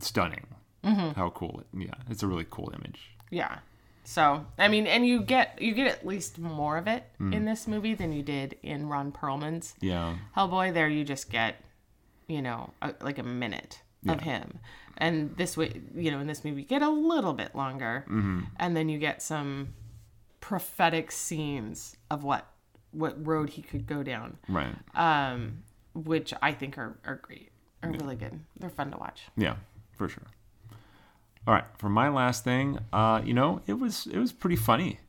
stunning. 0.00 0.46
how 0.84 1.30
cool 1.34 1.60
it. 1.60 1.66
Yeah, 1.78 1.94
it's 2.08 2.22
a 2.22 2.26
really 2.26 2.46
cool 2.48 2.72
image. 2.74 3.00
Yeah. 3.30 3.58
So 4.08 4.46
I 4.56 4.68
mean, 4.68 4.86
and 4.86 5.06
you 5.06 5.20
get 5.20 5.60
you 5.60 5.74
get 5.74 5.86
at 5.86 6.06
least 6.06 6.38
more 6.38 6.78
of 6.78 6.88
it 6.88 7.04
in 7.20 7.44
this 7.44 7.68
movie 7.68 7.92
than 7.92 8.10
you 8.10 8.22
did 8.22 8.56
in 8.62 8.88
Ron 8.88 9.12
Perlman's 9.12 9.74
Yeah, 9.82 10.16
Hellboy. 10.34 10.72
There, 10.72 10.88
you 10.88 11.04
just 11.04 11.30
get, 11.30 11.56
you 12.26 12.40
know, 12.40 12.70
a, 12.80 12.94
like 13.02 13.18
a 13.18 13.22
minute 13.22 13.82
of 14.08 14.20
him, 14.20 14.60
and 14.96 15.36
this 15.36 15.58
way, 15.58 15.82
you 15.94 16.10
know, 16.10 16.20
in 16.20 16.26
this 16.26 16.42
movie, 16.42 16.62
you 16.62 16.66
get 16.66 16.80
a 16.80 16.88
little 16.88 17.34
bit 17.34 17.54
longer, 17.54 18.06
and 18.56 18.74
then 18.74 18.88
you 18.88 18.98
get 18.98 19.20
some 19.20 19.74
prophetic 20.40 21.12
scenes 21.12 21.94
of 22.10 22.24
what 22.24 22.46
what 22.92 23.26
road 23.26 23.50
he 23.50 23.60
could 23.60 23.86
go 23.86 24.02
down, 24.02 24.38
right. 24.48 24.74
um, 24.94 25.64
which 25.92 26.32
I 26.40 26.52
think 26.52 26.78
are 26.78 26.96
are 27.04 27.16
great, 27.16 27.50
are 27.82 27.90
really 27.90 28.16
good. 28.16 28.40
They're 28.58 28.70
fun 28.70 28.90
to 28.90 28.96
watch. 28.96 29.24
Yeah, 29.36 29.56
for 29.98 30.08
sure. 30.08 30.24
All 31.48 31.54
right, 31.54 31.64
for 31.78 31.88
my 31.88 32.10
last 32.10 32.44
thing, 32.44 32.78
uh, 32.92 33.22
you 33.24 33.32
know, 33.32 33.62
it 33.66 33.72
was 33.72 34.06
it 34.06 34.18
was 34.18 34.32
pretty 34.32 34.54
funny. 34.54 35.00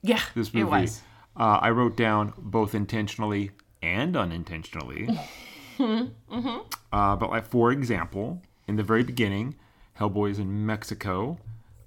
Yeah, 0.00 0.20
This 0.32 0.54
movie. 0.54 0.60
it 0.60 0.82
was. 0.82 1.02
Uh, 1.36 1.58
I 1.60 1.70
wrote 1.70 1.96
down 1.96 2.34
both 2.38 2.76
intentionally 2.76 3.50
and 3.82 4.16
unintentionally. 4.16 5.08
mm-hmm. 5.78 6.58
Uh, 6.92 7.16
but 7.16 7.30
like 7.30 7.46
for 7.46 7.72
example, 7.72 8.40
in 8.68 8.76
the 8.76 8.84
very 8.84 9.02
beginning, 9.02 9.56
Hellboy's 9.98 10.38
in 10.38 10.64
Mexico, 10.64 11.38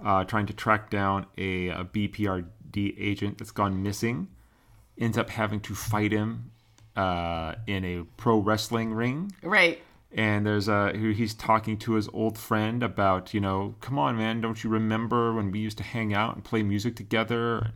uh, 0.03 0.25
trying 0.25 0.47
to 0.47 0.53
track 0.53 0.89
down 0.89 1.25
a, 1.38 1.69
a 1.69 1.86
BPRD 1.86 2.95
agent 2.99 3.38
that's 3.38 3.51
gone 3.51 3.81
missing. 3.81 4.27
Ends 4.97 5.17
up 5.17 5.29
having 5.29 5.62
to 5.62 5.73
fight 5.73 6.12
him 6.12 6.51
uh, 6.97 7.55
in 7.65 7.86
a 7.86 8.03
pro 8.17 8.39
wrestling 8.39 8.93
ring 8.93 9.31
Right. 9.41 9.81
And 10.17 10.45
there's 10.45 10.67
a 10.69 10.91
he's 10.95 11.34
talking 11.34 11.78
to 11.78 11.93
his 11.93 12.08
old 12.13 12.38
friend 12.38 12.82
about 12.82 13.34
you 13.34 13.39
know 13.41 13.75
come 13.82 13.99
on 13.99 14.15
man 14.17 14.39
don't 14.41 14.63
you 14.63 14.69
remember 14.69 15.34
when 15.34 15.51
we 15.51 15.60
used 15.60 15.78
to 15.78 15.84
hang 15.84 16.13
out 16.13 16.34
and 16.36 16.43
play 16.43 16.63
music 16.63 16.95
together 16.95 17.71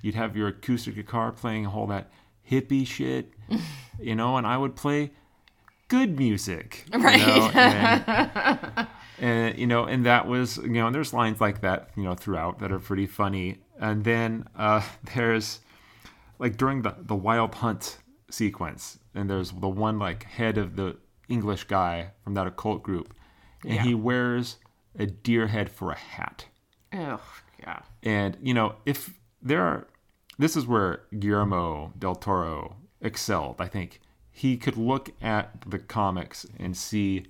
you'd 0.00 0.14
have 0.14 0.34
your 0.36 0.48
acoustic 0.48 0.94
guitar 0.94 1.30
playing 1.30 1.66
all 1.66 1.86
that 1.86 2.10
hippie 2.50 2.86
shit 2.86 3.30
you 4.00 4.14
know 4.14 4.36
and 4.38 4.46
i 4.46 4.56
would 4.56 4.74
play 4.74 5.10
good 5.88 6.18
music 6.18 6.86
you 6.92 6.98
Right. 6.98 7.20
know, 7.20 7.50
and, 7.54 8.88
and 9.18 9.58
you 9.58 9.66
know 9.66 9.84
and 9.84 10.06
that 10.06 10.26
was 10.26 10.56
you 10.56 10.68
know 10.70 10.86
and 10.86 10.94
there's 10.94 11.12
lines 11.12 11.40
like 11.40 11.60
that 11.60 11.90
you 11.96 12.02
know 12.04 12.14
throughout 12.14 12.58
that 12.60 12.72
are 12.72 12.78
pretty 12.78 13.06
funny 13.06 13.58
and 13.78 14.02
then 14.04 14.46
uh 14.56 14.80
there's 15.14 15.60
like 16.38 16.56
during 16.56 16.80
the 16.82 16.94
the 16.98 17.14
wild 17.14 17.54
hunt 17.56 17.98
sequence 18.30 18.98
and 19.14 19.28
there's 19.28 19.50
the 19.52 19.68
one 19.68 19.98
like 19.98 20.24
head 20.24 20.56
of 20.56 20.76
the 20.76 20.96
english 21.28 21.64
guy 21.64 22.10
from 22.24 22.34
that 22.34 22.46
occult 22.46 22.82
group 22.82 23.14
and 23.64 23.74
Yeah. 23.74 23.82
he 23.82 23.94
wears 23.94 24.56
a 24.98 25.06
deer 25.06 25.46
head 25.46 25.70
for 25.70 25.90
a 25.92 25.96
hat. 25.96 26.46
Oh, 26.92 27.20
yeah. 27.60 27.80
and 28.02 28.36
you 28.42 28.52
know 28.54 28.74
if 28.84 29.18
there 29.40 29.62
are 29.62 29.86
this 30.38 30.56
is 30.56 30.66
where 30.66 31.02
guillermo 31.18 31.92
del 31.98 32.14
toro 32.16 32.76
excelled. 33.00 33.56
I 33.60 33.68
think 33.68 34.00
he 34.30 34.56
could 34.56 34.76
look 34.76 35.10
at 35.22 35.62
the 35.66 35.78
comics 35.78 36.44
and 36.58 36.76
see 36.76 37.24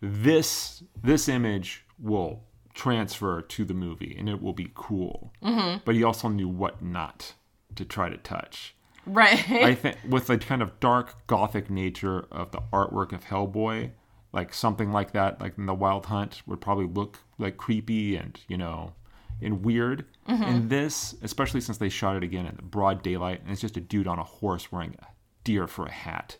this 0.00 0.82
this 1.02 1.28
image 1.28 1.84
will 1.98 2.44
transfer 2.74 3.42
to 3.42 3.64
the 3.64 3.74
movie 3.74 4.14
and 4.18 4.28
it 4.28 4.40
will 4.40 4.52
be 4.52 4.70
cool. 4.74 5.32
Mm-hmm. 5.42 5.78
But 5.84 5.94
he 5.96 6.04
also 6.04 6.28
knew 6.28 6.48
what 6.48 6.80
not 6.82 7.34
to 7.74 7.84
try 7.84 8.08
to 8.08 8.16
touch 8.16 8.74
Right. 9.08 9.50
I 9.50 9.74
think 9.74 9.96
with 10.08 10.26
the 10.26 10.38
kind 10.38 10.62
of 10.62 10.78
dark 10.80 11.26
gothic 11.26 11.70
nature 11.70 12.26
of 12.30 12.50
the 12.50 12.60
artwork 12.72 13.12
of 13.12 13.24
Hellboy, 13.24 13.90
like 14.32 14.52
something 14.52 14.92
like 14.92 15.12
that, 15.12 15.40
like 15.40 15.56
in 15.58 15.66
the 15.66 15.74
Wild 15.74 16.06
Hunt, 16.06 16.42
would 16.46 16.60
probably 16.60 16.86
look 16.86 17.18
like 17.38 17.56
creepy 17.56 18.16
and 18.16 18.38
you 18.48 18.56
know, 18.56 18.92
and 19.40 19.64
weird. 19.64 20.04
Mm-hmm. 20.28 20.42
And 20.42 20.70
this, 20.70 21.14
especially 21.22 21.60
since 21.60 21.78
they 21.78 21.88
shot 21.88 22.16
it 22.16 22.22
again 22.22 22.46
in 22.46 22.56
the 22.56 22.62
broad 22.62 23.02
daylight, 23.02 23.40
and 23.42 23.50
it's 23.50 23.60
just 23.60 23.76
a 23.76 23.80
dude 23.80 24.06
on 24.06 24.18
a 24.18 24.24
horse 24.24 24.70
wearing 24.70 24.94
a 25.00 25.06
deer 25.44 25.66
for 25.66 25.86
a 25.86 25.92
hat. 25.92 26.36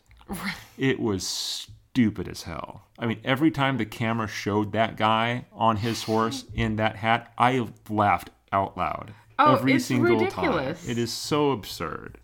It 0.77 0.99
was 0.99 1.25
stupid 1.25 2.27
as 2.27 2.43
hell. 2.43 2.83
I 2.99 3.07
mean, 3.07 3.19
every 3.23 3.49
time 3.49 3.77
the 3.77 3.85
camera 3.85 4.27
showed 4.27 4.73
that 4.73 4.95
guy 4.95 5.45
on 5.51 5.77
his 5.77 6.03
horse 6.03 6.45
in 6.53 6.75
that 6.75 6.95
hat, 6.95 7.33
I 7.37 7.67
laughed 7.89 8.29
out 8.51 8.77
loud. 8.77 9.13
Oh, 9.39 9.55
every 9.55 9.75
it's 9.75 9.85
single 9.85 10.19
ridiculous. 10.19 10.81
time. 10.81 10.91
It 10.91 10.97
is 10.97 11.11
so 11.11 11.51
absurd. 11.51 12.19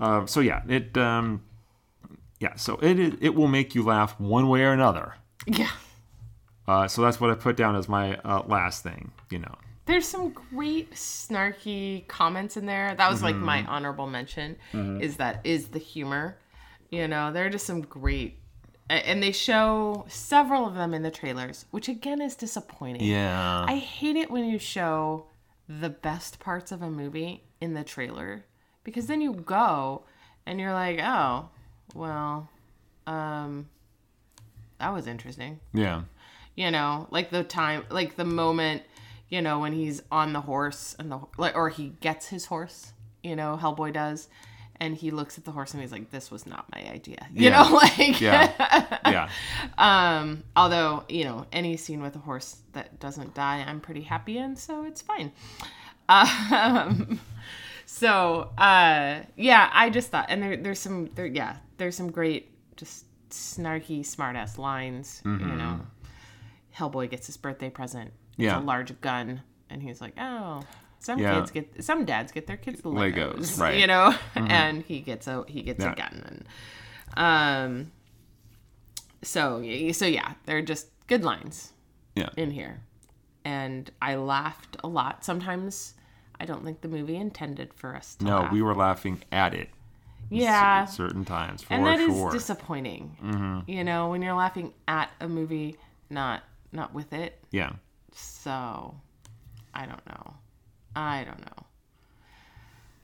Uh, 0.00 0.26
so 0.26 0.40
yeah, 0.40 0.62
it 0.68 0.96
um, 0.96 1.42
yeah, 2.40 2.54
so 2.56 2.78
it 2.82 2.98
it 3.22 3.34
will 3.34 3.48
make 3.48 3.74
you 3.74 3.82
laugh 3.84 4.18
one 4.20 4.48
way 4.48 4.62
or 4.62 4.72
another. 4.72 5.14
yeah. 5.46 5.70
Uh, 6.66 6.86
so 6.86 7.00
that's 7.00 7.18
what 7.18 7.30
I 7.30 7.34
put 7.34 7.56
down 7.56 7.76
as 7.76 7.88
my 7.88 8.16
uh, 8.18 8.42
last 8.46 8.82
thing. 8.82 9.10
You 9.30 9.38
know, 9.38 9.54
There's 9.86 10.06
some 10.06 10.30
great 10.30 10.90
snarky 10.92 12.06
comments 12.08 12.56
in 12.58 12.66
there. 12.66 12.94
That 12.94 13.10
was 13.10 13.22
like 13.22 13.36
my 13.36 13.60
Mm-hmm. 13.62 13.70
honorable 13.70 14.06
mention. 14.06 14.56
Is 15.00 15.16
that 15.16 15.40
is 15.44 15.68
the 15.68 15.78
humor? 15.78 16.36
You 16.90 17.08
know, 17.08 17.32
there 17.32 17.46
are 17.46 17.50
just 17.50 17.66
some 17.66 17.80
great, 17.82 18.38
and 18.90 19.22
they 19.22 19.32
show 19.32 20.04
several 20.08 20.66
of 20.66 20.74
them 20.74 20.92
in 20.94 21.02
the 21.02 21.10
trailers, 21.10 21.64
which 21.70 21.88
again 21.88 22.20
is 22.20 22.34
disappointing. 22.36 23.02
yeah, 23.02 23.64
I 23.66 23.76
hate 23.76 24.16
it 24.16 24.30
when 24.30 24.44
you 24.44 24.58
show 24.58 25.26
the 25.68 25.90
best 25.90 26.38
parts 26.38 26.70
of 26.72 26.80
a 26.82 26.88
movie 26.90 27.44
in 27.60 27.74
the 27.74 27.84
trailer 27.84 28.44
because 28.88 29.06
then 29.06 29.20
you 29.20 29.34
go 29.34 30.02
and 30.46 30.58
you're 30.58 30.72
like, 30.72 30.98
oh, 31.02 31.50
well, 31.94 32.48
um, 33.06 33.68
that 34.78 34.92
was 34.94 35.06
interesting. 35.06 35.60
yeah, 35.74 36.02
You 36.56 36.70
know, 36.70 37.06
like 37.10 37.30
the 37.30 37.44
time, 37.44 37.84
like 37.90 38.16
the 38.16 38.24
moment, 38.24 38.82
you 39.28 39.42
know, 39.42 39.58
when 39.58 39.72
he's 39.74 40.00
on 40.10 40.32
the 40.32 40.40
horse 40.40 40.96
and 40.98 41.12
the 41.12 41.20
like, 41.36 41.54
or 41.54 41.68
he 41.68 41.92
gets 42.00 42.28
his 42.28 42.46
horse. 42.46 42.92
You 43.22 43.36
know, 43.36 43.58
Hellboy 43.60 43.92
does. 43.92 44.28
And 44.80 44.94
he 44.96 45.10
looks 45.10 45.36
at 45.36 45.44
the 45.44 45.50
horse 45.50 45.74
and 45.74 45.82
he's 45.82 45.90
like, 45.90 46.12
"This 46.12 46.30
was 46.30 46.46
not 46.46 46.64
my 46.72 46.80
idea." 46.88 47.26
You 47.34 47.50
Yeah. 47.50 47.62
know, 47.64 47.74
like 47.82 48.20
yeah, 48.20 48.98
yeah, 49.06 49.28
um, 49.76 50.44
although, 50.54 51.02
you 51.08 51.24
know, 51.24 51.46
any 51.52 51.76
scene 51.76 52.00
with 52.00 52.14
a 52.14 52.20
horse 52.20 52.58
that 52.74 53.00
doesn't 53.00 53.34
die, 53.34 53.64
I'm 53.66 53.80
pretty 53.80 54.02
happy 54.02 54.38
in, 54.38 54.54
so 54.56 54.84
it's 54.84 55.02
fine. 55.02 55.32
Um, 56.08 57.20
so, 57.90 58.50
uh, 58.58 59.20
yeah, 59.34 59.70
I 59.72 59.88
just 59.88 60.10
thought, 60.10 60.26
and 60.28 60.42
there, 60.42 60.58
there's 60.58 60.78
some, 60.78 61.08
there, 61.14 61.24
yeah, 61.24 61.56
there's 61.78 61.96
some 61.96 62.12
great, 62.12 62.50
just 62.76 63.06
snarky, 63.30 64.00
smartass 64.00 64.58
lines. 64.58 65.22
You 65.24 65.30
know, 65.38 65.80
Hellboy 66.76 67.08
gets 67.08 67.26
his 67.26 67.38
birthday 67.38 67.70
present. 67.70 68.12
It's 68.32 68.44
Yeah. 68.44 68.60
a 68.60 68.62
large 68.62 69.00
gun, 69.00 69.40
and 69.70 69.82
he's 69.82 70.02
like, 70.02 70.12
oh. 70.18 70.64
Some 71.00 71.18
Yeah. 71.20 71.38
kids 71.38 71.50
get 71.52 71.84
some 71.84 72.04
dads 72.04 72.32
get 72.32 72.46
their 72.48 72.56
kids 72.56 72.80
the 72.82 72.90
Legos, 72.90 73.36
Legos, 73.36 73.60
right. 73.62 73.78
You 73.78 73.86
know, 73.86 74.14
and 74.34 74.82
he 74.82 74.98
gets 75.00 75.28
a 75.28 75.44
he 75.46 75.62
gets 75.62 75.82
Yeah. 75.82 75.92
a 75.92 75.94
gun, 75.94 76.24
and 76.26 76.44
um, 77.16 77.92
so 79.22 79.62
so 79.92 80.06
yeah, 80.06 80.32
they're 80.44 80.60
just 80.60 80.88
good 81.06 81.22
lines 81.24 81.72
yeah, 82.16 82.30
in 82.36 82.50
here, 82.50 82.80
and 83.44 83.90
I 84.02 84.16
laughed 84.16 84.76
a 84.82 84.88
lot. 84.88 85.24
Sometimes 85.24 85.94
I 86.40 86.46
don't 86.46 86.64
think 86.64 86.80
the 86.80 86.88
movie 86.88 87.16
intended 87.16 87.74
for 87.74 87.94
us 87.96 88.14
to 88.16 88.24
No, 88.24 88.40
laugh. 88.40 88.52
we 88.52 88.62
were 88.62 88.74
laughing 88.74 89.22
at 89.32 89.54
it. 89.54 89.68
yeah, 90.30 90.80
at 90.82 90.84
certain 90.86 91.24
times 91.24 91.62
for 91.62 91.68
sure. 91.68 91.76
and 91.76 91.86
that 91.86 92.00
is 92.00 92.14
sure. 92.14 92.30
disappointing. 92.30 93.16
Mm-hmm. 93.22 93.70
You 93.70 93.82
know, 93.84 94.08
when 94.10 94.22
you're 94.22 94.34
laughing 94.34 94.72
at 94.86 95.10
a 95.20 95.28
movie, 95.28 95.76
not 96.10 96.42
not 96.72 96.92
with 96.94 97.12
it. 97.12 97.38
yeah, 97.50 97.72
So 98.12 98.94
I 99.74 99.86
don't 99.86 100.06
know. 100.06 100.34
I 100.94 101.24
don't 101.24 101.40
know. 101.40 101.64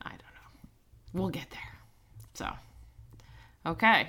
I 0.02 0.10
don't 0.10 0.18
know. 0.18 0.50
We'll 1.14 1.30
get 1.30 1.50
there. 1.50 1.78
So 2.34 2.48
okay. 3.66 4.08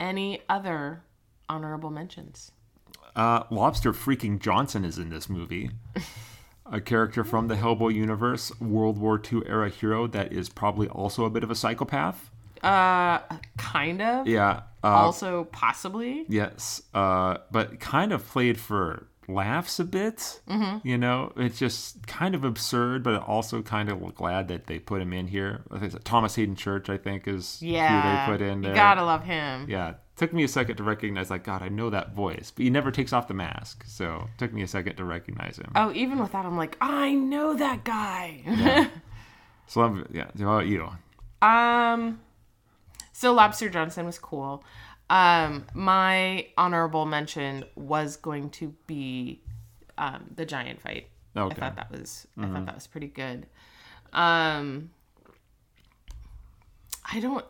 Any 0.00 0.40
other 0.48 1.02
honorable 1.48 1.90
mentions? 1.90 2.50
Uh, 3.14 3.44
Lobster 3.50 3.92
freaking 3.92 4.40
Johnson 4.40 4.84
is 4.84 4.98
in 4.98 5.10
this 5.10 5.28
movie. 5.28 5.70
A 6.72 6.80
character 6.80 7.22
from 7.22 7.46
the 7.48 7.54
Hellboy 7.54 7.94
universe, 7.94 8.50
World 8.60 8.96
War 8.98 9.20
II 9.30 9.42
era 9.46 9.68
hero 9.68 10.06
that 10.08 10.32
is 10.32 10.48
probably 10.48 10.88
also 10.88 11.24
a 11.26 11.30
bit 11.30 11.44
of 11.44 11.50
a 11.50 11.54
psychopath. 11.54 12.30
Uh, 12.62 13.18
kind 13.58 14.00
of. 14.00 14.26
Yeah. 14.26 14.62
Uh, 14.82 14.88
Also, 14.88 15.44
possibly. 15.52 16.24
yes. 16.28 16.82
Uh, 16.94 17.36
but 17.50 17.78
kind 17.78 18.12
of 18.12 18.26
played 18.26 18.58
for 18.58 19.06
laughs 19.28 19.78
a 19.78 19.84
bit. 19.84 20.40
Mm-hmm. 20.48 20.86
You 20.86 20.96
know, 20.98 21.32
it's 21.36 21.58
just 21.58 22.06
kind 22.06 22.34
of 22.34 22.42
absurd, 22.44 23.02
but 23.02 23.22
also 23.22 23.62
kind 23.62 23.88
of 23.88 24.14
glad 24.14 24.48
that 24.48 24.66
they 24.66 24.78
put 24.78 25.02
him 25.02 25.12
in 25.12 25.26
here. 25.28 25.62
I 25.70 25.78
think 25.78 25.92
it's 25.94 26.04
Thomas 26.04 26.34
Haden 26.36 26.56
Church, 26.56 26.88
I 26.88 26.96
think, 26.96 27.28
is 27.28 27.60
Yeah. 27.62 28.26
who 28.26 28.32
they 28.32 28.38
put 28.38 28.50
in 28.50 28.62
there. 28.62 28.70
You 28.72 28.76
gotta 28.76 29.04
love 29.04 29.24
him. 29.24 29.66
Yeah. 29.68 29.94
Took 30.22 30.32
me 30.32 30.44
a 30.44 30.48
second 30.48 30.76
to 30.76 30.84
recognize, 30.84 31.30
like, 31.30 31.42
God, 31.42 31.62
I 31.62 31.68
know 31.68 31.90
that 31.90 32.14
voice. 32.14 32.52
But 32.54 32.62
he 32.62 32.70
never 32.70 32.92
takes 32.92 33.12
off 33.12 33.26
the 33.26 33.34
mask. 33.34 33.82
So 33.88 34.28
took 34.38 34.52
me 34.52 34.62
a 34.62 34.68
second 34.68 34.94
to 34.98 35.04
recognize 35.04 35.56
him. 35.58 35.72
Oh, 35.74 35.90
even 35.94 36.20
with 36.20 36.30
that, 36.30 36.46
I'm 36.46 36.56
like, 36.56 36.76
I 36.80 37.12
know 37.12 37.54
that 37.54 37.82
guy. 37.82 38.88
So, 39.66 39.80
I'm, 39.80 40.06
yeah. 40.12 40.26
How 40.38 40.58
about 40.58 40.66
you? 40.66 40.88
um, 41.40 42.20
so 43.12 43.32
Lobster 43.32 43.68
Johnson 43.68 44.06
was 44.06 44.18
cool. 44.18 44.62
Um, 45.10 45.66
my 45.74 46.46
honorable 46.56 47.04
mention 47.06 47.64
was 47.74 48.16
going 48.16 48.50
to 48.50 48.74
be 48.86 49.40
um, 49.98 50.24
the 50.36 50.44
giant 50.44 50.80
fight. 50.80 51.08
Okay. 51.36 51.56
I 51.56 51.58
thought 51.58 51.76
that 51.76 51.90
was 51.90 52.26
I 52.36 52.46
thought 52.46 52.66
that 52.66 52.74
was 52.74 52.86
pretty 52.86 53.08
good. 53.08 53.46
Um, 54.12 54.90
I 57.10 57.18
don't. 57.20 57.44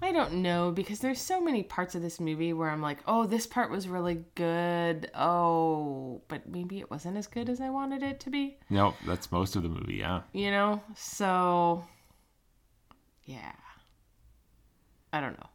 I 0.00 0.12
don't 0.12 0.34
know 0.34 0.70
because 0.70 1.00
there's 1.00 1.20
so 1.20 1.40
many 1.40 1.62
parts 1.64 1.94
of 1.96 2.02
this 2.02 2.20
movie 2.20 2.52
where 2.52 2.70
I'm 2.70 2.80
like, 2.80 2.98
oh, 3.06 3.26
this 3.26 3.46
part 3.46 3.70
was 3.70 3.88
really 3.88 4.24
good. 4.36 5.10
Oh, 5.14 6.22
but 6.28 6.48
maybe 6.48 6.78
it 6.78 6.88
wasn't 6.90 7.16
as 7.16 7.26
good 7.26 7.48
as 7.48 7.60
I 7.60 7.70
wanted 7.70 8.02
it 8.04 8.20
to 8.20 8.30
be. 8.30 8.58
No, 8.70 8.94
that's 9.04 9.32
most 9.32 9.56
of 9.56 9.64
the 9.64 9.68
movie. 9.68 9.96
Yeah. 9.96 10.22
You 10.32 10.52
know? 10.52 10.80
So, 10.94 11.84
yeah. 13.24 13.52
I 15.12 15.20
don't 15.20 15.38
know. 15.38 15.46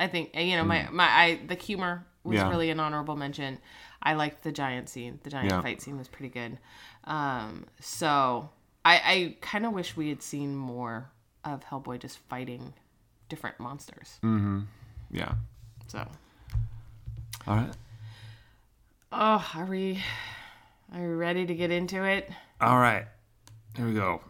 I 0.00 0.08
think 0.08 0.34
you 0.34 0.56
know 0.56 0.64
my 0.64 0.88
my 0.90 1.04
I 1.06 1.40
the 1.46 1.54
humor 1.54 2.04
was 2.24 2.36
Yeah. 2.36 2.48
really 2.48 2.70
an 2.70 2.80
honorable 2.80 3.14
mention. 3.14 3.58
I 4.02 4.14
liked 4.14 4.42
the 4.42 4.50
giant 4.50 4.88
scene. 4.88 5.20
The 5.22 5.30
giant 5.30 5.50
Yeah. 5.50 5.62
fight 5.62 5.80
scene 5.80 5.96
was 5.98 6.08
pretty 6.08 6.30
good. 6.30 6.58
Um, 7.04 7.66
so 7.78 8.50
I 8.84 8.94
I 9.04 9.36
kind 9.40 9.64
of 9.66 9.72
wish 9.72 9.96
we 9.96 10.08
had 10.08 10.22
seen 10.22 10.56
more 10.56 11.10
of 11.44 11.64
Hellboy 11.64 12.00
just 12.00 12.18
fighting 12.18 12.74
different 13.32 13.58
monsters. 13.58 14.18
Mm-hmm. 14.22 14.60
Yeah. 15.10 15.32
So 15.88 16.06
All 17.46 17.56
right. 17.56 17.72
oh, 19.10 19.50
are 19.54 19.64
we 19.64 20.02
are 20.94 21.00
we 21.00 21.14
ready 21.14 21.46
to 21.46 21.54
get 21.54 21.70
into 21.70 22.04
it? 22.04 22.28
All 22.60 22.76
right. 22.78 23.06
Here 23.74 23.86
we 23.86 23.94
go. 23.94 24.20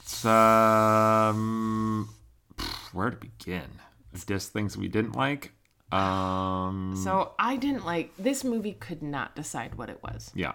It's, 0.00 0.24
um, 0.24 2.08
where 2.94 3.10
to 3.10 3.16
begin? 3.18 3.68
Just 4.26 4.52
things 4.54 4.78
we 4.78 4.88
didn't 4.88 5.14
like. 5.14 5.52
Um, 5.92 6.94
So 7.04 7.32
I 7.38 7.56
didn't 7.56 7.84
like 7.84 8.16
this 8.16 8.44
movie. 8.44 8.72
Could 8.72 9.02
not 9.02 9.36
decide 9.36 9.74
what 9.74 9.90
it 9.90 10.02
was. 10.02 10.30
yeah. 10.34 10.52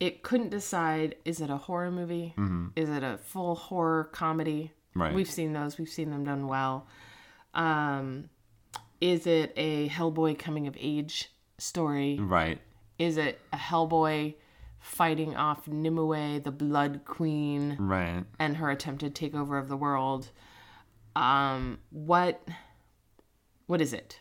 it 0.00 0.22
couldn't 0.22 0.48
decide 0.50 1.14
is 1.26 1.40
it 1.40 1.50
a 1.50 1.56
horror 1.58 1.90
movie 1.90 2.32
Mm-hmm. 2.38 2.68
is 2.74 2.88
it 2.88 3.02
a 3.02 3.18
full 3.18 3.54
horror 3.54 4.04
comedy 4.12 4.72
Right. 4.94 5.14
we've 5.14 5.30
seen 5.30 5.52
those 5.52 5.78
we've 5.78 5.88
seen 5.88 6.10
them 6.10 6.24
done 6.24 6.46
well 6.46 6.86
um 7.54 8.28
is 9.00 9.26
it 9.26 9.52
a 9.56 9.88
hellboy 9.88 10.38
coming 10.38 10.66
of 10.66 10.76
age 10.78 11.30
story 11.58 12.18
Right. 12.20 12.60
is 12.98 13.16
it 13.16 13.40
a 13.52 13.56
hellboy 13.56 14.34
fighting 14.78 15.36
off 15.36 15.66
nimue 15.68 16.40
the 16.40 16.50
blood 16.50 17.04
queen 17.04 17.76
Right. 17.78 18.24
and 18.38 18.56
her 18.58 18.68
attempted 18.70 19.14
takeover 19.14 19.58
of 19.58 19.68
the 19.68 19.76
world 19.76 20.30
um 21.16 21.78
what 21.90 22.42
what 23.66 23.80
is 23.80 23.92
it 23.92 24.20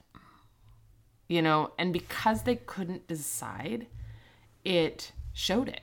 you 1.28 1.42
know 1.42 1.72
and 1.80 1.92
because 1.94 2.44
they 2.44 2.56
couldn't 2.56 3.08
decide 3.08 3.88
it 4.64 5.12
showed 5.34 5.68
it 5.70 5.82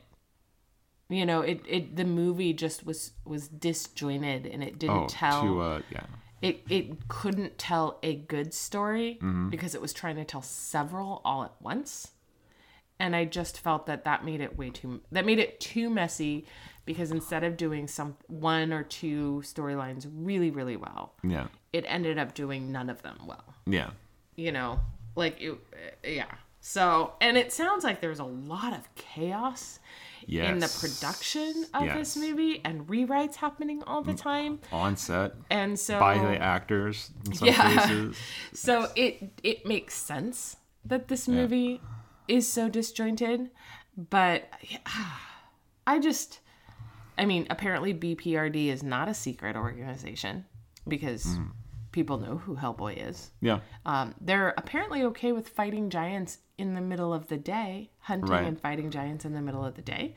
you 1.09 1.25
know 1.27 1.41
it, 1.41 1.61
it 1.67 1.97
the 1.97 2.05
movie 2.05 2.53
just 2.53 2.85
was 2.85 3.13
was 3.25 3.49
disjointed 3.49 4.47
and 4.47 4.63
it 4.63 4.79
didn't 4.79 4.97
Oh, 4.97 5.07
tell 5.09 5.43
to 5.43 5.61
uh, 5.61 5.81
yeah. 5.91 6.05
it 6.43 6.63
it 6.69 7.09
couldn't 7.09 7.59
tell 7.59 7.99
a 8.03 8.15
good 8.15 8.53
story 8.55 9.19
because 9.51 9.75
it 9.75 9.81
was 9.81 9.93
trying 9.93 10.17
to 10.17 10.25
tell 10.25 10.43
several 10.43 11.21
all 11.25 11.45
at 11.45 11.53
once 11.61 12.13
and 13.01 13.15
i 13.17 13.25
just 13.25 13.59
felt 13.61 13.87
that 13.87 14.05
that 14.05 14.25
made 14.25 14.41
it 14.41 14.59
way 14.59 14.71
too 14.71 15.01
that 15.13 15.25
made 15.25 15.39
it 15.39 15.59
too 15.61 15.89
messy 15.89 16.45
because 16.85 17.11
instead 17.11 17.45
of 17.45 17.57
doing 17.57 17.87
some 17.87 18.17
one 18.27 18.73
or 18.73 18.83
two 18.83 19.41
storylines 19.45 20.07
really 20.15 20.51
really 20.51 20.77
well 20.77 21.15
Yeah. 21.23 21.47
it 21.73 21.85
ended 21.89 22.19
up 22.19 22.35
doing 22.35 22.71
none 22.73 22.91
of 22.91 23.01
them 23.03 23.19
well 23.27 23.45
Yeah. 23.67 23.91
you 24.37 24.53
know 24.53 24.81
like 25.17 25.41
it 25.41 25.59
yeah 26.05 26.27
so 26.61 27.15
and 27.21 27.37
it 27.39 27.53
sounds 27.53 27.83
like 27.85 28.01
there's 28.01 28.19
a 28.19 28.25
lot 28.25 28.73
of 28.73 28.93
chaos 28.95 29.79
in 30.27 30.59
the 30.61 30.69
production 30.69 31.67
of 31.75 31.93
this 31.95 32.17
movie 32.17 32.61
and 32.65 32.87
rewrites 32.87 33.37
happening 33.37 33.83
all 33.87 34.03
the 34.03 34.15
time 34.15 34.59
On 34.73 34.97
set 34.97 35.33
and 35.51 35.79
so 35.79 35.99
by 36.01 36.19
the 36.19 36.41
actors 36.41 37.11
in 37.27 37.33
some 37.35 37.49
Yeah. 37.49 37.77
cases. 37.79 38.19
so 38.55 38.91
it 38.97 39.41
it 39.43 39.67
makes 39.67 39.95
sense 39.95 40.57
that 40.85 41.09
this 41.09 41.29
movie 41.29 41.83
is 42.27 42.51
so 42.51 42.69
disjointed 42.69 43.51
but 43.97 44.49
i 45.87 45.99
just 45.99 46.41
i 47.17 47.25
mean 47.25 47.47
apparently 47.51 47.93
bprd 47.95 48.69
is 48.69 48.83
not 48.83 49.09
a 49.09 49.15
secret 49.15 49.57
organization 49.57 50.45
because 50.87 51.25
Mm. 51.27 51.53
people 51.93 52.19
know 52.19 52.37
who 52.39 52.57
hellboy 52.57 52.95
is 53.09 53.31
Yeah. 53.41 53.61
um, 53.87 54.15
they're 54.21 54.55
apparently 54.57 55.03
okay 55.05 55.33
with 55.33 55.49
fighting 55.49 55.91
giants 55.91 56.39
in 56.59 56.75
the 56.75 56.81
middle 56.81 57.15
of 57.15 57.29
the 57.29 57.37
day 57.39 57.91
hunting 58.01 58.29
Right. 58.31 58.45
and 58.45 58.61
fighting 58.61 58.91
giants 58.91 59.25
in 59.25 59.33
the 59.33 59.41
middle 59.41 59.65
of 59.65 59.75
the 59.77 59.83
day 59.83 60.15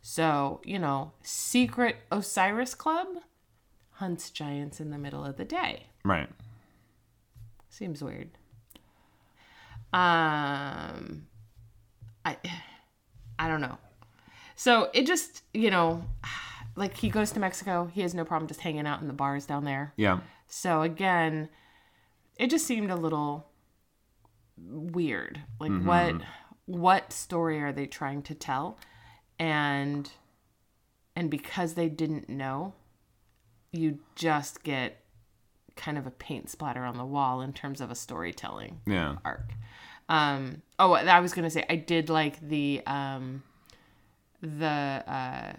so 0.00 0.60
you 0.64 0.78
know 0.78 1.12
secret 1.22 1.96
osiris 2.12 2.74
club 2.74 3.08
hunts 3.92 4.30
giants 4.30 4.80
in 4.80 4.90
the 4.90 4.98
middle 4.98 5.24
of 5.24 5.36
the 5.36 5.44
day 5.44 5.86
Right. 6.04 6.28
Seems 7.70 8.02
weird. 8.04 8.28
Um, 9.92 11.26
I, 12.24 12.36
I 13.38 13.48
don't 13.48 13.60
know. 13.60 13.78
So 14.56 14.90
it 14.92 15.06
just, 15.06 15.42
you 15.52 15.70
know, 15.70 16.04
like 16.76 16.96
he 16.96 17.08
goes 17.08 17.30
to 17.32 17.40
Mexico, 17.40 17.90
he 17.92 18.00
has 18.02 18.14
no 18.14 18.24
problem 18.24 18.48
just 18.48 18.60
hanging 18.60 18.86
out 18.86 19.00
in 19.00 19.06
the 19.08 19.12
bars 19.14 19.46
down 19.46 19.64
there. 19.64 19.92
Yeah. 19.96 20.20
So 20.48 20.82
again, 20.82 21.48
it 22.38 22.50
just 22.50 22.66
seemed 22.66 22.90
a 22.90 22.96
little 22.96 23.46
weird. 24.56 25.40
Like 25.60 25.72
what 25.82 26.14
what 26.66 27.12
story 27.12 27.60
are 27.60 27.72
they 27.72 27.86
trying 27.86 28.22
to 28.22 28.34
tell? 28.34 28.78
And 29.38 30.10
and 31.16 31.30
because 31.30 31.74
they 31.74 31.88
didn't 31.88 32.28
know, 32.28 32.74
you 33.72 33.98
just 34.14 34.62
get 34.62 35.00
kind 35.76 35.98
of 35.98 36.06
a 36.06 36.10
paint 36.10 36.48
splatter 36.50 36.84
on 36.84 36.96
the 36.96 37.04
wall 37.04 37.40
in 37.40 37.52
terms 37.52 37.80
of 37.80 37.90
a 37.90 37.94
storytelling 37.96 38.80
Yeah. 38.86 39.16
arc. 39.24 39.52
Um, 40.08 40.62
oh, 40.78 40.92
I 40.94 41.20
was 41.20 41.32
gonna 41.34 41.50
say 41.50 41.64
I 41.68 41.76
did 41.76 42.08
like 42.08 42.40
the 42.40 42.82
um, 42.86 43.42
the 44.40 44.66
uh, 45.06 45.52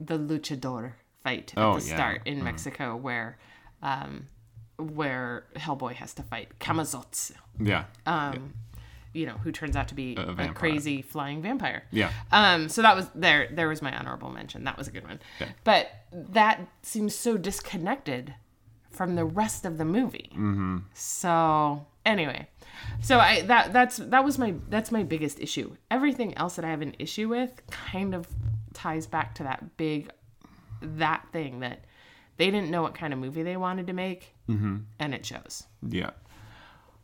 the 0.00 0.18
luchador 0.18 0.92
fight 1.22 1.52
at 1.56 1.62
Oh, 1.62 1.78
the 1.78 1.86
yeah. 1.86 1.94
start 1.94 2.22
in 2.26 2.42
Mexico 2.42 2.96
where 2.96 3.38
um, 3.82 4.26
where 4.82 5.44
Hellboy 5.56 5.94
has 5.94 6.14
to 6.14 6.22
fight 6.22 6.58
Camazotz, 6.58 7.32
Yeah. 7.60 7.84
um, 8.06 8.54
you 9.12 9.26
know, 9.26 9.34
who 9.34 9.52
turns 9.52 9.76
out 9.76 9.88
to 9.88 9.94
be 9.94 10.14
a, 10.16 10.32
vampire. 10.32 10.52
crazy 10.54 11.02
flying 11.02 11.42
vampire. 11.42 11.84
Yeah. 11.90 12.10
Um, 12.30 12.68
so 12.68 12.82
that 12.82 12.96
was 12.96 13.08
there. 13.14 13.48
There 13.52 13.68
was 13.68 13.82
my 13.82 13.94
honorable 13.96 14.30
mention. 14.30 14.64
That 14.64 14.78
was 14.78 14.88
a 14.88 14.90
good 14.90 15.06
one. 15.06 15.20
But 15.64 15.90
that 16.12 16.60
seems 16.82 17.14
so 17.14 17.36
disconnected 17.36 18.34
from 18.90 19.14
the 19.14 19.24
rest 19.24 19.64
of 19.64 19.78
the 19.78 19.84
movie. 19.84 20.30
Mm-hmm. 20.32 20.78
So 20.94 21.86
anyway, 22.06 22.48
so 23.00 23.18
I 23.18 23.42
that 23.42 23.72
that's 23.72 23.96
that 23.98 24.24
was 24.24 24.38
my 24.38 24.54
that's 24.68 24.90
my 24.90 25.02
biggest 25.02 25.40
issue. 25.40 25.76
Everything 25.90 26.36
else 26.38 26.56
that 26.56 26.64
I 26.64 26.68
have 26.70 26.82
an 26.82 26.94
issue 26.98 27.28
with 27.28 27.60
kind 27.70 28.14
of 28.14 28.26
ties 28.74 29.06
back 29.06 29.34
to 29.36 29.42
that 29.42 29.76
big 29.76 30.10
that 30.80 31.26
thing 31.32 31.60
that 31.60 31.84
they 32.36 32.50
didn't 32.50 32.70
know 32.70 32.82
what 32.82 32.94
kind 32.94 33.12
of 33.12 33.18
movie 33.18 33.42
they 33.42 33.56
wanted 33.56 33.86
to 33.86 33.92
make, 33.92 34.34
mm-hmm. 34.48 34.78
and 34.98 35.14
it 35.14 35.24
shows. 35.24 35.64
Yeah. 35.86 36.10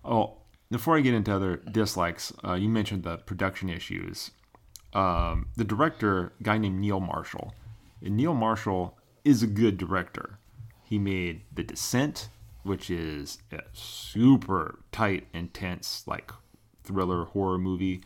Oh, 0.04 0.38
before 0.70 0.96
I 0.96 1.00
get 1.00 1.14
into 1.14 1.34
other 1.34 1.56
dislikes, 1.56 2.32
uh, 2.44 2.54
you 2.54 2.68
mentioned 2.68 3.02
the 3.04 3.18
production 3.18 3.68
issues. 3.68 4.30
Um, 4.92 5.48
the 5.56 5.64
director, 5.64 6.32
a 6.40 6.42
guy 6.42 6.58
named 6.58 6.80
Neil 6.80 7.00
Marshall, 7.00 7.54
and 8.02 8.16
Neil 8.16 8.34
Marshall 8.34 8.96
is 9.24 9.42
a 9.42 9.46
good 9.46 9.76
director. 9.76 10.38
He 10.84 10.98
made 10.98 11.42
The 11.52 11.62
Descent, 11.62 12.28
which 12.62 12.90
is 12.90 13.38
a 13.52 13.60
super 13.72 14.80
tight, 14.92 15.26
intense, 15.34 16.04
like 16.06 16.32
thriller 16.84 17.24
horror 17.24 17.58
movie. 17.58 18.02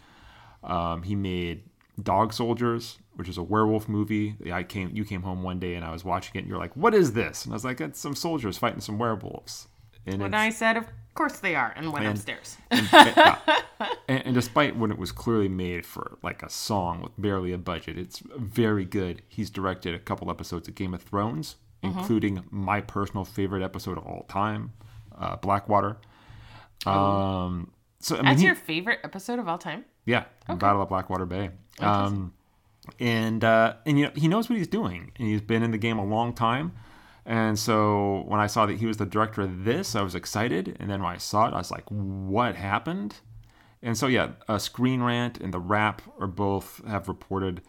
Um, 0.64 1.02
he 1.02 1.14
made 1.14 1.64
Dog 2.00 2.32
Soldiers, 2.32 2.98
which 3.16 3.28
is 3.28 3.36
a 3.38 3.42
werewolf 3.42 3.88
movie. 3.88 4.34
I 4.52 4.62
came, 4.62 4.90
you 4.94 5.04
came 5.04 5.22
home 5.22 5.42
one 5.42 5.58
day 5.58 5.74
and 5.74 5.84
I 5.84 5.92
was 5.92 6.04
watching 6.04 6.32
it, 6.36 6.38
and 6.40 6.48
you're 6.48 6.58
like, 6.58 6.76
"What 6.76 6.94
is 6.94 7.12
this?" 7.12 7.44
And 7.44 7.52
I 7.52 7.56
was 7.56 7.64
like, 7.64 7.80
"It's 7.80 8.00
some 8.00 8.14
soldiers 8.14 8.58
fighting 8.58 8.80
some 8.80 8.98
werewolves." 8.98 9.68
And 10.06 10.22
And 10.22 10.34
I 10.34 10.50
said, 10.50 10.76
"Of 10.76 10.86
course 11.14 11.38
they 11.38 11.54
are," 11.54 11.72
and 11.76 11.92
went 11.92 12.06
upstairs. 12.06 12.56
yeah. 12.72 13.38
and, 14.08 14.26
and 14.26 14.34
despite 14.34 14.76
when 14.76 14.90
it 14.90 14.98
was 14.98 15.12
clearly 15.12 15.48
made 15.48 15.86
for 15.86 16.18
like 16.22 16.42
a 16.42 16.50
song 16.50 17.02
with 17.02 17.12
barely 17.18 17.52
a 17.52 17.58
budget, 17.58 17.96
it's 17.98 18.20
very 18.36 18.84
good. 18.84 19.22
He's 19.28 19.48
directed 19.50 19.94
a 19.94 19.98
couple 19.98 20.30
episodes 20.30 20.66
of 20.68 20.74
Game 20.74 20.94
of 20.94 21.02
Thrones, 21.02 21.56
Mm-hmm. 21.84 21.98
including 21.98 22.44
my 22.52 22.80
personal 22.80 23.24
favorite 23.24 23.60
episode 23.64 23.98
of 23.98 24.06
all 24.06 24.22
time, 24.28 24.72
uh, 25.18 25.34
Blackwater. 25.36 25.96
Um, 26.86 27.72
so 28.00 28.14
I 28.16 28.18
mean, 28.18 28.24
That's 28.26 28.40
he- 28.40 28.46
your 28.46 28.54
favorite 28.56 29.00
episode 29.04 29.38
of 29.38 29.48
all 29.48 29.58
time. 29.58 29.84
yeah, 30.04 30.24
Battle 30.48 30.82
of 30.82 30.88
Blackwater 30.88 31.26
Bay. 31.26 31.50
Um, 31.80 32.32
and 32.98 33.44
uh, 33.44 33.74
and 33.86 33.98
you 33.98 34.06
know 34.06 34.12
he 34.14 34.28
knows 34.28 34.48
what 34.48 34.58
he's 34.58 34.68
doing, 34.68 35.12
and 35.18 35.28
he's 35.28 35.40
been 35.40 35.62
in 35.62 35.70
the 35.70 35.78
game 35.78 35.98
a 35.98 36.04
long 36.04 36.32
time. 36.32 36.72
And 37.24 37.56
so 37.58 38.24
when 38.26 38.40
I 38.40 38.48
saw 38.48 38.66
that 38.66 38.78
he 38.78 38.86
was 38.86 38.96
the 38.96 39.06
director 39.06 39.42
of 39.42 39.64
this, 39.64 39.94
I 39.94 40.02
was 40.02 40.16
excited. 40.16 40.76
And 40.80 40.90
then 40.90 41.02
when 41.02 41.12
I 41.12 41.18
saw 41.18 41.46
it, 41.46 41.54
I 41.54 41.58
was 41.58 41.70
like, 41.70 41.84
what 41.88 42.56
happened? 42.56 43.16
And 43.80 43.96
so 43.96 44.08
yeah, 44.08 44.30
uh, 44.48 44.58
Screen 44.58 45.02
Rant 45.02 45.38
and 45.40 45.54
The 45.54 45.60
Wrap 45.60 46.02
are 46.18 46.26
both 46.26 46.84
have 46.86 47.06
reported 47.08 47.62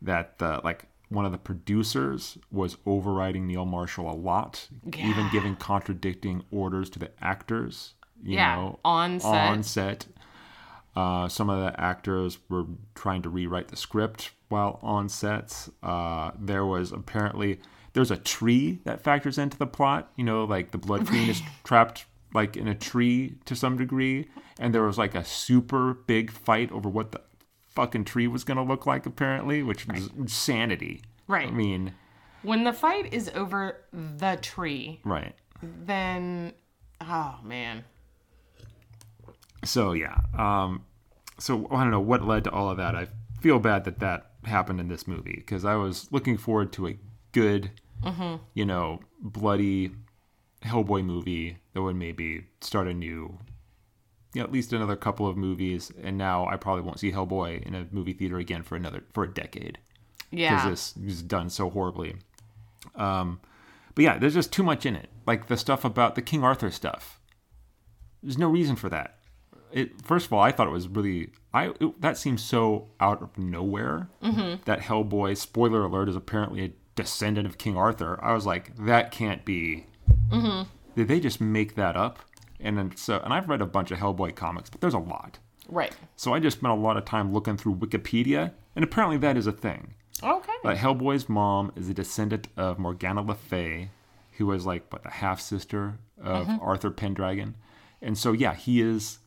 that 0.00 0.38
the 0.38 0.60
like 0.62 0.86
one 1.08 1.26
of 1.26 1.32
the 1.32 1.38
producers 1.38 2.38
was 2.52 2.76
overriding 2.86 3.48
Neil 3.48 3.64
Marshall 3.64 4.08
a 4.08 4.14
lot, 4.14 4.68
even 4.96 5.28
giving 5.32 5.56
contradicting 5.56 6.44
orders 6.52 6.88
to 6.90 7.00
the 7.00 7.10
actors. 7.20 7.94
You 8.22 8.36
Yeah, 8.36 8.54
know, 8.54 8.78
on 8.84 9.18
set. 9.18 9.48
On 9.50 9.62
set. 9.64 10.06
Uh, 10.94 11.28
some 11.28 11.50
of 11.50 11.60
the 11.60 11.80
actors 11.80 12.38
were 12.48 12.66
trying 12.94 13.22
to 13.22 13.28
rewrite 13.28 13.68
the 13.68 13.76
script 13.76 14.30
while 14.50 14.78
on 14.82 15.08
sets. 15.08 15.70
Uh, 15.82 16.32
there 16.38 16.66
was 16.66 16.92
apparently 16.92 17.60
there's 17.94 18.10
a 18.10 18.16
tree 18.16 18.80
that 18.84 19.00
factors 19.02 19.38
into 19.38 19.56
the 19.56 19.66
plot. 19.66 20.12
You 20.16 20.24
know, 20.24 20.44
like 20.44 20.70
the 20.72 20.78
blood 20.78 21.06
queen 21.06 21.30
is 21.30 21.40
trapped 21.64 22.04
like 22.34 22.56
in 22.56 22.68
a 22.68 22.74
tree 22.74 23.36
to 23.46 23.56
some 23.56 23.76
degree, 23.78 24.28
and 24.58 24.74
there 24.74 24.82
was 24.82 24.98
like 24.98 25.14
a 25.14 25.24
super 25.24 25.94
big 25.94 26.30
fight 26.30 26.70
over 26.70 26.88
what 26.88 27.12
the 27.12 27.20
fucking 27.68 28.04
tree 28.04 28.26
was 28.26 28.44
going 28.44 28.56
to 28.56 28.62
look 28.62 28.84
like 28.86 29.06
apparently, 29.06 29.62
which 29.62 29.86
was 29.88 30.10
insanity. 30.18 31.02
Right. 31.26 31.48
I 31.48 31.50
mean, 31.52 31.94
When 32.42 32.64
the 32.64 32.72
fight 32.72 33.12
is 33.12 33.30
over 33.34 33.76
the 33.92 34.38
tree, 34.42 35.00
right. 35.04 35.34
then 35.62 36.52
oh 37.00 37.36
man. 37.44 37.84
So 39.64 39.92
yeah. 39.92 40.18
Um, 40.36 40.84
so 41.38 41.66
I 41.70 41.82
don't 41.82 41.90
know 41.90 42.00
what 42.00 42.24
led 42.24 42.44
to 42.44 42.50
all 42.50 42.70
of 42.70 42.76
that. 42.78 42.94
I 42.94 43.08
feel 43.40 43.58
bad 43.58 43.84
that 43.84 44.00
that 44.00 44.29
happened 44.44 44.80
in 44.80 44.88
this 44.88 45.06
movie 45.06 45.34
because 45.36 45.64
I 45.64 45.74
was 45.76 46.08
looking 46.10 46.36
forward 46.38 46.72
to 46.74 46.88
a 46.88 46.98
good, 47.32 47.70
you 48.54 48.64
know, 48.64 49.00
bloody 49.20 49.92
Hellboy 50.64 51.04
movie 51.04 51.58
that 51.74 51.82
would 51.82 51.96
maybe 51.96 52.46
start 52.60 52.86
a 52.88 52.94
new, 52.94 53.38
you 54.34 54.40
know, 54.40 54.44
at 54.44 54.52
least 54.52 54.72
another 54.72 54.96
couple 54.96 55.26
of 55.26 55.36
movies. 55.36 55.92
And 56.02 56.16
now 56.18 56.46
I 56.46 56.56
probably 56.56 56.82
won't 56.82 56.98
see 57.00 57.12
Hellboy 57.12 57.62
in 57.62 57.74
a 57.74 57.86
movie 57.90 58.12
theater 58.12 58.38
again 58.38 58.62
for 58.62 58.76
another 58.76 59.04
for 59.12 59.24
a 59.24 59.32
decade 59.32 59.78
Yeah, 60.30 60.54
because 60.64 60.94
this 60.94 61.12
is 61.12 61.22
done 61.22 61.50
so 61.50 61.70
horribly. 61.70 62.16
Um, 62.94 63.40
but 63.94 64.04
yeah, 64.04 64.18
there's 64.18 64.34
just 64.34 64.52
too 64.52 64.62
much 64.62 64.86
in 64.86 64.96
it. 64.96 65.10
Like 65.26 65.48
the 65.48 65.56
stuff 65.56 65.84
about 65.84 66.14
the 66.14 66.22
King 66.22 66.42
Arthur 66.44 66.70
stuff. 66.70 67.20
There's 68.22 68.38
no 68.38 68.48
reason 68.48 68.76
for 68.76 68.88
that. 68.90 69.18
It 69.72 70.02
first 70.02 70.26
of 70.26 70.32
all, 70.32 70.40
I 70.40 70.52
thought 70.52 70.66
it 70.66 70.72
was 70.72 70.88
really 70.88 71.30
I 71.52 71.72
it, 71.80 72.00
that 72.00 72.16
seems 72.16 72.42
so 72.42 72.88
out 73.00 73.22
of 73.22 73.36
nowhere 73.38 74.08
mm-hmm. 74.22 74.62
that 74.64 74.80
Hellboy. 74.80 75.36
Spoiler 75.36 75.84
alert 75.84 76.08
is 76.08 76.16
apparently 76.16 76.64
a 76.64 76.72
descendant 76.94 77.46
of 77.46 77.58
King 77.58 77.76
Arthur. 77.76 78.18
I 78.22 78.32
was 78.32 78.46
like, 78.46 78.76
that 78.84 79.10
can't 79.10 79.44
be. 79.44 79.86
Mm-hmm. 80.30 80.68
Did 80.96 81.08
they 81.08 81.20
just 81.20 81.40
make 81.40 81.74
that 81.76 81.96
up? 81.96 82.18
And 82.58 82.76
then 82.76 82.96
so, 82.96 83.20
and 83.24 83.32
I've 83.32 83.48
read 83.48 83.62
a 83.62 83.66
bunch 83.66 83.90
of 83.90 83.98
Hellboy 83.98 84.34
comics, 84.36 84.68
but 84.70 84.80
there's 84.80 84.94
a 84.94 84.98
lot. 84.98 85.38
right. 85.68 85.94
So 86.16 86.34
I 86.34 86.40
just 86.40 86.58
spent 86.58 86.72
a 86.72 86.76
lot 86.76 86.96
of 86.96 87.04
time 87.04 87.32
looking 87.32 87.56
through 87.56 87.76
Wikipedia, 87.76 88.52
and 88.76 88.84
apparently 88.84 89.16
that 89.18 89.36
is 89.36 89.46
a 89.46 89.52
thing. 89.52 89.94
Okay. 90.22 90.52
But 90.62 90.76
Hellboy's 90.76 91.28
mom 91.28 91.72
is 91.74 91.88
a 91.88 91.94
descendant 91.94 92.48
of 92.56 92.78
Morgana 92.78 93.22
Le 93.22 93.34
Fay, 93.34 93.90
who 94.32 94.46
was 94.46 94.66
like 94.66 94.92
what 94.92 95.02
the 95.02 95.10
half 95.10 95.40
sister 95.40 95.98
of 96.22 96.46
mm-hmm. 96.46 96.60
Arthur 96.60 96.90
Pendragon, 96.90 97.54
and 98.02 98.18
so 98.18 98.32
yeah, 98.32 98.54
he 98.54 98.82
is 98.82 99.18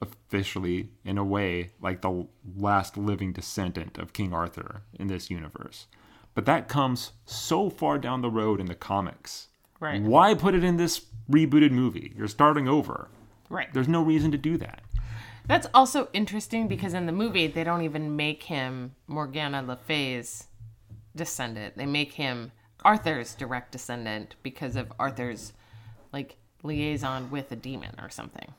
officially, 0.00 0.90
in 1.04 1.18
a 1.18 1.24
way, 1.24 1.70
like 1.80 2.00
the 2.00 2.26
last 2.56 2.96
living 2.96 3.32
descendant 3.32 3.98
of 3.98 4.12
King 4.12 4.32
Arthur 4.32 4.82
in 4.98 5.08
this 5.08 5.30
universe. 5.30 5.86
But 6.34 6.46
that 6.46 6.68
comes 6.68 7.12
so 7.26 7.68
far 7.70 7.98
down 7.98 8.22
the 8.22 8.30
road 8.30 8.60
in 8.60 8.66
the 8.66 8.74
comics. 8.74 9.48
Right. 9.78 10.00
Why 10.00 10.34
put 10.34 10.54
it 10.54 10.64
in 10.64 10.76
this 10.76 11.06
rebooted 11.30 11.70
movie? 11.72 12.12
You're 12.16 12.28
starting 12.28 12.68
over. 12.68 13.08
right. 13.48 13.72
There's 13.72 13.88
no 13.88 14.02
reason 14.02 14.30
to 14.32 14.38
do 14.38 14.56
that. 14.58 14.82
That's 15.46 15.66
also 15.74 16.08
interesting 16.12 16.68
because 16.68 16.94
in 16.94 17.06
the 17.06 17.12
movie 17.12 17.46
they 17.48 17.64
don't 17.64 17.82
even 17.82 18.14
make 18.14 18.44
him 18.44 18.94
Morgana 19.08 19.62
Le 19.62 19.76
Fay's 19.76 20.46
descendant. 21.16 21.76
They 21.76 21.86
make 21.86 22.12
him 22.12 22.52
Arthur's 22.84 23.34
direct 23.34 23.72
descendant 23.72 24.36
because 24.42 24.76
of 24.76 24.92
Arthur's 24.98 25.52
like 26.12 26.36
liaison 26.62 27.30
with 27.30 27.50
a 27.50 27.56
demon 27.56 27.94
or 28.00 28.10
something. 28.10 28.54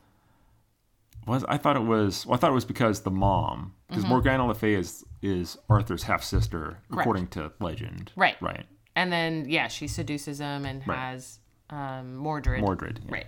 Was 1.28 1.44
I 1.48 1.58
thought 1.58 1.76
it 1.76 1.84
was 1.84 2.26
well, 2.26 2.36
I 2.36 2.38
thought 2.40 2.52
it 2.52 2.56
was 2.56 2.66
because 2.66 3.02
the 3.02 3.12
mom 3.12 3.74
because 3.88 4.06
Morgana 4.06 4.46
Le 4.48 4.56
Fay 4.56 4.74
is 4.74 5.04
is 5.22 5.58
Arthur's 5.70 6.04
half 6.04 6.24
sister 6.24 6.80
according 6.92 7.28
to 7.28 7.52
legend. 7.60 8.12
Right. 8.16 8.36
Right. 8.42 8.66
And 8.96 9.12
then 9.12 9.46
yeah, 9.50 9.68
she 9.68 9.88
seduces 9.88 10.40
him 10.40 10.66
and 10.66 10.86
Right. 10.88 10.98
has 10.98 11.40
um, 11.70 12.16
Mordred. 12.16 12.60
Mordred. 12.62 13.00
yeah. 13.06 13.12
Right. 13.12 13.28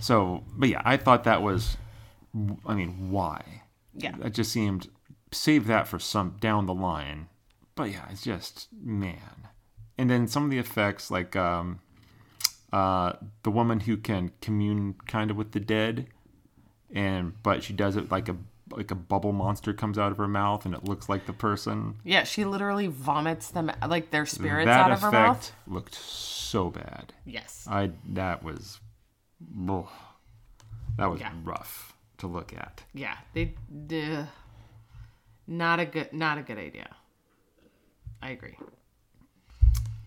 So, 0.00 0.44
but 0.56 0.68
yeah, 0.68 0.82
I 0.84 0.96
thought 0.96 1.24
that 1.24 1.42
was 1.42 1.76
I 2.66 2.74
mean, 2.74 3.10
why? 3.10 3.62
Yeah. 3.94 4.14
It 4.24 4.34
just 4.34 4.50
seemed 4.52 4.88
save 5.30 5.66
that 5.66 5.86
for 5.86 5.98
some 5.98 6.36
down 6.40 6.66
the 6.66 6.74
line. 6.74 7.28
But 7.76 7.90
yeah, 7.90 8.06
it's 8.10 8.22
just 8.22 8.68
man. 8.72 9.48
And 9.98 10.08
then 10.10 10.26
some 10.26 10.44
of 10.44 10.50
the 10.50 10.58
effects 10.58 11.10
like 11.10 11.36
um 11.36 11.80
uh 12.72 13.12
the 13.42 13.50
woman 13.50 13.80
who 13.80 13.96
can 13.96 14.32
commune 14.40 14.94
kind 15.06 15.30
of 15.30 15.36
with 15.36 15.52
the 15.52 15.60
dead 15.60 16.08
and 16.94 17.34
but 17.42 17.62
she 17.62 17.72
does 17.74 17.96
it 17.96 18.10
like 18.10 18.28
a 18.30 18.36
like 18.70 18.90
a 18.90 18.94
bubble 18.94 19.32
monster 19.32 19.74
comes 19.74 19.98
out 19.98 20.10
of 20.10 20.16
her 20.16 20.26
mouth 20.26 20.64
and 20.64 20.74
it 20.74 20.84
looks 20.84 21.06
like 21.08 21.26
the 21.26 21.32
person. 21.34 21.96
Yeah, 22.02 22.24
she 22.24 22.46
literally 22.46 22.86
vomits 22.86 23.50
them 23.50 23.70
like 23.86 24.10
their 24.10 24.24
spirits 24.24 24.64
that 24.66 24.80
out 24.86 24.90
of 24.90 25.02
her 25.02 25.08
effect 25.08 25.26
mouth. 25.28 25.52
looked 25.66 25.94
so 25.94 26.70
bad. 26.70 27.12
Yes. 27.26 27.66
I 27.70 27.90
that 28.08 28.42
was 28.42 28.80
ugh. 29.68 29.86
that 30.96 31.10
was 31.10 31.20
Yeah. 31.20 31.32
rough 31.44 31.94
to 32.18 32.26
look 32.26 32.54
at. 32.54 32.82
Yeah, 32.94 33.16
they 33.34 33.54
duh. 33.86 34.24
not 35.46 35.78
a 35.80 35.84
good 35.84 36.12
not 36.14 36.38
a 36.38 36.42
good 36.42 36.58
idea. 36.58 36.88
I 38.22 38.30
agree. 38.30 38.56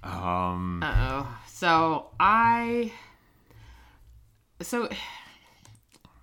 Um 0.04 0.82
Uh 0.84 0.96
oh. 0.98 1.38
So 1.48 2.08
I 2.20 2.92
so 4.62 4.90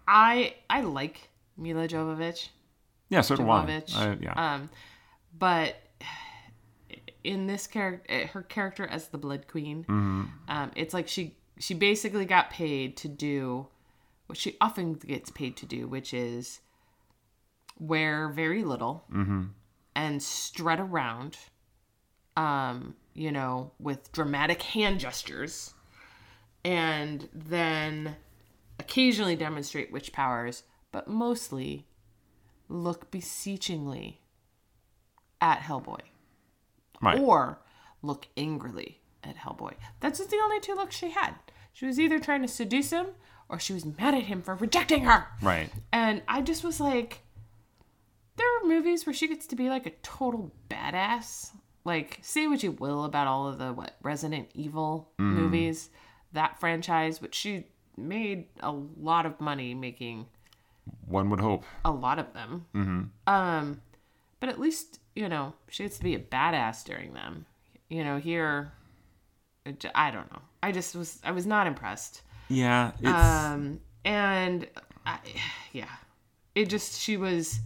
I 0.07 0.55
I 0.69 0.83
like 0.83 1.29
Milla 1.57 1.89
Jovovich. 1.89 2.49
yeah, 3.09 3.21
so 3.23 3.37
do 3.37 3.49
I. 3.51 3.65
Jovovich. 3.65 3.95
I- 3.97 4.17
yeah. 4.21 4.55
Um 4.55 4.71
but 5.39 5.77
in 7.23 7.47
this 7.47 7.67
character 7.67 8.27
her 8.29 8.43
character 8.43 8.87
as 8.87 9.09
the 9.09 9.19
blood 9.19 9.47
queen 9.49 9.83
Mm-hmm. 9.85 10.25
um 10.49 10.71
it's 10.77 10.93
like 10.95 11.09
she 11.09 11.37
she 11.59 11.73
basically 11.75 12.25
got 12.27 12.51
paid 12.51 12.97
to 12.99 13.09
do 13.09 13.67
what 14.27 14.37
she 14.39 14.57
often 14.61 14.95
gets 14.95 15.31
paid 15.31 15.57
to 15.59 15.67
do 15.67 15.87
which 15.89 16.13
is 16.13 16.61
wear 17.79 18.29
very 18.29 18.63
little 18.65 19.05
Mm-hmm. 19.13 19.45
and 19.97 20.23
strut 20.23 20.81
around 20.81 21.37
um 22.37 22.95
you 23.15 23.33
know 23.33 23.73
with 23.79 24.13
dramatic 24.13 24.61
hand 24.63 25.01
gestures 25.01 25.73
and 26.65 27.29
then 27.35 28.17
occasionally 28.79 29.37
demonstrate 29.37 29.93
witch 29.93 30.13
powers 30.13 30.65
but 30.93 31.09
mostly 31.09 31.87
look 32.69 33.11
beseechingly 33.11 34.21
at 35.41 35.61
hellboy 35.61 36.01
right. 37.01 37.19
or 37.19 37.61
look 38.03 38.29
angrily 38.37 39.01
at 39.23 39.37
Hellboy. 39.37 39.75
That's 40.01 40.19
just 40.19 40.31
the 40.31 40.41
only 40.43 40.61
two 40.61 40.75
looks 40.75 40.97
she 40.97 41.11
had. 41.11 41.35
She 41.73 41.87
was 41.87 41.99
either 41.99 42.19
trying 42.19 42.43
to 42.43 42.49
seduce 42.49 42.91
him 42.91 43.07
or 43.49 43.59
she 43.59 43.73
was 43.73 43.85
mad 43.85 44.15
at 44.15 44.25
him 44.25 44.43
for 44.43 44.55
rejecting 44.55 45.05
her. 45.05 45.27
right. 45.43 45.71
And 45.93 46.23
I 46.29 46.43
just 46.43 46.65
was 46.65 46.81
like, 46.81 47.21
there 48.37 48.47
are 48.59 48.67
movies 48.67 49.07
where 49.07 49.15
she 49.15 49.29
gets 49.29 49.47
to 49.49 49.57
be 49.57 49.69
like 49.69 49.87
a 49.87 49.93
total 50.03 50.53
badass. 50.69 51.51
Like, 51.85 52.19
say 52.23 52.47
what 52.47 52.63
you 52.63 52.73
will 52.73 53.05
about 53.05 53.27
all 53.27 53.49
of 53.49 53.59
the 53.59 53.73
what 53.73 53.97
Resident 54.03 54.49
Evil 54.55 55.11
mm-hmm. 55.19 55.35
movies, 55.35 55.91
that 56.33 56.59
franchise, 56.59 57.21
which 57.21 57.35
she 57.35 57.67
made 57.97 58.47
a 58.61 58.73
lot 58.73 59.27
of 59.27 59.41
money 59.41 59.75
making 59.75 60.27
One 61.07 61.31
would 61.31 61.41
hope. 61.41 61.65
a 61.85 61.91
lot 61.91 62.19
of 62.19 62.33
them. 62.33 62.67
Mm-hmm. 62.75 63.33
Um, 63.33 63.81
but 64.41 64.49
at 64.49 64.61
least 64.61 65.01
you 65.15 65.29
know 65.29 65.55
she 65.69 65.85
gets 65.85 65.97
to 65.99 66.05
be 66.05 66.15
a 66.15 66.19
badass 66.19 66.85
during 66.85 67.15
them. 67.15 67.47
You 67.89 68.03
know, 68.05 68.19
here, 68.19 68.73
i 69.95 70.11
don't 70.11 70.31
know. 70.33 70.41
I 70.63 70.73
just 70.73 70.95
was 70.97 71.21
I 71.25 71.31
was 71.33 71.47
not 71.47 71.67
impressed. 71.67 72.23
Yeah, 72.49 72.93
it's 73.01 73.09
Um, 73.09 73.81
and 74.05 74.67
I, 75.07 75.19
yeah, 75.73 75.89
it 76.55 76.69
just 76.69 77.01
she 77.01 77.17
was 77.17 77.61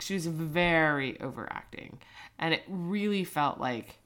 she 0.00 0.14
was 0.14 0.26
very 0.26 1.20
overacting, 1.20 1.98
and 2.38 2.54
it 2.54 2.62
really 2.68 3.24
felt 3.24 3.58
like 3.58 3.96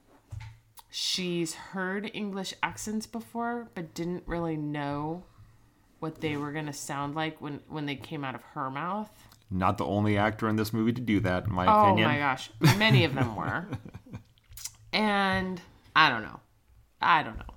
she's 0.97 1.55
heard 1.55 2.09
English 2.15 2.55
accents 2.63 3.05
before, 3.05 3.69
but 3.75 3.93
didn't 3.95 4.23
really 4.27 4.57
know 4.57 5.25
what 5.99 6.21
they 6.21 6.37
were 6.37 6.53
gonna 6.53 6.73
sound 6.73 7.17
like 7.17 7.41
when 7.41 7.59
when 7.69 7.87
they 7.87 7.97
came 7.97 8.23
out 8.25 8.37
of 8.37 8.43
her 8.55 8.71
mouth. 8.71 9.11
not 9.51 9.77
the 9.77 9.85
only 9.85 10.17
actor 10.17 10.49
in 10.49 10.55
this 10.57 10.73
movie 10.73 10.93
to 10.93 11.01
do 11.01 11.19
that, 11.21 11.47
in 11.47 11.53
my 11.53 11.67
Oh 11.67 11.87
opinion. 11.87 12.09
Oh 12.09 12.13
my 12.13 12.19
gosh, 12.19 12.51
many 12.79 13.05
of 13.05 13.15
them 13.15 13.35
were. 13.35 13.67
and 14.93 15.61
I 15.97 16.09
don't 16.11 16.23
know. 16.23 16.39
I 17.01 17.23
don't 17.25 17.39
know. 17.39 17.55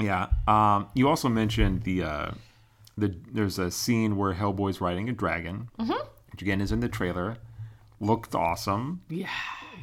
Yeah. 0.00 0.28
Um, 0.48 0.88
you 0.94 1.08
also 1.08 1.28
mentioned 1.28 1.82
the 1.82 2.02
uh, 2.04 2.30
the 2.96 3.14
there's 3.30 3.58
a 3.58 3.70
scene 3.70 4.16
where 4.16 4.32
Hellboy's 4.34 4.80
riding 4.80 5.08
a 5.08 5.12
dragon, 5.12 5.68
which 6.30 6.40
again 6.42 6.60
is 6.62 6.72
in 6.72 6.80
the 6.80 6.88
trailer. 6.88 7.36
Looked 8.00 8.34
awesome. 8.34 9.02
Yeah. 9.10 9.28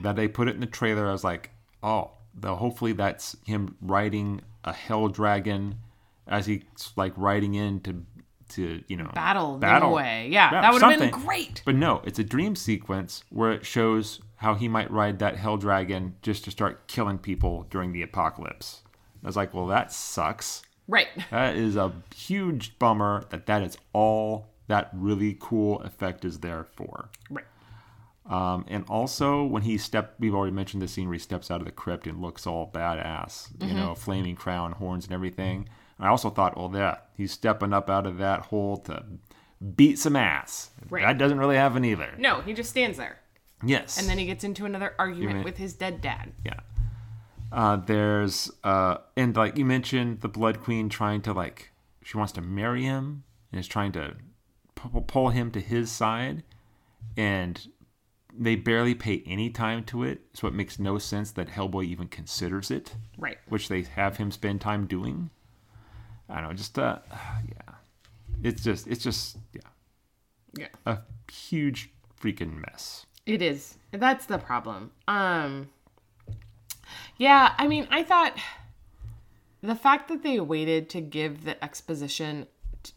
That 0.01 0.15
they 0.15 0.27
put 0.27 0.47
it 0.49 0.55
in 0.55 0.59
the 0.61 0.65
trailer. 0.67 1.07
I 1.07 1.11
was 1.11 1.23
like, 1.23 1.51
oh, 1.83 2.11
the, 2.33 2.55
hopefully 2.55 2.93
that's 2.93 3.35
him 3.45 3.75
riding 3.81 4.41
a 4.63 4.73
hell 4.73 5.07
dragon 5.07 5.75
as 6.27 6.45
he's 6.45 6.63
like 6.95 7.13
riding 7.15 7.55
in 7.55 7.79
to 7.81 8.05
to 8.49 8.83
you 8.87 8.97
know 8.97 9.09
Battle, 9.13 9.57
battle. 9.57 9.91
away. 9.91 10.29
Yeah, 10.31 10.51
Yeah, 10.51 10.61
that 10.61 10.73
would 10.73 10.81
have 10.81 10.99
been 10.99 11.11
great. 11.11 11.61
But 11.65 11.75
no, 11.75 12.01
it's 12.03 12.19
a 12.19 12.23
dream 12.23 12.55
sequence 12.55 13.23
where 13.29 13.51
it 13.51 13.65
shows 13.65 14.19
how 14.37 14.55
he 14.55 14.67
might 14.67 14.89
ride 14.89 15.19
that 15.19 15.35
hell 15.37 15.57
dragon 15.57 16.15
just 16.21 16.43
to 16.45 16.51
start 16.51 16.87
killing 16.87 17.17
people 17.17 17.67
during 17.69 17.91
the 17.91 18.01
apocalypse. 18.01 18.81
I 19.23 19.27
was 19.27 19.35
like, 19.35 19.53
well, 19.53 19.67
that 19.67 19.91
sucks. 19.91 20.61
Right. 20.87 21.07
That 21.29 21.55
is 21.55 21.75
a 21.75 21.91
huge 22.15 22.79
bummer 22.79 23.25
that 23.29 23.45
that 23.47 23.61
is 23.61 23.77
all 23.93 24.47
that 24.67 24.89
really 24.93 25.37
cool 25.39 25.81
effect 25.81 26.23
is 26.23 26.39
there 26.39 26.65
for. 26.75 27.09
Right. 27.29 27.45
Um, 28.29 28.65
and 28.67 28.85
also 28.87 29.43
when 29.43 29.63
he 29.63 29.79
stepped, 29.79 30.19
we've 30.19 30.35
already 30.35 30.53
mentioned 30.53 30.83
the 30.83 30.87
scene 30.87 31.07
where 31.07 31.15
he 31.15 31.19
steps 31.19 31.49
out 31.49 31.61
of 31.61 31.65
the 31.65 31.71
crypt 31.71 32.05
and 32.05 32.21
looks 32.21 32.45
all 32.45 32.71
badass, 32.71 33.49
you 33.67 33.73
know, 33.73 33.95
flaming 33.95 34.35
crown, 34.35 34.73
horns, 34.73 35.05
and 35.05 35.13
everything. 35.13 35.67
And 35.97 36.07
I 36.07 36.11
also 36.11 36.29
thought, 36.29 36.55
well, 36.55 36.69
that 36.69 37.09
he's 37.17 37.31
stepping 37.31 37.73
up 37.73 37.89
out 37.89 38.05
of 38.05 38.19
that 38.19 38.41
hole 38.41 38.77
to 38.77 39.03
beat 39.75 39.97
some 39.97 40.15
ass. 40.15 40.69
Right. 40.89 41.03
That 41.05 41.17
doesn't 41.17 41.39
really 41.39 41.55
happen 41.55 41.83
either. 41.83 42.13
No, 42.19 42.41
he 42.41 42.53
just 42.53 42.69
stands 42.69 42.97
there. 42.97 43.19
Yes. 43.65 43.99
And 43.99 44.07
then 44.07 44.19
he 44.19 44.25
gets 44.25 44.43
into 44.43 44.65
another 44.65 44.93
argument 44.99 45.37
mean- 45.37 45.43
with 45.43 45.57
his 45.57 45.73
dead 45.73 45.99
dad. 45.99 46.31
Yeah. 46.45 46.59
Uh, 47.51 47.77
there's 47.77 48.51
uh, 48.63 48.97
and 49.17 49.35
like 49.35 49.57
you 49.57 49.65
mentioned, 49.65 50.21
the 50.21 50.29
Blood 50.29 50.61
Queen 50.61 50.87
trying 50.87 51.21
to 51.23 51.33
like 51.33 51.71
she 52.03 52.15
wants 52.15 52.31
to 52.33 52.41
marry 52.41 52.83
him 52.83 53.23
and 53.51 53.59
is 53.59 53.67
trying 53.67 53.91
to 53.93 54.15
pull 54.75 55.29
him 55.29 55.49
to 55.51 55.59
his 55.59 55.91
side, 55.91 56.43
and 57.17 57.67
they 58.41 58.55
barely 58.55 58.95
pay 58.95 59.21
any 59.27 59.49
time 59.49 59.83
to 59.85 60.03
it, 60.03 60.21
so 60.33 60.47
it 60.47 60.53
makes 60.53 60.79
no 60.79 60.97
sense 60.97 61.31
that 61.31 61.49
Hellboy 61.49 61.83
even 61.85 62.07
considers 62.07 62.71
it, 62.71 62.95
Right. 63.17 63.37
which 63.49 63.67
they 63.67 63.81
have 63.83 64.17
him 64.17 64.31
spend 64.31 64.61
time 64.61 64.87
doing. 64.87 65.29
I 66.29 66.35
don't 66.41 66.49
know, 66.49 66.53
just 66.53 66.79
uh, 66.79 66.99
yeah, 67.11 67.75
it's 68.41 68.63
just 68.63 68.87
it's 68.87 69.03
just 69.03 69.37
yeah, 69.53 69.61
Yeah. 70.57 70.67
a 70.85 70.99
huge 71.31 71.91
freaking 72.19 72.61
mess. 72.65 73.05
It 73.25 73.41
is. 73.41 73.77
That's 73.91 74.25
the 74.25 74.37
problem. 74.37 74.91
Um 75.07 75.69
Yeah, 77.17 77.53
I 77.57 77.67
mean, 77.67 77.87
I 77.91 78.03
thought 78.03 78.37
the 79.61 79.75
fact 79.75 80.07
that 80.07 80.23
they 80.23 80.39
waited 80.39 80.89
to 80.91 81.01
give 81.01 81.43
the 81.43 81.61
exposition 81.63 82.47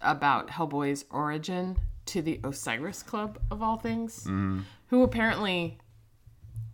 about 0.00 0.50
Hellboy's 0.50 1.04
origin 1.10 1.76
to 2.06 2.22
the 2.22 2.40
Osiris 2.44 3.02
Club 3.02 3.38
of 3.50 3.62
all 3.62 3.76
things, 3.76 4.24
who 4.88 5.02
apparently 5.02 5.78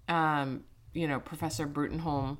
um, 0.09 0.65
you 0.95 1.07
know, 1.07 1.21
Professor 1.21 1.67
Bruttenholm 1.67 2.39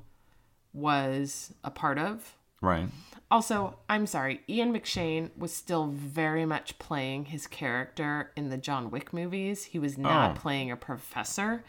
was 0.73 1.53
a 1.63 1.71
part 1.71 1.97
of. 1.97 2.35
Right. 2.61 2.87
Also, 3.31 3.77
I'm 3.87 4.05
sorry, 4.05 4.41
Ian 4.49 4.73
McShane 4.73 5.29
was 5.37 5.53
still 5.53 5.87
very 5.87 6.45
much 6.45 6.77
playing 6.79 7.25
his 7.25 7.47
character 7.47 8.31
in 8.35 8.49
the 8.49 8.57
John 8.57 8.89
Wick 8.91 9.13
movies. 9.13 9.65
He 9.65 9.79
was 9.79 9.97
not 9.97 10.31
Oh. 10.31 10.39
playing 10.39 10.71
a 10.71 10.75
professor 10.75 11.63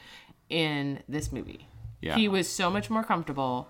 in 0.49 1.03
this 1.09 1.31
movie. 1.31 1.69
Yeah. 2.01 2.17
He 2.17 2.29
was 2.29 2.49
so 2.49 2.71
much 2.71 2.89
more 2.91 3.05
comfortable 3.05 3.69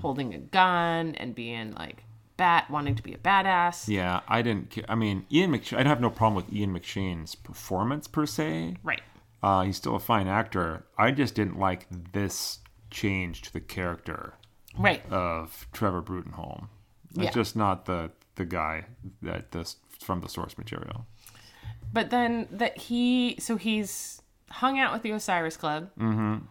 holding 0.00 0.32
a 0.34 0.38
gun 0.38 1.14
and 1.16 1.34
being 1.34 1.72
like 1.74 2.04
bat 2.36 2.70
wanting 2.70 2.94
to 2.96 3.02
be 3.02 3.12
a 3.14 3.18
badass. 3.18 3.88
Yeah, 3.88 4.20
I 4.28 4.42
didn't. 4.42 4.76
I 4.88 4.94
mean, 4.94 5.26
Ian 5.32 5.52
McShane. 5.52 5.78
I'd 5.78 5.86
have 5.86 6.00
no 6.00 6.10
problem 6.10 6.34
with 6.34 6.52
Ian 6.54 6.72
McShane's 6.78 7.34
performance 7.34 8.06
per 8.08 8.26
se. 8.26 8.76
Right. 8.82 9.00
Uh, 9.42 9.62
he's 9.62 9.76
still 9.76 9.94
a 9.96 10.00
fine 10.00 10.26
actor. 10.28 10.84
I 10.98 11.10
just 11.12 11.34
didn't 11.34 11.58
like 11.58 11.86
this 12.12 12.58
change 12.90 13.42
to 13.42 13.52
the 13.52 13.60
character 13.60 14.34
Right. 14.78 15.02
of 15.10 15.66
Trevor 15.72 16.02
Bruttenholm. 16.02 16.68
That's 17.14 17.26
Yeah. 17.26 17.32
just 17.32 17.56
not 17.56 17.84
the 17.86 18.10
the 18.36 18.44
guy 18.44 18.84
that 19.22 19.52
this 19.52 19.76
from 20.00 20.20
the 20.20 20.28
source 20.28 20.58
material. 20.58 21.06
But 21.92 22.10
then 22.10 22.48
that 22.50 22.76
he, 22.76 23.36
so 23.38 23.56
he's 23.56 24.20
hung 24.50 24.78
out 24.78 24.92
with 24.92 25.02
the 25.02 25.12
Osiris 25.12 25.56
Club. 25.56 25.90
Mm-hmm. 25.98 26.44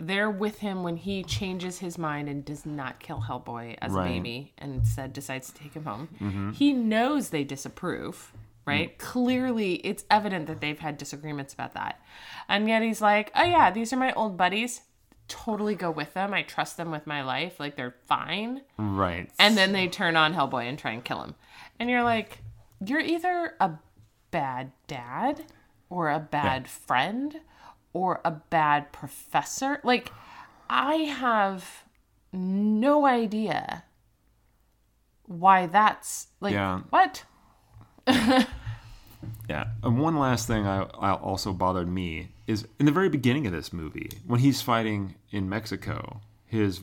They're 0.00 0.30
with 0.30 0.58
him 0.60 0.82
when 0.82 0.96
he 0.96 1.22
changes 1.22 1.78
his 1.78 1.98
mind 1.98 2.28
and 2.28 2.42
does 2.44 2.64
not 2.64 2.98
kill 3.00 3.20
Hellboy 3.28 3.76
as 3.82 3.92
Right. 3.92 4.06
a 4.06 4.12
baby 4.12 4.54
and 4.56 4.74
instead 4.74 5.12
decides 5.12 5.52
to 5.52 5.54
take 5.54 5.74
him 5.74 5.84
home. 5.84 6.08
Mm-hmm. 6.20 6.50
He 6.52 6.72
knows 6.72 7.28
they 7.28 7.44
disapprove, 7.44 8.32
right? 8.64 8.96
Mm. 8.96 8.98
Clearly, 8.98 9.74
it's 9.74 10.04
evident 10.10 10.46
that 10.46 10.60
they've 10.62 10.78
had 10.78 10.96
disagreements 10.96 11.52
about 11.52 11.74
that. 11.74 12.00
And 12.48 12.66
yet 12.66 12.82
he's 12.82 13.02
like, 13.02 13.30
oh, 13.34 13.44
yeah, 13.44 13.70
these 13.70 13.92
are 13.92 13.96
my 13.98 14.12
old 14.14 14.38
buddies. 14.38 14.80
Totally 15.28 15.74
go 15.74 15.90
with 15.90 16.14
them. 16.14 16.32
I 16.32 16.42
trust 16.42 16.78
them 16.78 16.90
with 16.90 17.06
my 17.06 17.22
life. 17.22 17.60
Like, 17.60 17.76
they're 17.76 17.94
fine. 18.06 18.62
Right. 18.78 19.30
And 19.38 19.56
then 19.56 19.72
they 19.72 19.86
turn 19.86 20.16
on 20.16 20.32
Hellboy 20.34 20.64
and 20.64 20.78
try 20.78 20.92
and 20.92 21.04
kill 21.04 21.22
him. 21.22 21.34
And 21.78 21.90
you're 21.90 22.02
like, 22.02 22.38
you're 22.84 23.00
either 23.00 23.54
a 23.60 23.72
bad 24.30 24.72
dad 24.86 25.44
or 25.90 26.08
a 26.10 26.18
bad 26.18 26.68
friend 26.68 27.40
or 27.92 28.20
a 28.24 28.30
bad 28.30 28.92
professor. 28.92 29.80
Like, 29.84 30.12
I 30.68 30.94
have 30.94 31.84
no 32.32 33.06
idea 33.06 33.84
why 35.26 35.66
that's 35.66 36.28
like, 36.40 36.52
Yeah. 36.52 36.80
what? 36.90 37.24
Yeah. 39.48 39.66
And 39.82 39.98
one 39.98 40.16
last 40.16 40.46
thing 40.46 40.66
I, 40.66 40.82
I 40.98 41.12
also 41.12 41.52
bothered 41.52 41.88
me 41.88 42.28
is 42.46 42.66
in 42.78 42.86
the 42.86 42.92
very 42.92 43.08
beginning 43.08 43.46
of 43.46 43.52
this 43.52 43.72
movie, 43.72 44.08
when 44.24 44.40
he's 44.40 44.62
fighting 44.62 45.16
in 45.30 45.48
Mexico, 45.48 46.20
his 46.46 46.82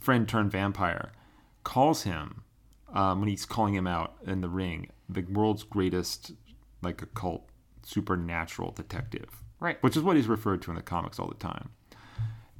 friend 0.00 0.28
turned 0.28 0.50
vampire 0.50 1.12
calls 1.62 2.02
him 2.02 2.42
um, 2.92 3.20
when 3.20 3.28
he's 3.28 3.46
calling 3.46 3.74
him 3.74 3.86
out 3.86 4.16
in 4.26 4.40
the 4.40 4.48
ring, 4.48 4.88
the 5.08 5.22
world's 5.22 5.62
greatest 5.62 6.32
like 6.82 7.02
occult 7.02 7.48
supernatural 7.84 8.72
detective. 8.72 9.42
Right. 9.60 9.82
Which 9.82 9.96
is 9.96 10.02
what 10.02 10.16
he's 10.16 10.28
referred 10.28 10.62
to 10.62 10.70
in 10.70 10.76
the 10.76 10.82
comics 10.82 11.18
all 11.18 11.28
the 11.28 11.34
time. 11.34 11.70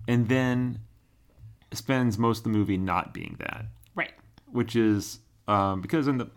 And 0.06 0.28
then 0.28 0.80
spends 1.72 2.18
most 2.18 2.38
of 2.38 2.44
the 2.44 2.50
movie 2.50 2.76
not 2.78 3.12
being 3.12 3.36
that. 3.38 3.66
Right. 3.94 4.12
which 4.46 4.74
is 4.76 5.20
um, 5.46 5.80
because 5.80 6.08
in 6.08 6.18
the 6.18 6.30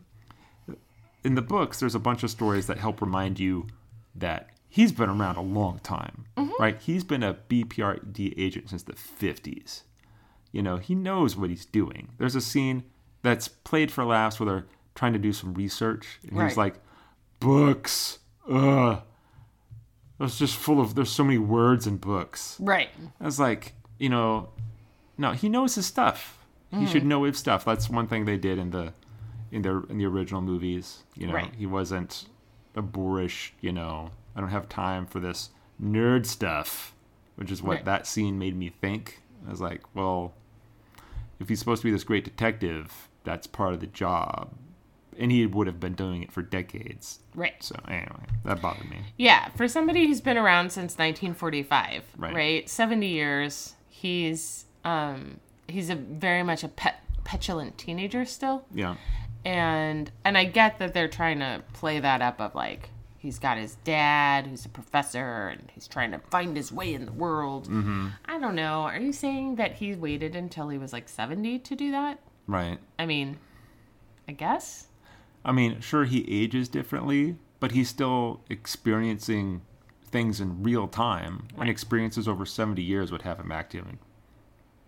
in 1.24 1.36
the 1.36 1.42
books 1.42 1.80
there's 1.80 1.96
a 1.96 2.00
bunch 2.00 2.24
of 2.24 2.30
stories 2.30 2.68
that 2.68 2.78
help 2.78 3.02
remind 3.02 3.40
you 3.40 3.68
that 4.16 4.50
he's 4.68 4.92
been 4.92 5.10
around 5.10 5.36
a 5.38 5.42
long 5.42 5.80
time 5.80 6.26
right? 6.60 6.78
He's 6.82 7.04
been 7.04 7.24
a 7.24 7.36
bprd 7.36 8.34
agent 8.38 8.70
since 8.70 8.84
the 8.84 8.94
50s 8.94 9.84
you 10.52 10.62
know 10.62 10.78
he 10.78 10.96
knows 10.96 11.36
what 11.38 11.50
he's 11.50 11.66
doing. 11.66 12.10
There's 12.18 12.36
a 12.36 12.42
scene 12.42 12.84
that's 13.22 13.48
played 13.48 13.92
for 13.92 14.04
laughs 14.04 14.40
where 14.40 14.50
they're 14.50 14.66
trying 14.96 15.14
to 15.14 15.20
do 15.20 15.32
some 15.32 15.54
research 15.54 16.20
and 16.28 16.42
he's 16.42 16.58
like 16.58 16.76
books 17.40 18.20
ugh 18.50 19.02
it's 20.26 20.38
just 20.38 20.56
full 20.56 20.80
of 20.80 20.96
there's 20.96 21.10
so 21.10 21.24
many 21.24 21.38
words 21.38 21.88
in 21.88 21.98
books 21.98 22.58
Right. 22.60 22.90
I 23.20 23.26
was 23.26 23.40
like, 23.40 23.74
you 24.00 24.10
know, 24.10 24.50
no, 25.18 25.32
he 25.32 25.50
knows 25.50 25.76
his 25.76 25.86
stuff. 25.86 26.38
He 26.74 26.86
should 26.86 27.02
hmm. 27.04 27.10
know 27.10 27.24
his 27.26 27.38
stuff. 27.38 27.66
That's 27.66 27.90
one 27.90 28.08
thing 28.08 28.24
they 28.26 28.38
did 28.38 28.58
in 28.58 28.72
the 28.72 28.94
in 29.52 29.62
their 29.62 29.84
in 29.90 29.98
the 29.98 30.06
original 30.06 30.42
movies. 30.42 31.04
You 31.16 31.28
know, 31.28 31.34
Right. 31.34 31.54
he 31.54 31.66
wasn't 31.66 32.30
a 32.76 32.82
boorish. 32.82 33.54
You 33.60 33.74
know, 33.74 34.12
I 34.36 34.40
don't 34.40 34.50
have 34.50 34.70
time 34.70 35.06
for 35.06 35.20
this 35.20 35.50
nerd 35.84 36.26
stuff, 36.26 36.94
which 37.36 37.52
is 37.52 37.62
what 37.62 37.76
Right. 37.78 37.86
that 37.86 38.08
scene 38.08 38.40
made 38.40 38.56
me 38.56 38.70
think. 38.70 39.22
I 39.46 39.50
was 39.52 39.60
like, 39.60 39.82
well, 39.94 40.34
if 41.40 41.50
he's 41.50 41.60
supposed 41.60 41.82
to 41.82 41.88
be 41.88 41.92
this 41.92 42.04
great 42.06 42.24
detective, 42.24 43.10
that's 43.24 43.48
part 43.48 43.74
of 43.74 43.80
the 43.82 43.88
job, 43.88 44.52
and 45.20 45.32
he 45.32 45.46
would 45.46 45.68
have 45.68 45.80
been 45.80 45.94
doing 45.94 46.24
it 46.24 46.32
for 46.32 46.42
decades. 46.42 47.20
Right. 47.36 47.62
So 47.64 47.76
anyway, 47.88 48.26
that 48.46 48.62
bothered 48.62 48.90
me. 48.90 48.98
Yeah, 49.18 49.50
for 49.50 49.68
somebody 49.68 50.08
who's 50.08 50.22
been 50.22 50.38
around 50.38 50.72
since 50.72 50.98
1945, 50.98 52.04
Right. 52.18 52.34
right? 52.34 52.70
70 52.70 53.08
years. 53.08 53.76
He's 53.90 54.66
um 54.84 55.40
he's 55.68 55.90
a 55.90 55.96
very 55.96 56.44
much 56.44 56.64
a 56.64 56.68
pet, 56.68 57.04
petulant 57.24 57.78
teenager 57.78 58.26
still. 58.26 58.66
Yeah, 58.74 58.96
And 59.46 60.12
and 60.26 60.38
I 60.38 60.46
get 60.46 60.80
that 60.80 60.94
they're 60.94 61.08
trying 61.08 61.40
to 61.40 61.64
play 61.74 62.00
that 62.00 62.22
up 62.22 62.42
of 62.42 62.56
like 62.56 62.90
he's 63.20 63.38
got 63.38 63.58
his 63.60 63.76
dad 63.84 64.48
who's 64.48 64.66
a 64.66 64.70
professor 64.70 65.50
and 65.50 65.70
he's 65.76 65.88
trying 65.88 66.10
to 66.12 66.18
find 66.32 66.58
his 66.58 66.72
way 66.72 66.94
in 66.96 67.06
the 67.06 67.12
world. 67.12 67.66
Mm-hmm. 67.68 68.08
I 68.26 68.40
don't 68.40 68.56
know. 68.56 68.82
Are 68.82 69.00
you 69.00 69.14
saying 69.14 69.58
that 69.58 69.74
he 69.76 69.94
waited 69.94 70.36
until 70.36 70.70
he 70.70 70.80
was 70.80 70.92
like 70.92 71.08
70 71.08 71.60
to 71.60 71.76
do 71.76 71.92
that? 71.92 72.20
right. 72.48 72.80
I 72.98 73.06
mean, 73.06 73.38
I 74.28 74.32
guess. 74.32 74.88
I 75.44 75.52
mean, 75.52 75.80
sure, 75.82 76.06
he 76.06 76.26
ages 76.30 76.68
differently, 76.70 77.36
but 77.60 77.72
he's 77.72 77.90
still 77.90 78.42
experiencing 78.50 79.62
things 80.04 80.40
in 80.42 80.62
real 80.62 80.88
time, 80.88 81.48
and 81.58 81.70
experiences 81.70 82.28
over 82.28 82.46
70 82.46 82.82
years 82.82 83.12
would 83.12 83.22
have 83.22 83.40
him 83.40 83.52
acting 83.52 83.98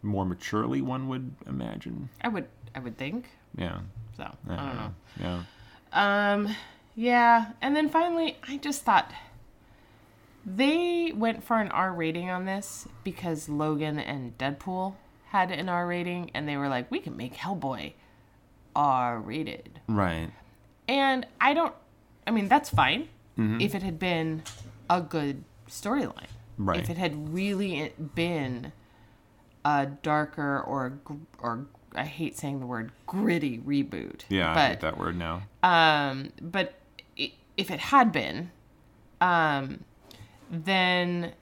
more 0.02 0.26
maturely, 0.26 0.82
one 0.82 1.08
would 1.08 1.32
imagine. 1.48 2.10
I 2.22 2.28
would 2.28 2.48
I 2.76 2.80
would 2.80 2.98
think 2.98 3.30
Yeah. 3.56 3.80
so. 4.18 4.24
I 4.50 4.56
don't 4.56 4.76
know. 4.76 4.94
Yeah. 5.20 5.44
Um, 6.34 6.56
yeah, 6.96 7.52
and 7.62 7.76
then 7.76 7.88
finally, 7.90 8.38
I 8.48 8.58
just 8.58 8.84
thought 8.84 9.14
they 10.46 11.12
went 11.16 11.44
for 11.44 11.60
an 11.60 11.70
R 11.72 11.94
rating 11.94 12.30
on 12.30 12.46
this 12.46 12.88
because 13.04 13.48
Logan 13.48 13.98
and 14.00 14.38
Deadpool 14.38 14.96
had 15.30 15.52
an 15.52 15.70
R 15.70 15.88
rating, 15.88 16.32
and 16.34 16.48
they 16.48 16.58
were 16.58 16.68
like, 16.68 16.92
we 16.92 17.00
can 17.00 17.16
make 17.16 17.36
Hellboy 17.36 17.94
R 18.76 19.20
rated. 19.20 19.80
Right. 19.88 20.32
And 20.88 21.26
I 21.40 21.54
don't, 21.54 21.74
I 22.28 22.32
mean, 22.32 22.48
that's 22.48 22.70
fine 22.70 23.08
if 23.36 23.74
it 23.74 23.82
had 23.82 23.98
been 23.98 24.44
a 24.90 25.02
good 25.02 25.44
storyline. 25.68 26.28
Right. 26.58 26.80
If 26.80 26.90
it 26.90 26.98
had 26.98 27.34
really 27.34 27.92
been 28.16 28.72
a 29.66 29.88
darker 29.88 30.60
or, 30.62 31.00
or 31.40 31.66
I 31.96 32.04
hate 32.04 32.38
saying 32.38 32.60
the 32.60 32.66
word 32.68 32.92
gritty 33.08 33.58
reboot. 33.60 34.22
Yeah, 34.30 34.54
I 34.54 34.68
hate 34.70 34.82
that 34.82 34.98
word 34.98 35.18
now. 35.18 35.44
um, 35.64 36.32
but 36.42 36.76
if 37.16 37.70
it 37.72 37.80
had 37.80 38.12
been, 38.12 38.52
um, 39.22 39.84
then 40.52 41.34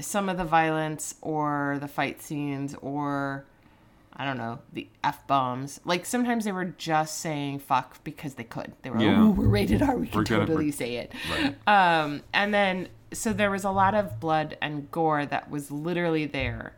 some 0.00 0.28
of 0.28 0.36
the 0.36 0.44
violence 0.44 1.14
or 1.20 1.78
the 1.80 1.88
fight 1.88 2.20
scenes 2.22 2.74
or 2.82 3.44
I 4.18 4.24
don't 4.24 4.38
know 4.38 4.60
the 4.72 4.88
f 5.04 5.26
bombs. 5.26 5.78
Like 5.84 6.06
sometimes 6.06 6.44
they 6.46 6.52
were 6.52 6.64
just 6.64 7.18
saying 7.18 7.58
fuck 7.58 8.02
because 8.02 8.34
they 8.34 8.44
could. 8.44 8.72
They 8.82 8.88
were 8.90 8.98
Yeah. 9.00 9.10
like, 9.10 9.18
"Ooh, 9.18 9.30
we're 9.32 9.48
rated 9.48 9.82
R. 9.82 9.96
We 9.96 10.06
can 10.06 10.18
We're 10.18 10.24
gonna- 10.24 10.46
totally 10.46 10.70
say 10.72 10.96
it." 10.96 11.12
Right. 11.30 11.56
Um, 11.68 12.22
and 12.32 12.54
then 12.54 12.88
so 13.12 13.32
there 13.32 13.50
was 13.50 13.62
a 13.64 13.70
lot 13.70 13.94
of 13.94 14.18
blood 14.18 14.56
and 14.62 14.90
gore 14.90 15.26
that 15.26 15.50
was 15.50 15.70
literally 15.70 16.24
there, 16.26 16.72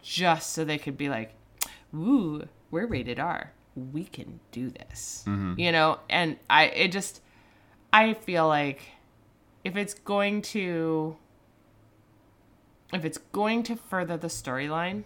just 0.00 0.52
so 0.52 0.64
they 0.64 0.78
could 0.78 0.96
be 0.96 1.08
like, 1.08 1.34
"Ooh, 1.94 2.46
we're 2.70 2.86
rated 2.86 3.18
R. 3.18 3.52
We 3.74 4.04
can 4.04 4.38
do 4.52 4.70
this." 4.70 5.24
You 5.26 5.72
know, 5.72 5.98
and 6.08 6.36
I 6.48 6.66
it 6.66 6.92
just 6.92 7.20
I 7.92 8.14
feel 8.14 8.46
like 8.46 8.80
if 9.64 9.76
it's 9.76 9.94
going 9.94 10.42
to 10.42 11.16
if 12.92 13.04
it's 13.04 13.18
going 13.18 13.62
to 13.64 13.74
further 13.76 14.16
the 14.16 14.26
storyline, 14.28 15.04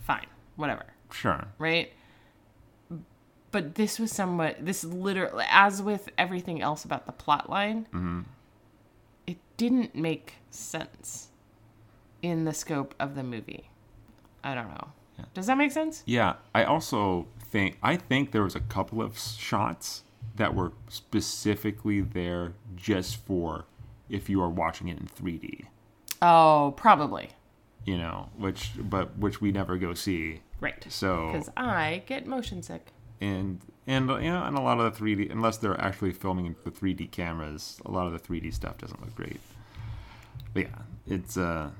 fine, 0.00 0.26
whatever 0.56 0.84
Sure. 1.10 1.46
right? 1.58 1.92
But 3.50 3.74
this 3.74 3.98
was 3.98 4.10
somewhat 4.10 4.64
this 4.64 4.82
literally 4.82 5.44
as 5.50 5.82
with 5.82 6.08
everything 6.16 6.62
else 6.62 6.84
about 6.84 7.04
the 7.06 7.12
plot 7.12 7.50
line, 7.50 7.84
mm-hmm. 7.92 8.20
it 9.26 9.36
didn't 9.58 9.94
make 9.94 10.36
sense 10.50 11.28
in 12.22 12.44
the 12.44 12.54
scope 12.54 12.94
of 12.98 13.14
the 13.14 13.22
movie. 13.22 13.68
I 14.42 14.54
don't 14.54 14.68
know. 14.68 14.88
Does 15.34 15.46
that 15.46 15.58
make 15.58 15.70
sense? 15.70 16.02
Yeah, 16.06 16.34
I 16.54 16.64
also 16.64 17.28
think 17.50 17.78
I 17.82 17.96
think 17.96 18.32
there 18.32 18.42
was 18.42 18.56
a 18.56 18.60
couple 18.60 19.02
of 19.02 19.18
shots 19.18 20.02
that 20.36 20.54
were 20.54 20.72
specifically 20.88 22.00
there 22.00 22.54
just 22.74 23.16
for 23.16 23.66
if 24.08 24.28
you 24.30 24.40
are 24.42 24.48
watching 24.48 24.88
it 24.88 24.98
in 24.98 25.06
3D, 25.06 25.66
Oh, 26.20 26.72
probably. 26.76 27.30
You 27.84 27.96
know, 27.98 28.28
which 28.36 28.70
but 28.78 29.16
which 29.18 29.40
we 29.40 29.52
never 29.52 29.76
go 29.76 29.94
see. 29.94 30.40
Right. 30.60 30.84
So 30.88 31.30
Because 31.32 31.50
I 31.56 32.02
get 32.06 32.26
motion 32.26 32.62
sick. 32.62 32.86
and 33.20 33.60
and 33.86 34.08
you 34.08 34.30
know, 34.30 34.44
and 34.44 34.56
a 34.56 34.60
lot 34.60 34.78
of 34.78 34.96
the 34.96 35.04
3D 35.04 35.30
unless 35.30 35.56
they're 35.58 35.80
actually 35.80 36.12
filming 36.12 36.54
the 36.64 36.70
3D 36.70 37.10
cameras, 37.10 37.80
a 37.84 37.90
lot 37.90 38.06
of 38.06 38.12
the 38.12 38.18
3D 38.20 38.52
stuff 38.54 38.78
doesn't 38.78 39.00
look 39.00 39.14
great. 39.14 39.40
But 40.54 40.62
yeah, 40.64 40.78
it's 41.06 41.36
uh 41.36 41.70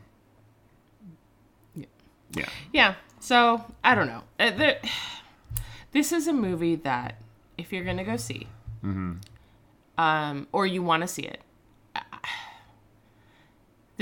Yeah. 1.75 1.87
yeah. 2.33 2.49
Yeah. 2.73 2.95
So 3.21 3.65
I 3.85 3.95
don't 3.95 4.09
know. 4.09 4.23
Uh, 4.41 4.73
this 5.93 6.11
is 6.11 6.27
a 6.27 6.33
movie 6.33 6.75
that 6.77 7.17
if 7.57 7.73
you're 7.73 7.85
gonna 7.85 8.03
go 8.05 8.17
see, 8.17 8.49
um, 8.83 10.49
or 10.53 10.67
you 10.67 10.83
want 10.83 11.03
to 11.03 11.07
see 11.07 11.23
it, 11.23 11.41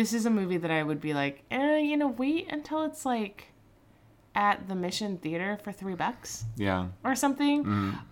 this 0.00 0.14
is 0.14 0.24
a 0.24 0.30
movie 0.30 0.56
that 0.56 0.70
I 0.70 0.82
would 0.82 0.98
be 0.98 1.12
like, 1.12 1.42
eh, 1.50 1.76
you 1.76 1.94
know, 1.94 2.08
wait 2.08 2.46
until 2.50 2.84
it's 2.84 3.04
like 3.04 3.48
at 4.34 4.66
the 4.66 4.74
Mission 4.74 5.18
Theater 5.18 5.58
for 5.62 5.72
three 5.72 5.94
bucks 5.94 6.46
Yeah. 6.56 6.86
or 7.04 7.14
something. 7.14 7.66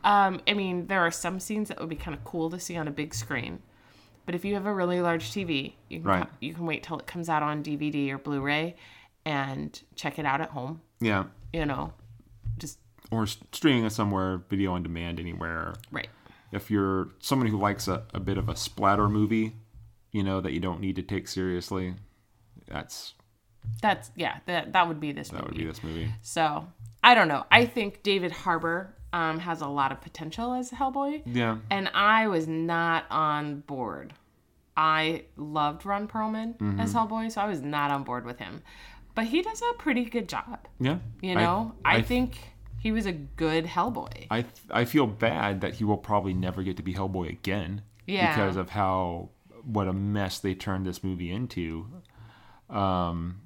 Um, 0.04 0.40
I 0.46 0.52
mean, 0.54 0.86
there 0.86 1.00
are 1.00 1.10
some 1.10 1.40
scenes 1.40 1.68
that 1.68 1.80
would 1.80 1.88
be 1.88 1.96
kind 1.96 2.14
of 2.14 2.22
cool 2.24 2.50
to 2.50 2.60
see 2.60 2.76
on 2.76 2.88
a 2.88 2.90
big 2.90 3.14
screen. 3.14 3.60
But 4.26 4.34
if 4.34 4.44
you 4.44 4.52
have 4.52 4.66
a 4.66 4.74
really 4.74 5.00
large 5.00 5.30
TV, 5.30 5.76
you 5.88 6.00
can 6.00 6.08
Right. 6.08 6.26
you 6.40 6.52
can 6.52 6.66
wait 6.66 6.82
till 6.82 6.98
it 6.98 7.06
comes 7.06 7.30
out 7.30 7.42
on 7.42 7.62
DVD 7.62 8.10
or 8.10 8.18
Blu-ray 8.18 8.76
and 9.24 9.80
check 9.94 10.18
it 10.18 10.26
out 10.26 10.42
at 10.42 10.50
home 10.50 10.82
Yeah. 11.00 11.24
you 11.54 11.64
know, 11.64 11.94
just 12.58 12.78
Or 13.10 13.24
streaming 13.26 13.84
it 13.86 13.90
somewhere, 13.90 14.36
video 14.50 14.72
on 14.74 14.82
demand 14.82 15.18
anywhere. 15.18 15.74
right. 15.90 16.08
if 16.52 16.70
you're 16.70 17.08
someone 17.20 17.48
who 17.48 17.56
likes 17.58 17.88
a, 17.88 18.02
a 18.12 18.20
bit 18.20 18.36
of 18.36 18.48
a 18.50 18.56
splatter 18.56 19.08
movie, 19.08 19.54
you 20.18 20.24
know, 20.24 20.40
that 20.40 20.52
you 20.52 20.60
don't 20.60 20.80
need 20.80 20.96
to 20.96 21.02
take 21.02 21.26
seriously, 21.28 21.94
that's 22.66 23.14
That's 23.82 24.10
yeah, 24.16 24.34
that 24.46 24.72
that 24.72 24.88
would 24.88 25.00
be 25.00 25.12
this 25.12 25.28
that 25.28 25.34
movie. 25.42 25.46
would 25.46 25.56
be 25.58 25.64
this 25.72 25.82
movie. 25.84 26.08
So 26.22 26.66
I 27.02 27.14
don't 27.14 27.28
know. 27.28 27.44
I 27.50 27.64
think 27.66 28.02
David 28.02 28.32
Harbour 28.32 28.94
um, 29.12 29.38
has 29.38 29.60
a 29.60 29.68
lot 29.68 29.92
of 29.92 30.00
potential 30.00 30.52
as 30.52 30.70
Hellboy, 30.70 31.22
Yeah. 31.24 31.58
and 31.70 31.88
I 31.94 32.26
was 32.28 32.46
not 32.48 33.04
on 33.10 33.60
board. 33.60 34.12
I 34.76 35.24
loved 35.36 35.86
Ron 35.86 36.06
Perlman 36.08 36.56
Mm-hmm. 36.58 36.80
as 36.80 36.92
Hellboy, 36.94 37.30
so 37.32 37.40
I 37.40 37.46
was 37.48 37.60
not 37.62 37.90
on 37.90 38.02
board 38.04 38.24
with 38.24 38.38
him. 38.38 38.62
But 39.14 39.24
he 39.26 39.42
does 39.42 39.60
a 39.62 39.72
pretty 39.78 40.04
good 40.04 40.28
job. 40.28 40.58
Yeah. 40.80 40.98
You 41.20 41.34
know, 41.34 41.74
I, 41.84 41.96
I, 41.96 42.02
think 42.02 42.38
he 42.78 42.92
was 42.92 43.06
a 43.06 43.12
good 43.12 43.64
Hellboy. 43.66 44.26
I 44.30 44.44
I 44.70 44.84
feel 44.84 45.06
bad 45.06 45.60
that 45.62 45.74
he 45.74 45.84
will 45.84 45.96
probably 46.10 46.34
never 46.34 46.62
get 46.62 46.76
to 46.76 46.82
be 46.82 46.94
Hellboy 46.94 47.28
again. 47.30 47.82
Yeah. 48.06 48.32
Because 48.34 48.56
of 48.56 48.70
how 48.70 49.30
what 49.68 49.86
a 49.86 49.92
mess 49.92 50.38
they 50.38 50.54
turned 50.54 50.86
this 50.86 51.04
movie 51.04 51.30
into. 51.30 51.86
Um 52.70 53.42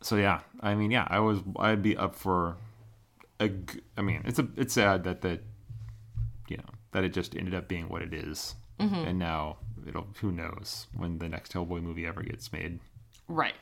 so 0.00 0.16
yeah, 0.16 0.40
I 0.60 0.74
mean 0.74 0.90
yeah, 0.90 1.06
I 1.08 1.20
was 1.20 1.40
I'd 1.58 1.82
be 1.82 1.96
up 1.96 2.14
for 2.14 2.56
a 3.40 3.50
I 3.96 4.02
mean, 4.02 4.22
it's 4.24 4.38
a 4.38 4.48
it's 4.56 4.74
sad 4.74 5.04
that 5.04 5.22
that 5.22 5.40
you 6.48 6.56
know, 6.56 6.64
that 6.92 7.04
it 7.04 7.12
just 7.12 7.36
ended 7.36 7.54
up 7.54 7.68
being 7.68 7.88
what 7.88 8.02
it 8.02 8.14
is. 8.14 8.54
Mm-hmm. 8.80 8.94
And 8.94 9.18
now 9.18 9.58
it'll 9.86 10.08
who 10.20 10.32
knows 10.32 10.86
when 10.96 11.18
the 11.18 11.28
next 11.28 11.52
Hellboy 11.52 11.82
movie 11.82 12.06
ever 12.06 12.22
gets 12.22 12.52
made. 12.52 12.78
Right. 13.28 13.54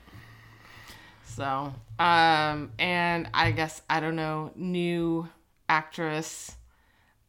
So, 1.24 1.74
um, 1.98 2.72
and 2.78 3.28
I 3.34 3.50
guess 3.50 3.82
I 3.90 4.00
don't 4.00 4.16
know, 4.16 4.52
new 4.54 5.28
actress, 5.68 6.54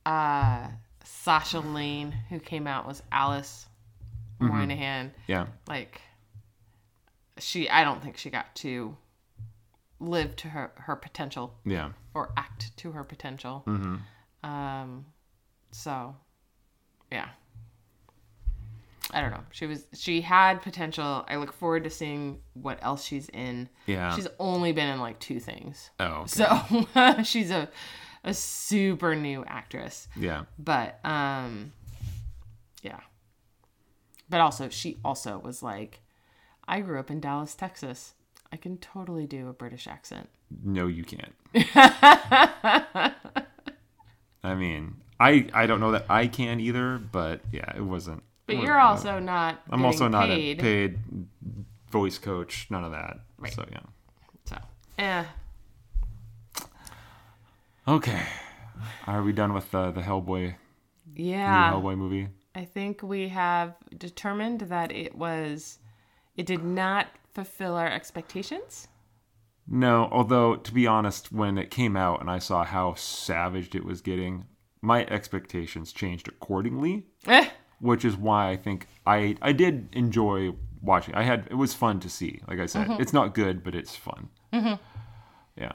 uh, 0.05 0.67
Sasha 1.03 1.59
Lane, 1.59 2.11
who 2.29 2.39
came 2.39 2.67
out 2.67 2.87
was 2.87 3.01
Alice 3.11 3.65
Monaghan. 4.39 5.13
Yeah. 5.27 5.47
Like, 5.67 6.01
she, 7.39 7.69
I 7.69 7.83
don't 7.83 8.01
think 8.03 8.17
she 8.17 8.29
got 8.29 8.53
to 8.57 8.95
live 9.99 10.35
to 10.37 10.47
her 10.49 10.71
her 10.75 10.95
potential 10.95 11.55
Yeah. 11.65 11.89
or 12.13 12.31
act 12.37 12.75
to 12.77 12.91
her 12.91 13.03
potential. 13.03 13.63
Mm-hmm. 13.67 14.49
Um, 14.49 15.05
so, 15.71 16.15
yeah. 17.11 17.29
I 19.11 19.21
don't 19.21 19.31
know. 19.31 19.43
She 19.51 19.65
was 19.65 19.85
she 19.93 20.19
had 20.21 20.61
potential. 20.61 21.25
I 21.29 21.37
look 21.37 21.53
forward 21.53 21.85
to 21.85 21.89
seeing 21.89 22.39
what 22.53 22.77
else 22.81 23.05
she's 23.05 23.29
in. 23.29 23.69
Yeah. 23.85 24.13
She's 24.15 24.27
only 24.37 24.73
been 24.73 24.89
in 24.89 24.99
like 24.99 25.17
two 25.19 25.39
things. 25.39 25.91
Oh. 25.99 26.25
okay. 26.25 26.27
So 26.27 27.15
she's 27.23 27.49
a 27.49 27.69
a 28.25 28.33
super 28.33 29.15
new 29.15 29.45
actress. 29.45 30.09
Yeah. 30.17 30.43
But 30.59 30.99
um 31.05 31.71
yeah. 32.83 32.99
But 34.29 34.41
also 34.41 34.69
she 34.69 34.97
also 35.05 35.37
was 35.39 35.61
like 35.63 36.01
I 36.67 36.81
grew 36.81 36.99
up 36.99 37.09
in 37.09 37.19
Dallas, 37.19 37.55
Texas. 37.55 38.13
I 38.51 38.57
can 38.57 38.77
totally 38.77 39.25
do 39.25 39.49
a 39.49 39.53
British 39.53 39.87
accent. 39.87 40.29
No, 40.63 40.87
you 40.87 41.03
can't. 41.03 41.33
I 44.43 44.55
mean, 44.55 44.95
I 45.19 45.47
I 45.53 45.65
don't 45.65 45.79
know 45.79 45.91
that 45.91 46.05
I 46.09 46.27
can 46.27 46.59
either, 46.59 46.97
but 46.97 47.41
yeah, 47.51 47.75
it 47.75 47.81
wasn't. 47.83 48.23
But 48.45 48.55
it 48.57 48.61
you're 48.63 48.77
wasn't- 48.77 49.09
also 49.09 49.19
not 49.19 49.61
I'm 49.69 49.83
also 49.85 50.07
not 50.07 50.27
paid. 50.29 50.59
a 50.59 50.61
paid 50.61 50.99
voice 51.91 52.17
coach. 52.17 52.67
None 52.69 52.83
of 52.83 52.91
that. 52.91 53.19
Right. 53.37 53.51
So 53.53 53.65
yeah. 53.71 53.79
So, 54.45 54.57
eh. 54.99 55.23
Okay. 57.87 58.21
Are 59.05 59.23
we 59.23 59.31
done 59.33 59.53
with 59.53 59.73
uh, 59.73 59.91
the 59.91 60.01
Hellboy 60.01 60.55
Yeah. 61.15 61.71
new 61.71 61.77
Hellboy 61.77 61.97
movie? 61.97 62.27
I 62.57 62.65
think 62.65 63.01
we 63.03 63.29
have 63.29 63.75
determined 63.97 64.61
that 64.61 64.91
it 64.91 65.15
was 65.15 65.79
it 66.35 66.45
did 66.45 66.63
not 66.63 67.07
fulfill 67.33 67.75
our 67.75 67.87
expectations. 67.87 68.87
No, 69.67 70.07
although 70.11 70.55
to 70.55 70.73
be 70.73 70.87
honest, 70.87 71.31
when 71.31 71.57
it 71.57 71.69
came 71.71 71.97
out 71.97 72.21
and 72.21 72.29
I 72.31 72.39
saw 72.39 72.63
how 72.63 72.93
savaged 72.95 73.75
it 73.75 73.83
was 73.83 74.01
getting, 74.01 74.45
my 74.81 75.05
expectations 75.05 75.91
changed 75.91 76.27
accordingly. 76.27 77.05
Eh. 77.27 77.49
which 77.79 78.03
is 78.05 78.15
why 78.17 78.49
I 78.49 78.55
think 78.57 78.87
I 79.05 79.35
I 79.41 79.51
did 79.51 79.89
enjoy 79.93 80.53
watching. 80.81 81.13
I 81.15 81.23
had 81.23 81.47
it 81.51 81.55
was 81.55 81.73
fun 81.73 81.99
to 81.99 82.09
see. 82.09 82.41
Like 82.47 82.59
I 82.59 82.65
said, 82.65 82.87
Mm-hmm. 82.87 83.01
it's 83.01 83.13
not 83.13 83.33
good, 83.35 83.63
but 83.63 83.75
it's 83.75 83.95
fun. 83.95 84.29
Yeah. 85.55 85.71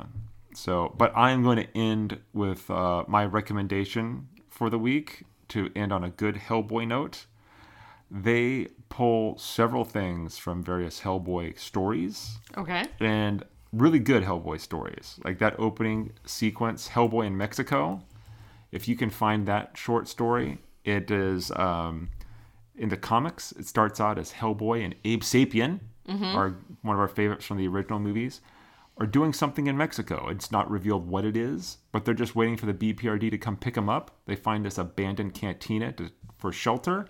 So, 0.55 0.95
but 0.97 1.16
I'm 1.16 1.43
going 1.43 1.57
to 1.59 1.76
end 1.76 2.18
with 2.33 2.70
uh, 2.70 3.05
my 3.09 3.24
recommendation 3.24 4.28
for 4.51 4.68
the 4.70 4.78
week 4.78 5.24
to 5.53 5.70
end 5.76 5.92
on 5.92 6.03
a 6.05 6.11
good 6.11 6.36
Hellboy 6.36 6.86
note. 6.88 7.26
They 8.11 8.68
pull 8.88 9.38
several 9.38 9.84
things 9.84 10.36
from 10.38 10.62
various 10.62 11.00
Hellboy 11.00 11.59
stories 11.59 12.38
Okay. 12.59 12.84
and 13.00 13.42
really 13.72 13.98
good 13.98 14.22
Hellboy 14.22 14.61
stories. 14.61 15.18
Like 15.24 15.38
that 15.38 15.55
opening 15.59 16.12
sequence, 16.26 16.88
Hellboy 16.90 17.26
in 17.26 17.36
Mexico. 17.36 18.03
If 18.70 18.86
you 18.88 18.96
can 18.96 19.09
find 19.11 19.46
that 19.46 19.76
short 19.76 20.09
story, 20.09 20.59
it 20.84 21.11
is 21.11 21.50
um, 21.53 22.11
in 22.76 22.88
the 22.90 22.96
comics. 22.98 23.53
It 23.53 23.66
starts 23.66 23.98
out 24.00 24.18
as 24.18 24.32
Hellboy 24.32 24.84
and 24.84 24.94
Abe 25.05 25.22
Sapien, 25.22 25.80
are 26.09 26.57
one 26.82 26.96
of 26.96 27.00
our 27.00 27.09
favorites 27.09 27.46
from 27.46 27.57
the 27.57 27.66
original 27.68 27.98
movies, 28.00 28.40
are 28.99 29.07
doing 29.07 29.32
something 29.32 29.66
in 29.66 29.76
Mexico. 29.76 30.28
It's 30.28 30.53
not 30.53 30.70
revealed 30.70 31.09
what 31.09 31.24
it 31.24 31.36
is, 31.36 31.78
but 31.93 32.05
they're 32.05 32.14
just 32.14 32.36
waiting 32.36 32.57
for 32.57 32.66
the 32.66 32.74
BPRD 32.74 33.30
to 33.30 33.38
come 33.38 33.57
pick 33.57 33.74
them 33.74 33.88
up. 33.88 34.11
They 34.26 34.36
find 34.36 34.64
this 34.64 34.78
abandoned 34.78 35.34
cantina 35.34 35.93
to, 35.93 36.11
for 36.38 36.53
shelter, 36.53 37.07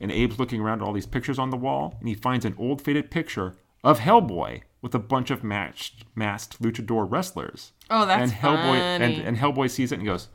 and 0.00 0.10
Abe's 0.10 0.38
looking 0.38 0.60
around 0.60 0.80
at 0.80 0.86
all 0.86 0.92
these 0.92 1.06
pictures 1.06 1.38
on 1.38 1.50
the 1.50 1.56
wall, 1.56 1.96
and 2.00 2.08
he 2.08 2.14
finds 2.14 2.44
an 2.44 2.54
old 2.58 2.80
faded 2.80 3.10
picture 3.10 3.56
of 3.84 4.00
Hellboy 4.00 4.62
with 4.80 4.94
a 4.94 4.98
bunch 4.98 5.30
of 5.30 5.44
matched, 5.44 6.04
masked 6.14 6.62
luchador 6.62 7.06
wrestlers. 7.10 7.72
Oh, 7.90 8.06
that's 8.06 8.30
and 8.30 8.40
Hellboy 8.40 8.76
and, 8.76 9.02
funny. 9.02 9.26
and 9.26 9.36
Hellboy 9.36 9.70
sees 9.70 9.92
it 9.92 9.98
and 9.98 10.06
goes, 10.06 10.28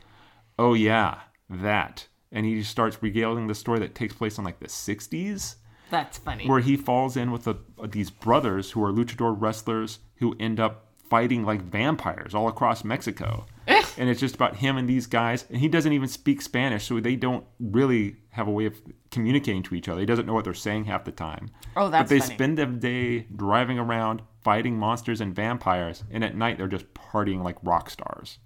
"Oh 0.60 0.74
yeah, 0.74 1.22
that." 1.50 2.08
And 2.32 2.46
he 2.46 2.64
starts 2.64 3.02
regaling 3.02 3.48
the 3.48 3.56
story 3.56 3.80
that 3.80 3.96
takes 3.96 4.14
place 4.14 4.38
in 4.38 4.44
like 4.44 4.60
the 4.60 4.68
'60s, 4.68 5.56
That's 5.94 6.18
funny. 6.18 6.48
where 6.48 6.60
he 6.60 6.76
falls 6.76 7.16
in 7.16 7.32
with 7.32 7.48
a, 7.48 7.56
these 7.88 8.10
brothers 8.10 8.72
who 8.72 8.84
are 8.84 8.92
luchador 8.92 9.34
wrestlers 9.40 10.00
who 10.16 10.36
end 10.40 10.60
up 10.60 10.88
fighting 11.10 11.44
like 11.46 11.62
vampires 11.62 12.34
all 12.34 12.48
across 12.48 12.84
Mexico. 12.84 13.46
Eh. 13.68 13.82
and 13.98 14.10
it's 14.10 14.20
just 14.20 14.36
about 14.36 14.56
him 14.58 14.76
and 14.76 14.90
these 14.90 15.06
guys, 15.06 15.46
and 15.50 15.60
he 15.60 15.68
doesn't 15.70 15.94
even 15.94 16.08
speak 16.10 16.42
Spanish, 16.42 16.86
so 16.86 17.00
they 17.00 17.16
don't 17.16 17.46
really 17.60 18.16
have 18.32 18.48
a 18.48 18.52
way 18.52 18.66
of 18.66 18.76
communicating 19.12 19.62
to 19.64 19.76
each 19.76 19.88
other. 19.88 20.00
He 20.02 20.06
doesn't 20.06 20.26
know 20.26 20.34
what 20.34 20.44
they're 20.44 20.54
saying 20.56 20.86
half 20.86 21.06
the 21.06 21.12
time. 21.14 21.50
Oh, 21.78 21.90
that's 21.90 22.04
But 22.04 22.10
they 22.10 22.20
funny. 22.20 22.34
spend 22.34 22.58
the 22.58 22.66
day 22.66 23.28
driving 23.36 23.78
around 23.80 24.22
fighting 24.42 24.78
monsters 24.78 25.22
and 25.22 25.34
vampires, 25.36 26.04
and 26.12 26.24
at 26.24 26.36
night 26.36 26.58
they're 26.58 26.68
just 26.68 26.92
partying 26.94 27.44
like 27.44 27.58
rock 27.64 27.90
stars. 27.90 28.40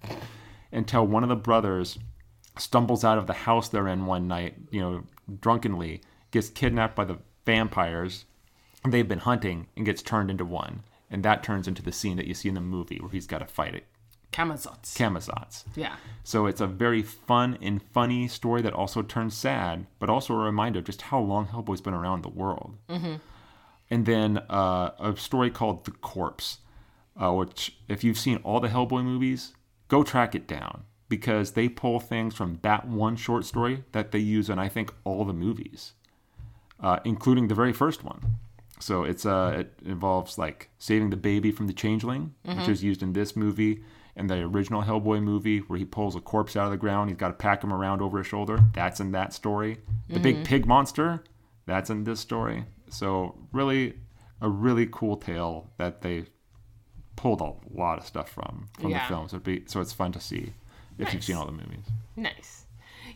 Until 0.72 1.08
one 1.08 1.24
of 1.24 1.30
the 1.30 1.36
brothers 1.36 1.98
stumbles 2.60 3.04
out 3.04 3.18
of 3.18 3.26
the 3.28 3.34
house 3.34 3.70
they're 3.70 3.88
in 3.88 4.06
one 4.06 4.28
night, 4.28 4.56
you 4.70 4.82
know, 4.82 5.04
drunkenly, 5.40 6.02
gets 6.32 6.50
kidnapped 6.50 6.96
by 6.96 7.06
the 7.06 7.18
vampires 7.48 8.26
they've 8.92 9.08
been 9.08 9.20
hunting, 9.20 9.68
and 9.76 9.86
gets 9.86 10.02
turned 10.02 10.30
into 10.30 10.46
one. 10.46 10.84
And 11.10 11.24
that 11.24 11.44
turns 11.44 11.68
into 11.68 11.82
the 11.82 11.92
scene 11.92 12.18
that 12.18 12.28
you 12.28 12.34
see 12.34 12.50
in 12.50 12.56
the 12.56 12.62
movie 12.62 13.00
where 13.00 13.12
he's 13.12 13.28
got 13.28 13.40
to 13.40 13.46
fight 13.46 13.76
it. 13.76 13.86
Camazots. 14.32 14.94
Camazotz. 14.94 15.64
yeah. 15.76 15.96
So 16.24 16.48
it's 16.48 16.62
a 16.62 16.68
very 16.68 17.02
fun 17.02 17.58
and 17.62 17.82
funny 17.82 18.28
story 18.28 18.62
that 18.62 18.74
also 18.74 19.02
turns 19.02 19.36
sad, 19.36 19.88
but 20.00 20.10
also 20.10 20.34
a 20.34 20.38
reminder 20.38 20.80
of 20.80 20.86
just 20.86 21.04
how 21.04 21.20
long 21.20 21.48
Hellboy's 21.48 21.82
been 21.82 21.94
around 21.94 22.24
the 22.24 22.30
world. 22.30 22.76
Mm-hmm. 22.90 23.16
And 23.90 24.06
then 24.06 24.38
uh, 24.50 24.92
a 25.00 25.16
story 25.16 25.50
called 25.50 25.86
The 25.86 25.92
Corpse, 25.92 26.58
uh, 27.16 27.32
which, 27.34 27.78
if 27.88 28.04
you've 28.04 28.20
seen 28.20 28.38
all 28.44 28.60
the 28.60 28.68
Hellboy 28.68 29.04
movies, 29.04 29.54
go 29.88 30.04
track 30.04 30.36
it 30.36 30.46
down 30.46 30.84
because 31.08 31.54
they 31.54 31.70
pull 31.70 32.02
things 32.02 32.36
from 32.36 32.60
that 32.64 32.86
one 32.86 33.16
short 33.16 33.46
story 33.46 33.86
that 33.94 34.12
they 34.12 34.20
use 34.20 34.50
in, 34.50 34.60
I 34.60 34.68
think, 34.68 34.94
all 35.06 35.24
the 35.24 35.34
movies, 35.34 35.94
uh, 36.80 37.00
including 37.06 37.48
the 37.48 37.56
very 37.56 37.74
first 37.74 38.04
one. 38.04 38.38
So 38.80 39.04
it's 39.04 39.26
uh, 39.26 39.56
it 39.60 39.74
involves 39.86 40.38
like 40.38 40.70
saving 40.78 41.10
the 41.10 41.18
baby 41.18 41.52
from 41.52 41.68
the 41.68 41.74
changeling, 41.74 42.34
which 42.44 42.68
is 42.68 42.84
used 42.84 43.02
in 43.02 43.14
this 43.14 43.36
movie 43.36 43.82
and 44.16 44.30
the 44.30 44.36
original 44.42 44.82
Hellboy 44.84 45.22
movie, 45.22 45.60
where 45.60 45.78
he 45.80 45.86
pulls 45.86 46.16
a 46.16 46.20
corpse 46.20 46.56
out 46.56 46.66
of 46.66 46.72
the 46.72 46.78
ground. 46.78 47.10
He's 47.10 47.18
got 47.18 47.28
to 47.30 47.34
pack 47.34 47.64
him 47.64 47.72
around 47.74 48.02
over 48.02 48.18
his 48.20 48.28
shoulder. 48.28 48.60
That's 48.74 49.00
in 49.00 49.12
that 49.14 49.34
story. 49.34 49.78
The 50.10 50.20
big 50.20 50.44
pig 50.46 50.66
monster, 50.66 51.24
that's 51.66 51.90
in 51.90 52.04
this 52.04 52.20
story. 52.20 52.66
So 52.90 53.36
really, 53.52 53.94
a 54.42 54.50
really 54.50 54.88
cool 54.92 55.18
tale 55.18 55.70
that 55.78 56.02
they 56.02 56.26
pulled 57.16 57.42
a 57.42 57.54
lot 57.74 57.98
of 57.98 58.06
stuff 58.06 58.30
from 58.30 58.68
from 58.80 58.92
Yeah. 58.92 59.00
the 59.04 59.08
films. 59.08 59.34
It'd 59.34 59.44
be, 59.44 59.64
so 59.66 59.82
it's 59.82 59.94
fun 59.94 60.12
to 60.12 60.20
see 60.20 60.54
if 61.00 61.14
you've 61.14 61.24
seen 61.24 61.36
all 61.36 61.46
the 61.46 61.52
movies. 61.52 61.86
Nice. 62.16 62.66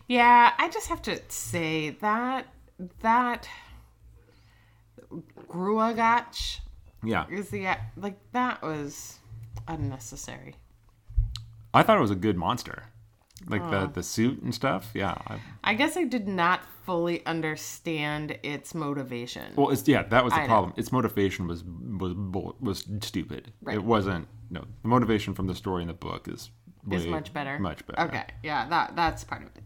Yeah, 0.08 0.52
I 0.58 0.68
just 0.70 0.88
have 0.88 1.02
to 1.02 1.20
say 1.28 1.90
that 2.00 2.46
that 3.00 3.48
Gruagach 5.48 6.60
Yeah, 7.02 7.26
is 7.30 7.50
the 7.50 7.68
like 7.96 8.18
that 8.32 8.62
was 8.62 9.18
unnecessary. 9.68 10.54
I 11.74 11.82
thought 11.82 11.96
it 11.98 12.00
was 12.02 12.10
a 12.10 12.16
good 12.16 12.36
monster, 12.36 12.84
like 13.48 13.62
the 13.70 13.86
the 13.92 14.02
suit 14.02 14.42
and 14.42 14.54
stuff. 14.54 14.90
Yeah, 14.94 15.14
I, 15.26 15.38
I 15.64 15.74
guess 15.74 15.96
I 15.96 16.04
did 16.04 16.28
not 16.28 16.60
fully 16.84 17.24
understand 17.26 18.38
its 18.42 18.74
motivation. 18.74 19.52
Well, 19.56 19.70
it's 19.70 19.86
yeah, 19.86 20.02
that 20.04 20.24
was 20.24 20.32
the 20.32 20.40
I 20.40 20.42
know. 20.42 20.48
problem. 20.48 20.74
Its 20.76 20.92
motivation 20.92 21.46
was 21.46 21.64
was 21.64 22.14
was 22.60 22.84
stupid. 23.00 23.52
Right. 23.62 23.76
It 23.76 23.84
wasn't 23.84 24.28
no. 24.50 24.64
The 24.82 24.88
motivation 24.88 25.34
from 25.34 25.46
the 25.46 25.54
story 25.54 25.82
in 25.82 25.88
the 25.88 25.94
book 25.94 26.28
is 26.28 26.50
is 26.90 27.06
much 27.06 27.32
better. 27.32 27.58
Much 27.58 27.86
better. 27.86 28.00
Okay, 28.08 28.24
yeah, 28.42 28.68
that 28.68 28.96
that's 28.96 29.24
part 29.24 29.42
of 29.42 29.48
it. 29.56 29.62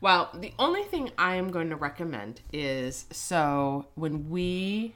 Well, 0.00 0.30
the 0.34 0.52
only 0.58 0.82
thing 0.84 1.10
I 1.18 1.34
am 1.36 1.50
going 1.50 1.68
to 1.70 1.76
recommend 1.76 2.40
is 2.52 3.06
so 3.10 3.86
when 3.94 4.30
we 4.30 4.94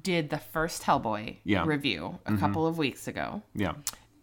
did 0.00 0.30
the 0.30 0.38
first 0.38 0.82
Hellboy 0.82 1.36
Yeah. 1.44 1.60
Mm-hmm. 1.60 1.68
review 1.68 2.18
a 2.26 2.36
couple 2.36 2.66
of 2.66 2.78
weeks 2.78 3.06
ago, 3.08 3.42
Yeah. 3.54 3.74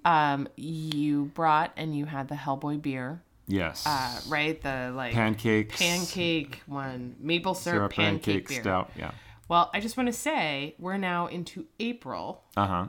um, 0.03 0.47
you 0.57 1.25
brought 1.33 1.71
and 1.77 1.97
you 1.97 2.05
had 2.05 2.27
the 2.27 2.35
Hellboy 2.35 2.81
beer, 2.81 3.21
Yes. 3.47 3.85
uh, 3.85 4.19
right? 4.27 4.61
The 4.61 4.91
like 4.95 5.13
Pancakes. 5.13 5.77
pancake 5.77 6.61
one, 6.65 7.15
maple 7.19 7.53
syrup, 7.53 7.77
syrup 7.77 7.93
pancake, 7.93 8.23
pancake 8.23 8.47
beer. 8.49 8.61
stout. 8.61 8.91
Yeah. 8.97 9.11
Well, 9.47 9.69
I 9.73 9.79
just 9.79 9.95
want 9.95 10.07
to 10.07 10.13
say 10.13 10.75
we're 10.79 10.97
now 10.97 11.27
into 11.27 11.65
April, 11.79 12.43
Uh 12.57 12.67
huh. 12.67 12.87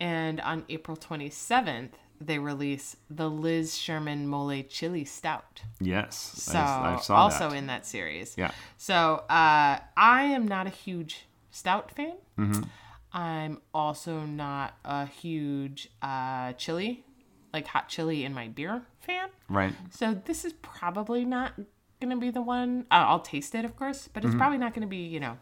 and 0.00 0.40
on 0.40 0.64
April 0.68 0.96
27th, 0.96 1.90
they 2.20 2.38
release 2.38 2.96
the 3.10 3.28
Liz 3.30 3.76
Sherman 3.76 4.26
Mole 4.26 4.62
Chili 4.68 5.04
Stout. 5.04 5.62
Yes. 5.80 6.16
So 6.16 6.58
I, 6.58 7.00
I 7.08 7.14
also 7.14 7.50
that. 7.50 7.56
in 7.56 7.66
that 7.68 7.86
series. 7.86 8.34
Yeah. 8.36 8.50
So 8.76 9.24
uh, 9.30 9.78
I 9.96 10.22
am 10.24 10.46
not 10.46 10.66
a 10.66 10.70
huge 10.70 11.26
stout 11.50 11.90
fan. 11.92 12.14
Mm-hmm. 12.38 12.62
I'm 13.12 13.60
also 13.72 14.20
not 14.20 14.74
a 14.84 15.06
huge 15.06 15.88
uh, 16.02 16.52
chili, 16.54 17.04
like 17.52 17.66
hot 17.66 17.88
chili 17.88 18.24
in 18.24 18.34
my 18.34 18.48
beer 18.48 18.82
fan. 19.00 19.28
Right. 19.48 19.72
So 19.90 20.20
this 20.24 20.44
is 20.44 20.52
probably 20.60 21.24
not 21.24 21.52
going 22.00 22.10
to 22.10 22.16
be 22.16 22.30
the 22.30 22.42
one. 22.42 22.84
Uh, 22.90 23.04
I'll 23.08 23.20
taste 23.20 23.54
it, 23.54 23.64
of 23.64 23.76
course, 23.76 24.08
but 24.12 24.24
it's 24.24 24.30
Mm-hmm. 24.30 24.38
probably 24.38 24.58
not 24.58 24.74
going 24.74 24.82
to 24.82 24.88
be, 24.88 24.98
you 24.98 25.20
know, 25.20 25.38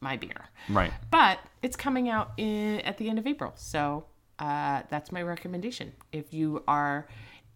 my 0.00 0.16
beer. 0.16 0.48
Right. 0.68 0.92
But 1.10 1.38
it's 1.62 1.76
coming 1.76 2.08
out 2.08 2.32
in, 2.38 2.80
at 2.80 2.96
the 2.98 3.08
end 3.10 3.18
of 3.18 3.26
April. 3.26 3.52
So 3.56 4.06
uh, 4.40 4.82
that's 4.90 5.12
my 5.12 5.22
recommendation. 5.22 5.92
If 6.12 6.32
you 6.34 6.62
are 6.66 7.06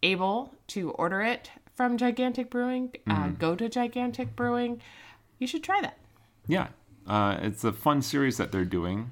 able 0.03 0.55
to 0.69 0.91
order 0.93 1.23
it 1.23 1.51
from 1.75 1.97
Gigantic 1.99 2.51
Brewing, 2.51 2.93
uh, 3.09 3.15
Mm-hmm. 3.15 3.35
go 3.37 3.57
to 3.57 3.69
Gigantic 3.69 4.37
Brewing. 4.37 4.81
You 5.39 5.47
should 5.47 5.65
try 5.65 5.81
that. 5.81 5.99
Yeah. 6.47 6.69
Uh, 7.07 7.39
it's 7.43 7.65
a 7.65 7.73
fun 7.73 8.03
series 8.03 8.37
that 8.37 8.53
they're 8.53 8.65
doing. 8.65 9.11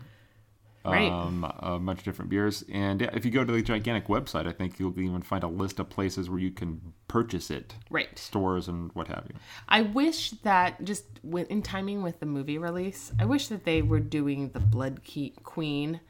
Right. 0.85 1.11
Um, 1.13 1.45
a 1.61 1.79
bunch 1.79 2.01
of 2.01 2.05
different 2.05 2.29
beers, 2.29 2.65
and 2.73 3.01
yeah, 3.01 3.11
if 3.13 3.25
you 3.25 3.31
go 3.31 3.45
to 3.45 3.53
the 3.53 3.63
gigantic 3.63 4.09
website, 4.09 4.49
I 4.49 4.53
think 4.53 4.81
you'll 4.81 4.99
even 4.99 5.23
find 5.23 5.45
a 5.45 5.49
list 5.49 5.79
of 5.79 5.89
places 5.89 6.29
where 6.29 6.41
you 6.41 6.51
can 6.51 6.93
purchase 7.07 7.53
it, 7.53 7.77
Right. 7.89 8.19
stores 8.19 8.67
and 8.67 8.91
what 8.93 9.07
have 9.07 9.25
you. 9.29 9.37
I 9.69 9.83
wish 9.83 10.31
that 10.43 10.83
just 10.85 11.05
in 11.23 11.63
timing 11.63 12.03
with 12.03 12.19
the 12.19 12.27
movie 12.27 12.59
release, 12.59 13.13
I 13.21 13.27
wish 13.27 13.47
that 13.47 13.65
they 13.65 13.81
were 13.81 14.01
doing 14.01 14.49
the 14.49 14.59
Blood 14.59 15.03
Queen, 15.45 16.01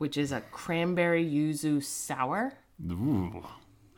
which 0.00 0.16
is 0.16 0.32
a 0.32 0.40
cranberry 0.50 1.24
yuzu 1.24 1.84
sour. 1.84 2.54
Ooh, 2.90 3.44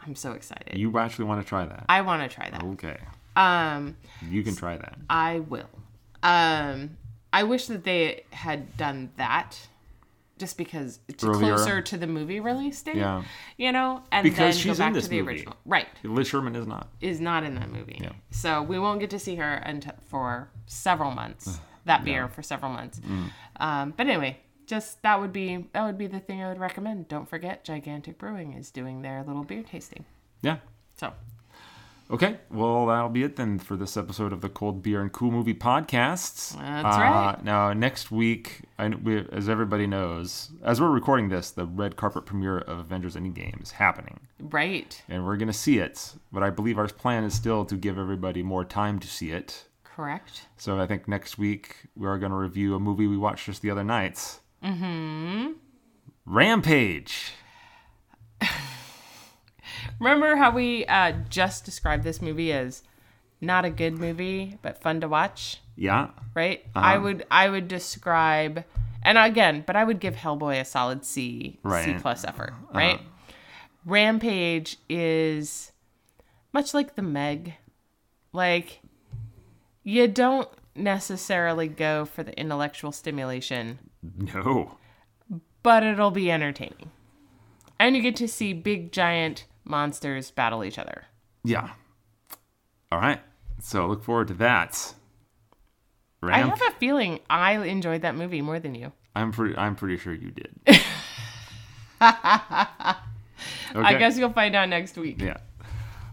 I'm 0.05 0.17
so 0.17 0.33
excited. 0.33 0.77
you 0.77 0.99
actually 0.99 1.27
want 1.27 1.41
to 1.41 1.49
try 1.49 1.65
that? 1.65 1.85
I 1.89 2.01
want 2.01 2.29
to 2.29 2.35
try 2.35 2.51
that. 2.51 2.63
Okay, 2.65 2.99
Um, 3.37 3.97
you 4.29 4.43
can 4.43 4.57
try 4.57 4.77
that. 4.77 4.97
I 5.09 5.39
will. 5.39 5.71
Um, 6.25 6.97
I 7.33 7.45
wish 7.45 7.67
that 7.67 7.85
they 7.85 8.25
had 8.31 8.77
done 8.77 9.11
that, 9.17 9.57
just 10.39 10.59
because 10.59 10.99
it's 11.07 11.23
Earlier. 11.23 11.55
closer 11.55 11.81
to 11.81 11.97
the 11.97 12.09
movie 12.09 12.41
release 12.41 12.83
date. 12.83 12.97
Yeah. 12.97 13.23
You 13.57 13.71
know, 13.71 14.03
and 14.11 14.25
Because 14.25 14.39
then 14.39 14.53
she's 14.55 14.79
go 14.79 14.85
in 14.87 14.91
back 14.91 14.95
this 14.95 15.05
to 15.05 15.11
the 15.11 15.21
movie. 15.21 15.29
original. 15.37 15.55
Right. 15.65 15.87
Liz 16.03 16.27
Sherman 16.27 16.57
is 16.57 16.67
not. 16.67 16.89
Is 17.01 17.21
not 17.21 17.45
in 17.45 17.55
that 17.55 17.71
movie. 17.71 17.99
Yeah. 18.03 18.11
So 18.33 18.61
we 18.63 18.79
won't 18.81 18.99
get 18.99 19.11
to 19.11 19.19
see 19.21 19.37
her 19.37 19.55
until 19.55 19.95
for 20.09 20.49
several 20.67 21.13
months. 21.13 21.61
That 21.85 22.05
beer 22.05 22.29
for 22.29 22.45
several 22.45 22.71
months. 22.71 23.01
Mm. 23.01 23.31
Um, 23.59 23.95
but 23.97 24.07
anyway, 24.07 24.39
just 24.73 25.03
that 25.03 25.21
would 25.21 25.33
be 25.35 25.67
that 25.75 25.85
would 25.85 25.99
be 25.99 26.07
the 26.07 26.19
thing 26.21 26.43
I 26.43 26.49
would 26.49 26.59
recommend. 26.59 27.07
Don't 27.09 27.29
forget, 27.29 27.63
Gigantic 27.63 28.17
Brewing 28.17 28.55
is 28.55 28.71
doing 28.71 29.03
their 29.03 29.23
little 29.23 29.45
beer 29.45 29.63
tasting. 29.63 30.05
Yeah. 30.41 30.57
So 30.97 31.13
Okay, 32.11 32.37
well 32.51 32.87
that'll 32.87 33.09
be 33.09 33.23
it 33.23 33.37
then 33.37 33.59
for 33.59 33.77
this 33.77 33.97
episode 33.97 34.33
of 34.33 34.41
the 34.43 34.49
Cold 34.49 34.83
Beer 34.83 35.01
and 35.01 35.11
Cool 35.13 35.31
Movie 35.31 35.55
podcasts. 35.55 36.57
That's 36.59 36.97
Uh, 36.97 37.01
right. 37.01 37.37
Now 37.45 37.73
next 37.73 38.11
week, 38.11 38.63
I, 38.79 38.89
we, 38.89 39.27
as 39.33 39.49
everybody 39.49 39.87
knows, 39.87 40.51
as 40.63 40.81
we're 40.81 40.91
recording 40.91 41.29
this, 41.31 41.51
the 41.51 41.65
red 41.67 41.97
carpet 41.97 42.27
premiere 42.27 42.59
of 42.59 42.79
Avengers 42.79 43.15
Endgame 43.17 43.63
is 43.63 43.73
happening, 43.73 44.21
Right. 44.41 45.03
and 45.09 45.25
we're 45.25 45.37
gonna 45.39 45.53
see 45.55 45.79
it. 45.79 46.15
But 46.33 46.43
I 46.43 46.51
believe 46.51 46.79
our 46.79 46.89
plan 46.89 47.25
is 47.25 47.35
still 47.35 47.65
to 47.67 47.77
give 47.77 47.99
everybody 47.99 48.43
more 48.43 48.65
time 48.65 48.99
to 49.01 49.07
see 49.07 49.31
it. 49.31 49.67
Correct. 49.85 50.47
So 50.57 50.79
I 50.81 50.87
think 50.87 51.07
next 51.09 51.37
week 51.39 51.77
we 51.95 52.07
are 52.07 52.19
gonna 52.19 52.37
review 52.39 52.75
a 52.75 52.81
movie 52.81 53.07
we 53.07 53.17
watched 53.17 53.47
just 53.47 53.63
the 53.63 53.71
other 53.71 53.85
night. 53.85 54.39
Mm-hmm. 54.65 55.53
Rampage. 56.27 57.33
Remember 60.01 60.37
how 60.37 60.51
we 60.51 60.85
uh, 60.87 61.13
just 61.29 61.65
described 61.65 62.05
this 62.05 62.23
movie 62.23 62.53
as 62.53 62.83
not 63.41 63.65
a 63.65 63.71
good 63.71 63.99
movie, 63.99 64.59
but 64.63 64.81
fun 64.81 65.01
to 65.01 65.09
watch? 65.09 65.61
Yeah. 65.77 66.11
right? 66.35 66.65
Uh-huh. 66.75 66.87
I 66.87 66.99
would 66.99 67.27
I 67.31 67.49
would 67.49 67.69
describe 67.69 68.65
and 69.03 69.19
again, 69.19 69.65
but 69.67 69.75
I 69.75 69.85
would 69.85 69.99
give 70.01 70.15
Hellboy 70.15 70.61
a 70.61 70.65
solid 70.65 71.05
C 71.05 71.59
Right. 71.63 71.89
Uh-huh. 71.89 71.99
C 71.99 72.03
plus 72.03 72.25
effort, 72.25 72.53
right? 72.73 73.01
Rampage 73.85 74.77
is 74.89 75.73
much 76.53 76.73
like 76.73 76.95
the 76.95 77.03
Meg. 77.03 77.55
Like 78.33 78.81
you 79.83 80.07
don't 80.09 80.49
necessarily 80.75 81.69
go 81.69 82.05
for 82.05 82.23
the 82.23 82.39
intellectual 82.39 82.93
stimulation, 82.93 83.79
No. 84.03 84.79
but 85.63 85.83
it'll 85.83 86.11
be 86.11 86.31
entertaining. 86.31 86.91
And 87.79 87.97
you 87.97 88.03
get 88.03 88.17
to 88.17 88.29
see 88.29 88.53
big 88.53 88.93
giant 88.93 89.47
monsters 89.65 90.31
battle 90.31 90.65
each 90.65 90.79
other. 90.79 91.05
Yeah. 91.45 91.71
All 92.91 92.99
right. 92.99 93.21
So 93.61 93.87
look 93.87 94.03
forward 94.05 94.29
to 94.29 94.35
that. 94.35 94.95
I 96.23 96.39
have 96.39 96.61
a 96.61 96.71
feeling 96.79 97.21
I 97.29 97.55
enjoyed 97.55 98.03
that 98.03 98.15
movie 98.15 98.43
more 98.43 98.61
than 98.61 98.75
you. 98.75 98.93
I'm 99.15 99.33
pretty. 99.33 99.57
I'm 99.57 99.75
pretty 99.75 99.97
sure 99.97 100.15
you 100.15 100.31
did. 100.31 100.55
okay. 100.69 100.79
I 102.01 103.97
guess 103.99 104.17
you'll 104.17 104.33
find 104.33 104.55
out 104.55 104.69
next 104.69 104.97
week. 104.97 105.21
Yeah. 105.21 105.39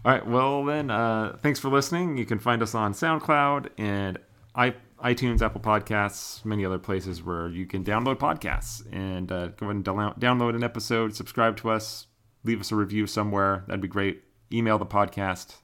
All 0.04 0.12
right. 0.12 0.26
Well, 0.26 0.64
then, 0.64 0.90
uh, 0.90 1.36
thanks 1.42 1.60
for 1.60 1.68
listening. 1.68 2.16
You 2.16 2.26
can 2.26 2.38
find 2.38 2.62
us 2.62 2.74
on 2.74 2.92
SoundCloud 2.92 3.68
and 3.78 4.18
i 4.54 4.74
iTunes, 5.02 5.40
Apple 5.42 5.60
Podcasts, 5.60 6.44
many 6.44 6.64
other 6.64 6.78
places 6.78 7.22
where 7.22 7.48
you 7.48 7.66
can 7.66 7.82
download 7.82 8.16
podcasts 8.16 8.84
and 8.92 9.32
uh, 9.32 9.48
go 9.48 9.66
ahead 9.66 9.76
and 9.76 9.84
download 9.84 10.54
an 10.54 10.62
episode, 10.62 11.14
subscribe 11.14 11.56
to 11.58 11.70
us, 11.70 12.06
leave 12.44 12.60
us 12.60 12.70
a 12.70 12.76
review 12.76 13.06
somewhere. 13.06 13.64
That'd 13.66 13.80
be 13.80 13.88
great. 13.88 14.22
Email 14.52 14.78
the 14.78 14.86
podcast. 14.86 15.56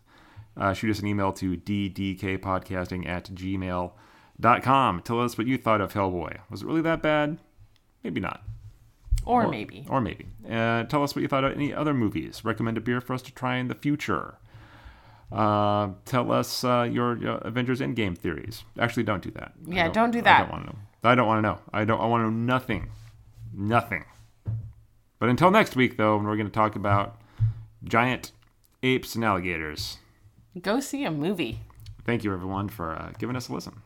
Uh, 0.56 0.72
shoot 0.72 0.90
us 0.90 1.00
an 1.00 1.06
email 1.06 1.32
to 1.34 1.56
ddkpodcasting 1.56 3.06
at 3.06 3.30
gmail.com. 3.30 5.02
Tell 5.02 5.20
us 5.20 5.36
what 5.36 5.46
you 5.46 5.58
thought 5.58 5.80
of 5.80 5.92
Hellboy. 5.92 6.38
Was 6.50 6.62
it 6.62 6.66
really 6.66 6.82
that 6.82 7.02
bad? 7.02 7.38
Maybe 8.02 8.20
not. 8.20 8.42
Or 9.26 9.48
maybe. 9.48 9.84
Or 9.90 10.00
maybe. 10.00 10.28
Uh, 10.48 10.84
tell 10.84 11.02
us 11.02 11.14
what 11.14 11.22
you 11.22 11.28
thought 11.28 11.44
of 11.44 11.52
any 11.52 11.74
other 11.74 11.92
movies. 11.92 12.44
Recommend 12.44 12.78
a 12.78 12.80
beer 12.80 13.00
for 13.00 13.12
us 13.12 13.22
to 13.22 13.32
try 13.32 13.56
in 13.56 13.68
the 13.68 13.74
future. 13.74 14.38
Uh, 15.32 15.90
tell 16.04 16.30
us 16.30 16.62
uh, 16.64 16.88
your 16.90 17.12
uh, 17.28 17.38
Avengers 17.38 17.80
Endgame 17.80 18.16
theories. 18.16 18.62
Actually, 18.78 19.02
don't 19.02 19.22
do 19.22 19.30
that. 19.32 19.52
Yeah, 19.66 19.88
don't 19.88 20.10
do 20.12 20.18
I 20.18 20.22
that. 20.22 20.38
don't 20.42 20.50
want 20.52 20.66
to 20.66 20.72
know. 20.72 20.78
I 21.04 21.14
don't 21.14 21.26
want 21.26 21.38
to 21.38 21.42
know. 21.42 21.58
I 21.72 21.84
don't. 21.84 22.00
I 22.00 22.06
want 22.06 22.20
to 22.22 22.30
know 22.30 22.36
nothing. 22.54 22.88
Nothing. 23.52 24.04
But 25.18 25.28
until 25.28 25.50
next 25.50 25.76
week, 25.76 25.96
though, 25.96 26.16
when 26.16 26.26
we're 26.26 26.36
going 26.36 26.46
to 26.48 26.52
talk 26.52 26.76
about 26.76 27.20
giant 27.84 28.32
apes 28.82 29.14
and 29.14 29.24
alligators. 29.24 29.98
Go 30.60 30.80
see 30.80 31.04
a 31.04 31.10
movie. 31.10 31.60
Thank 32.04 32.22
you, 32.24 32.32
everyone, 32.32 32.68
for 32.68 32.92
uh, 32.92 33.12
giving 33.18 33.34
us 33.36 33.48
a 33.48 33.52
listen. 33.54 33.82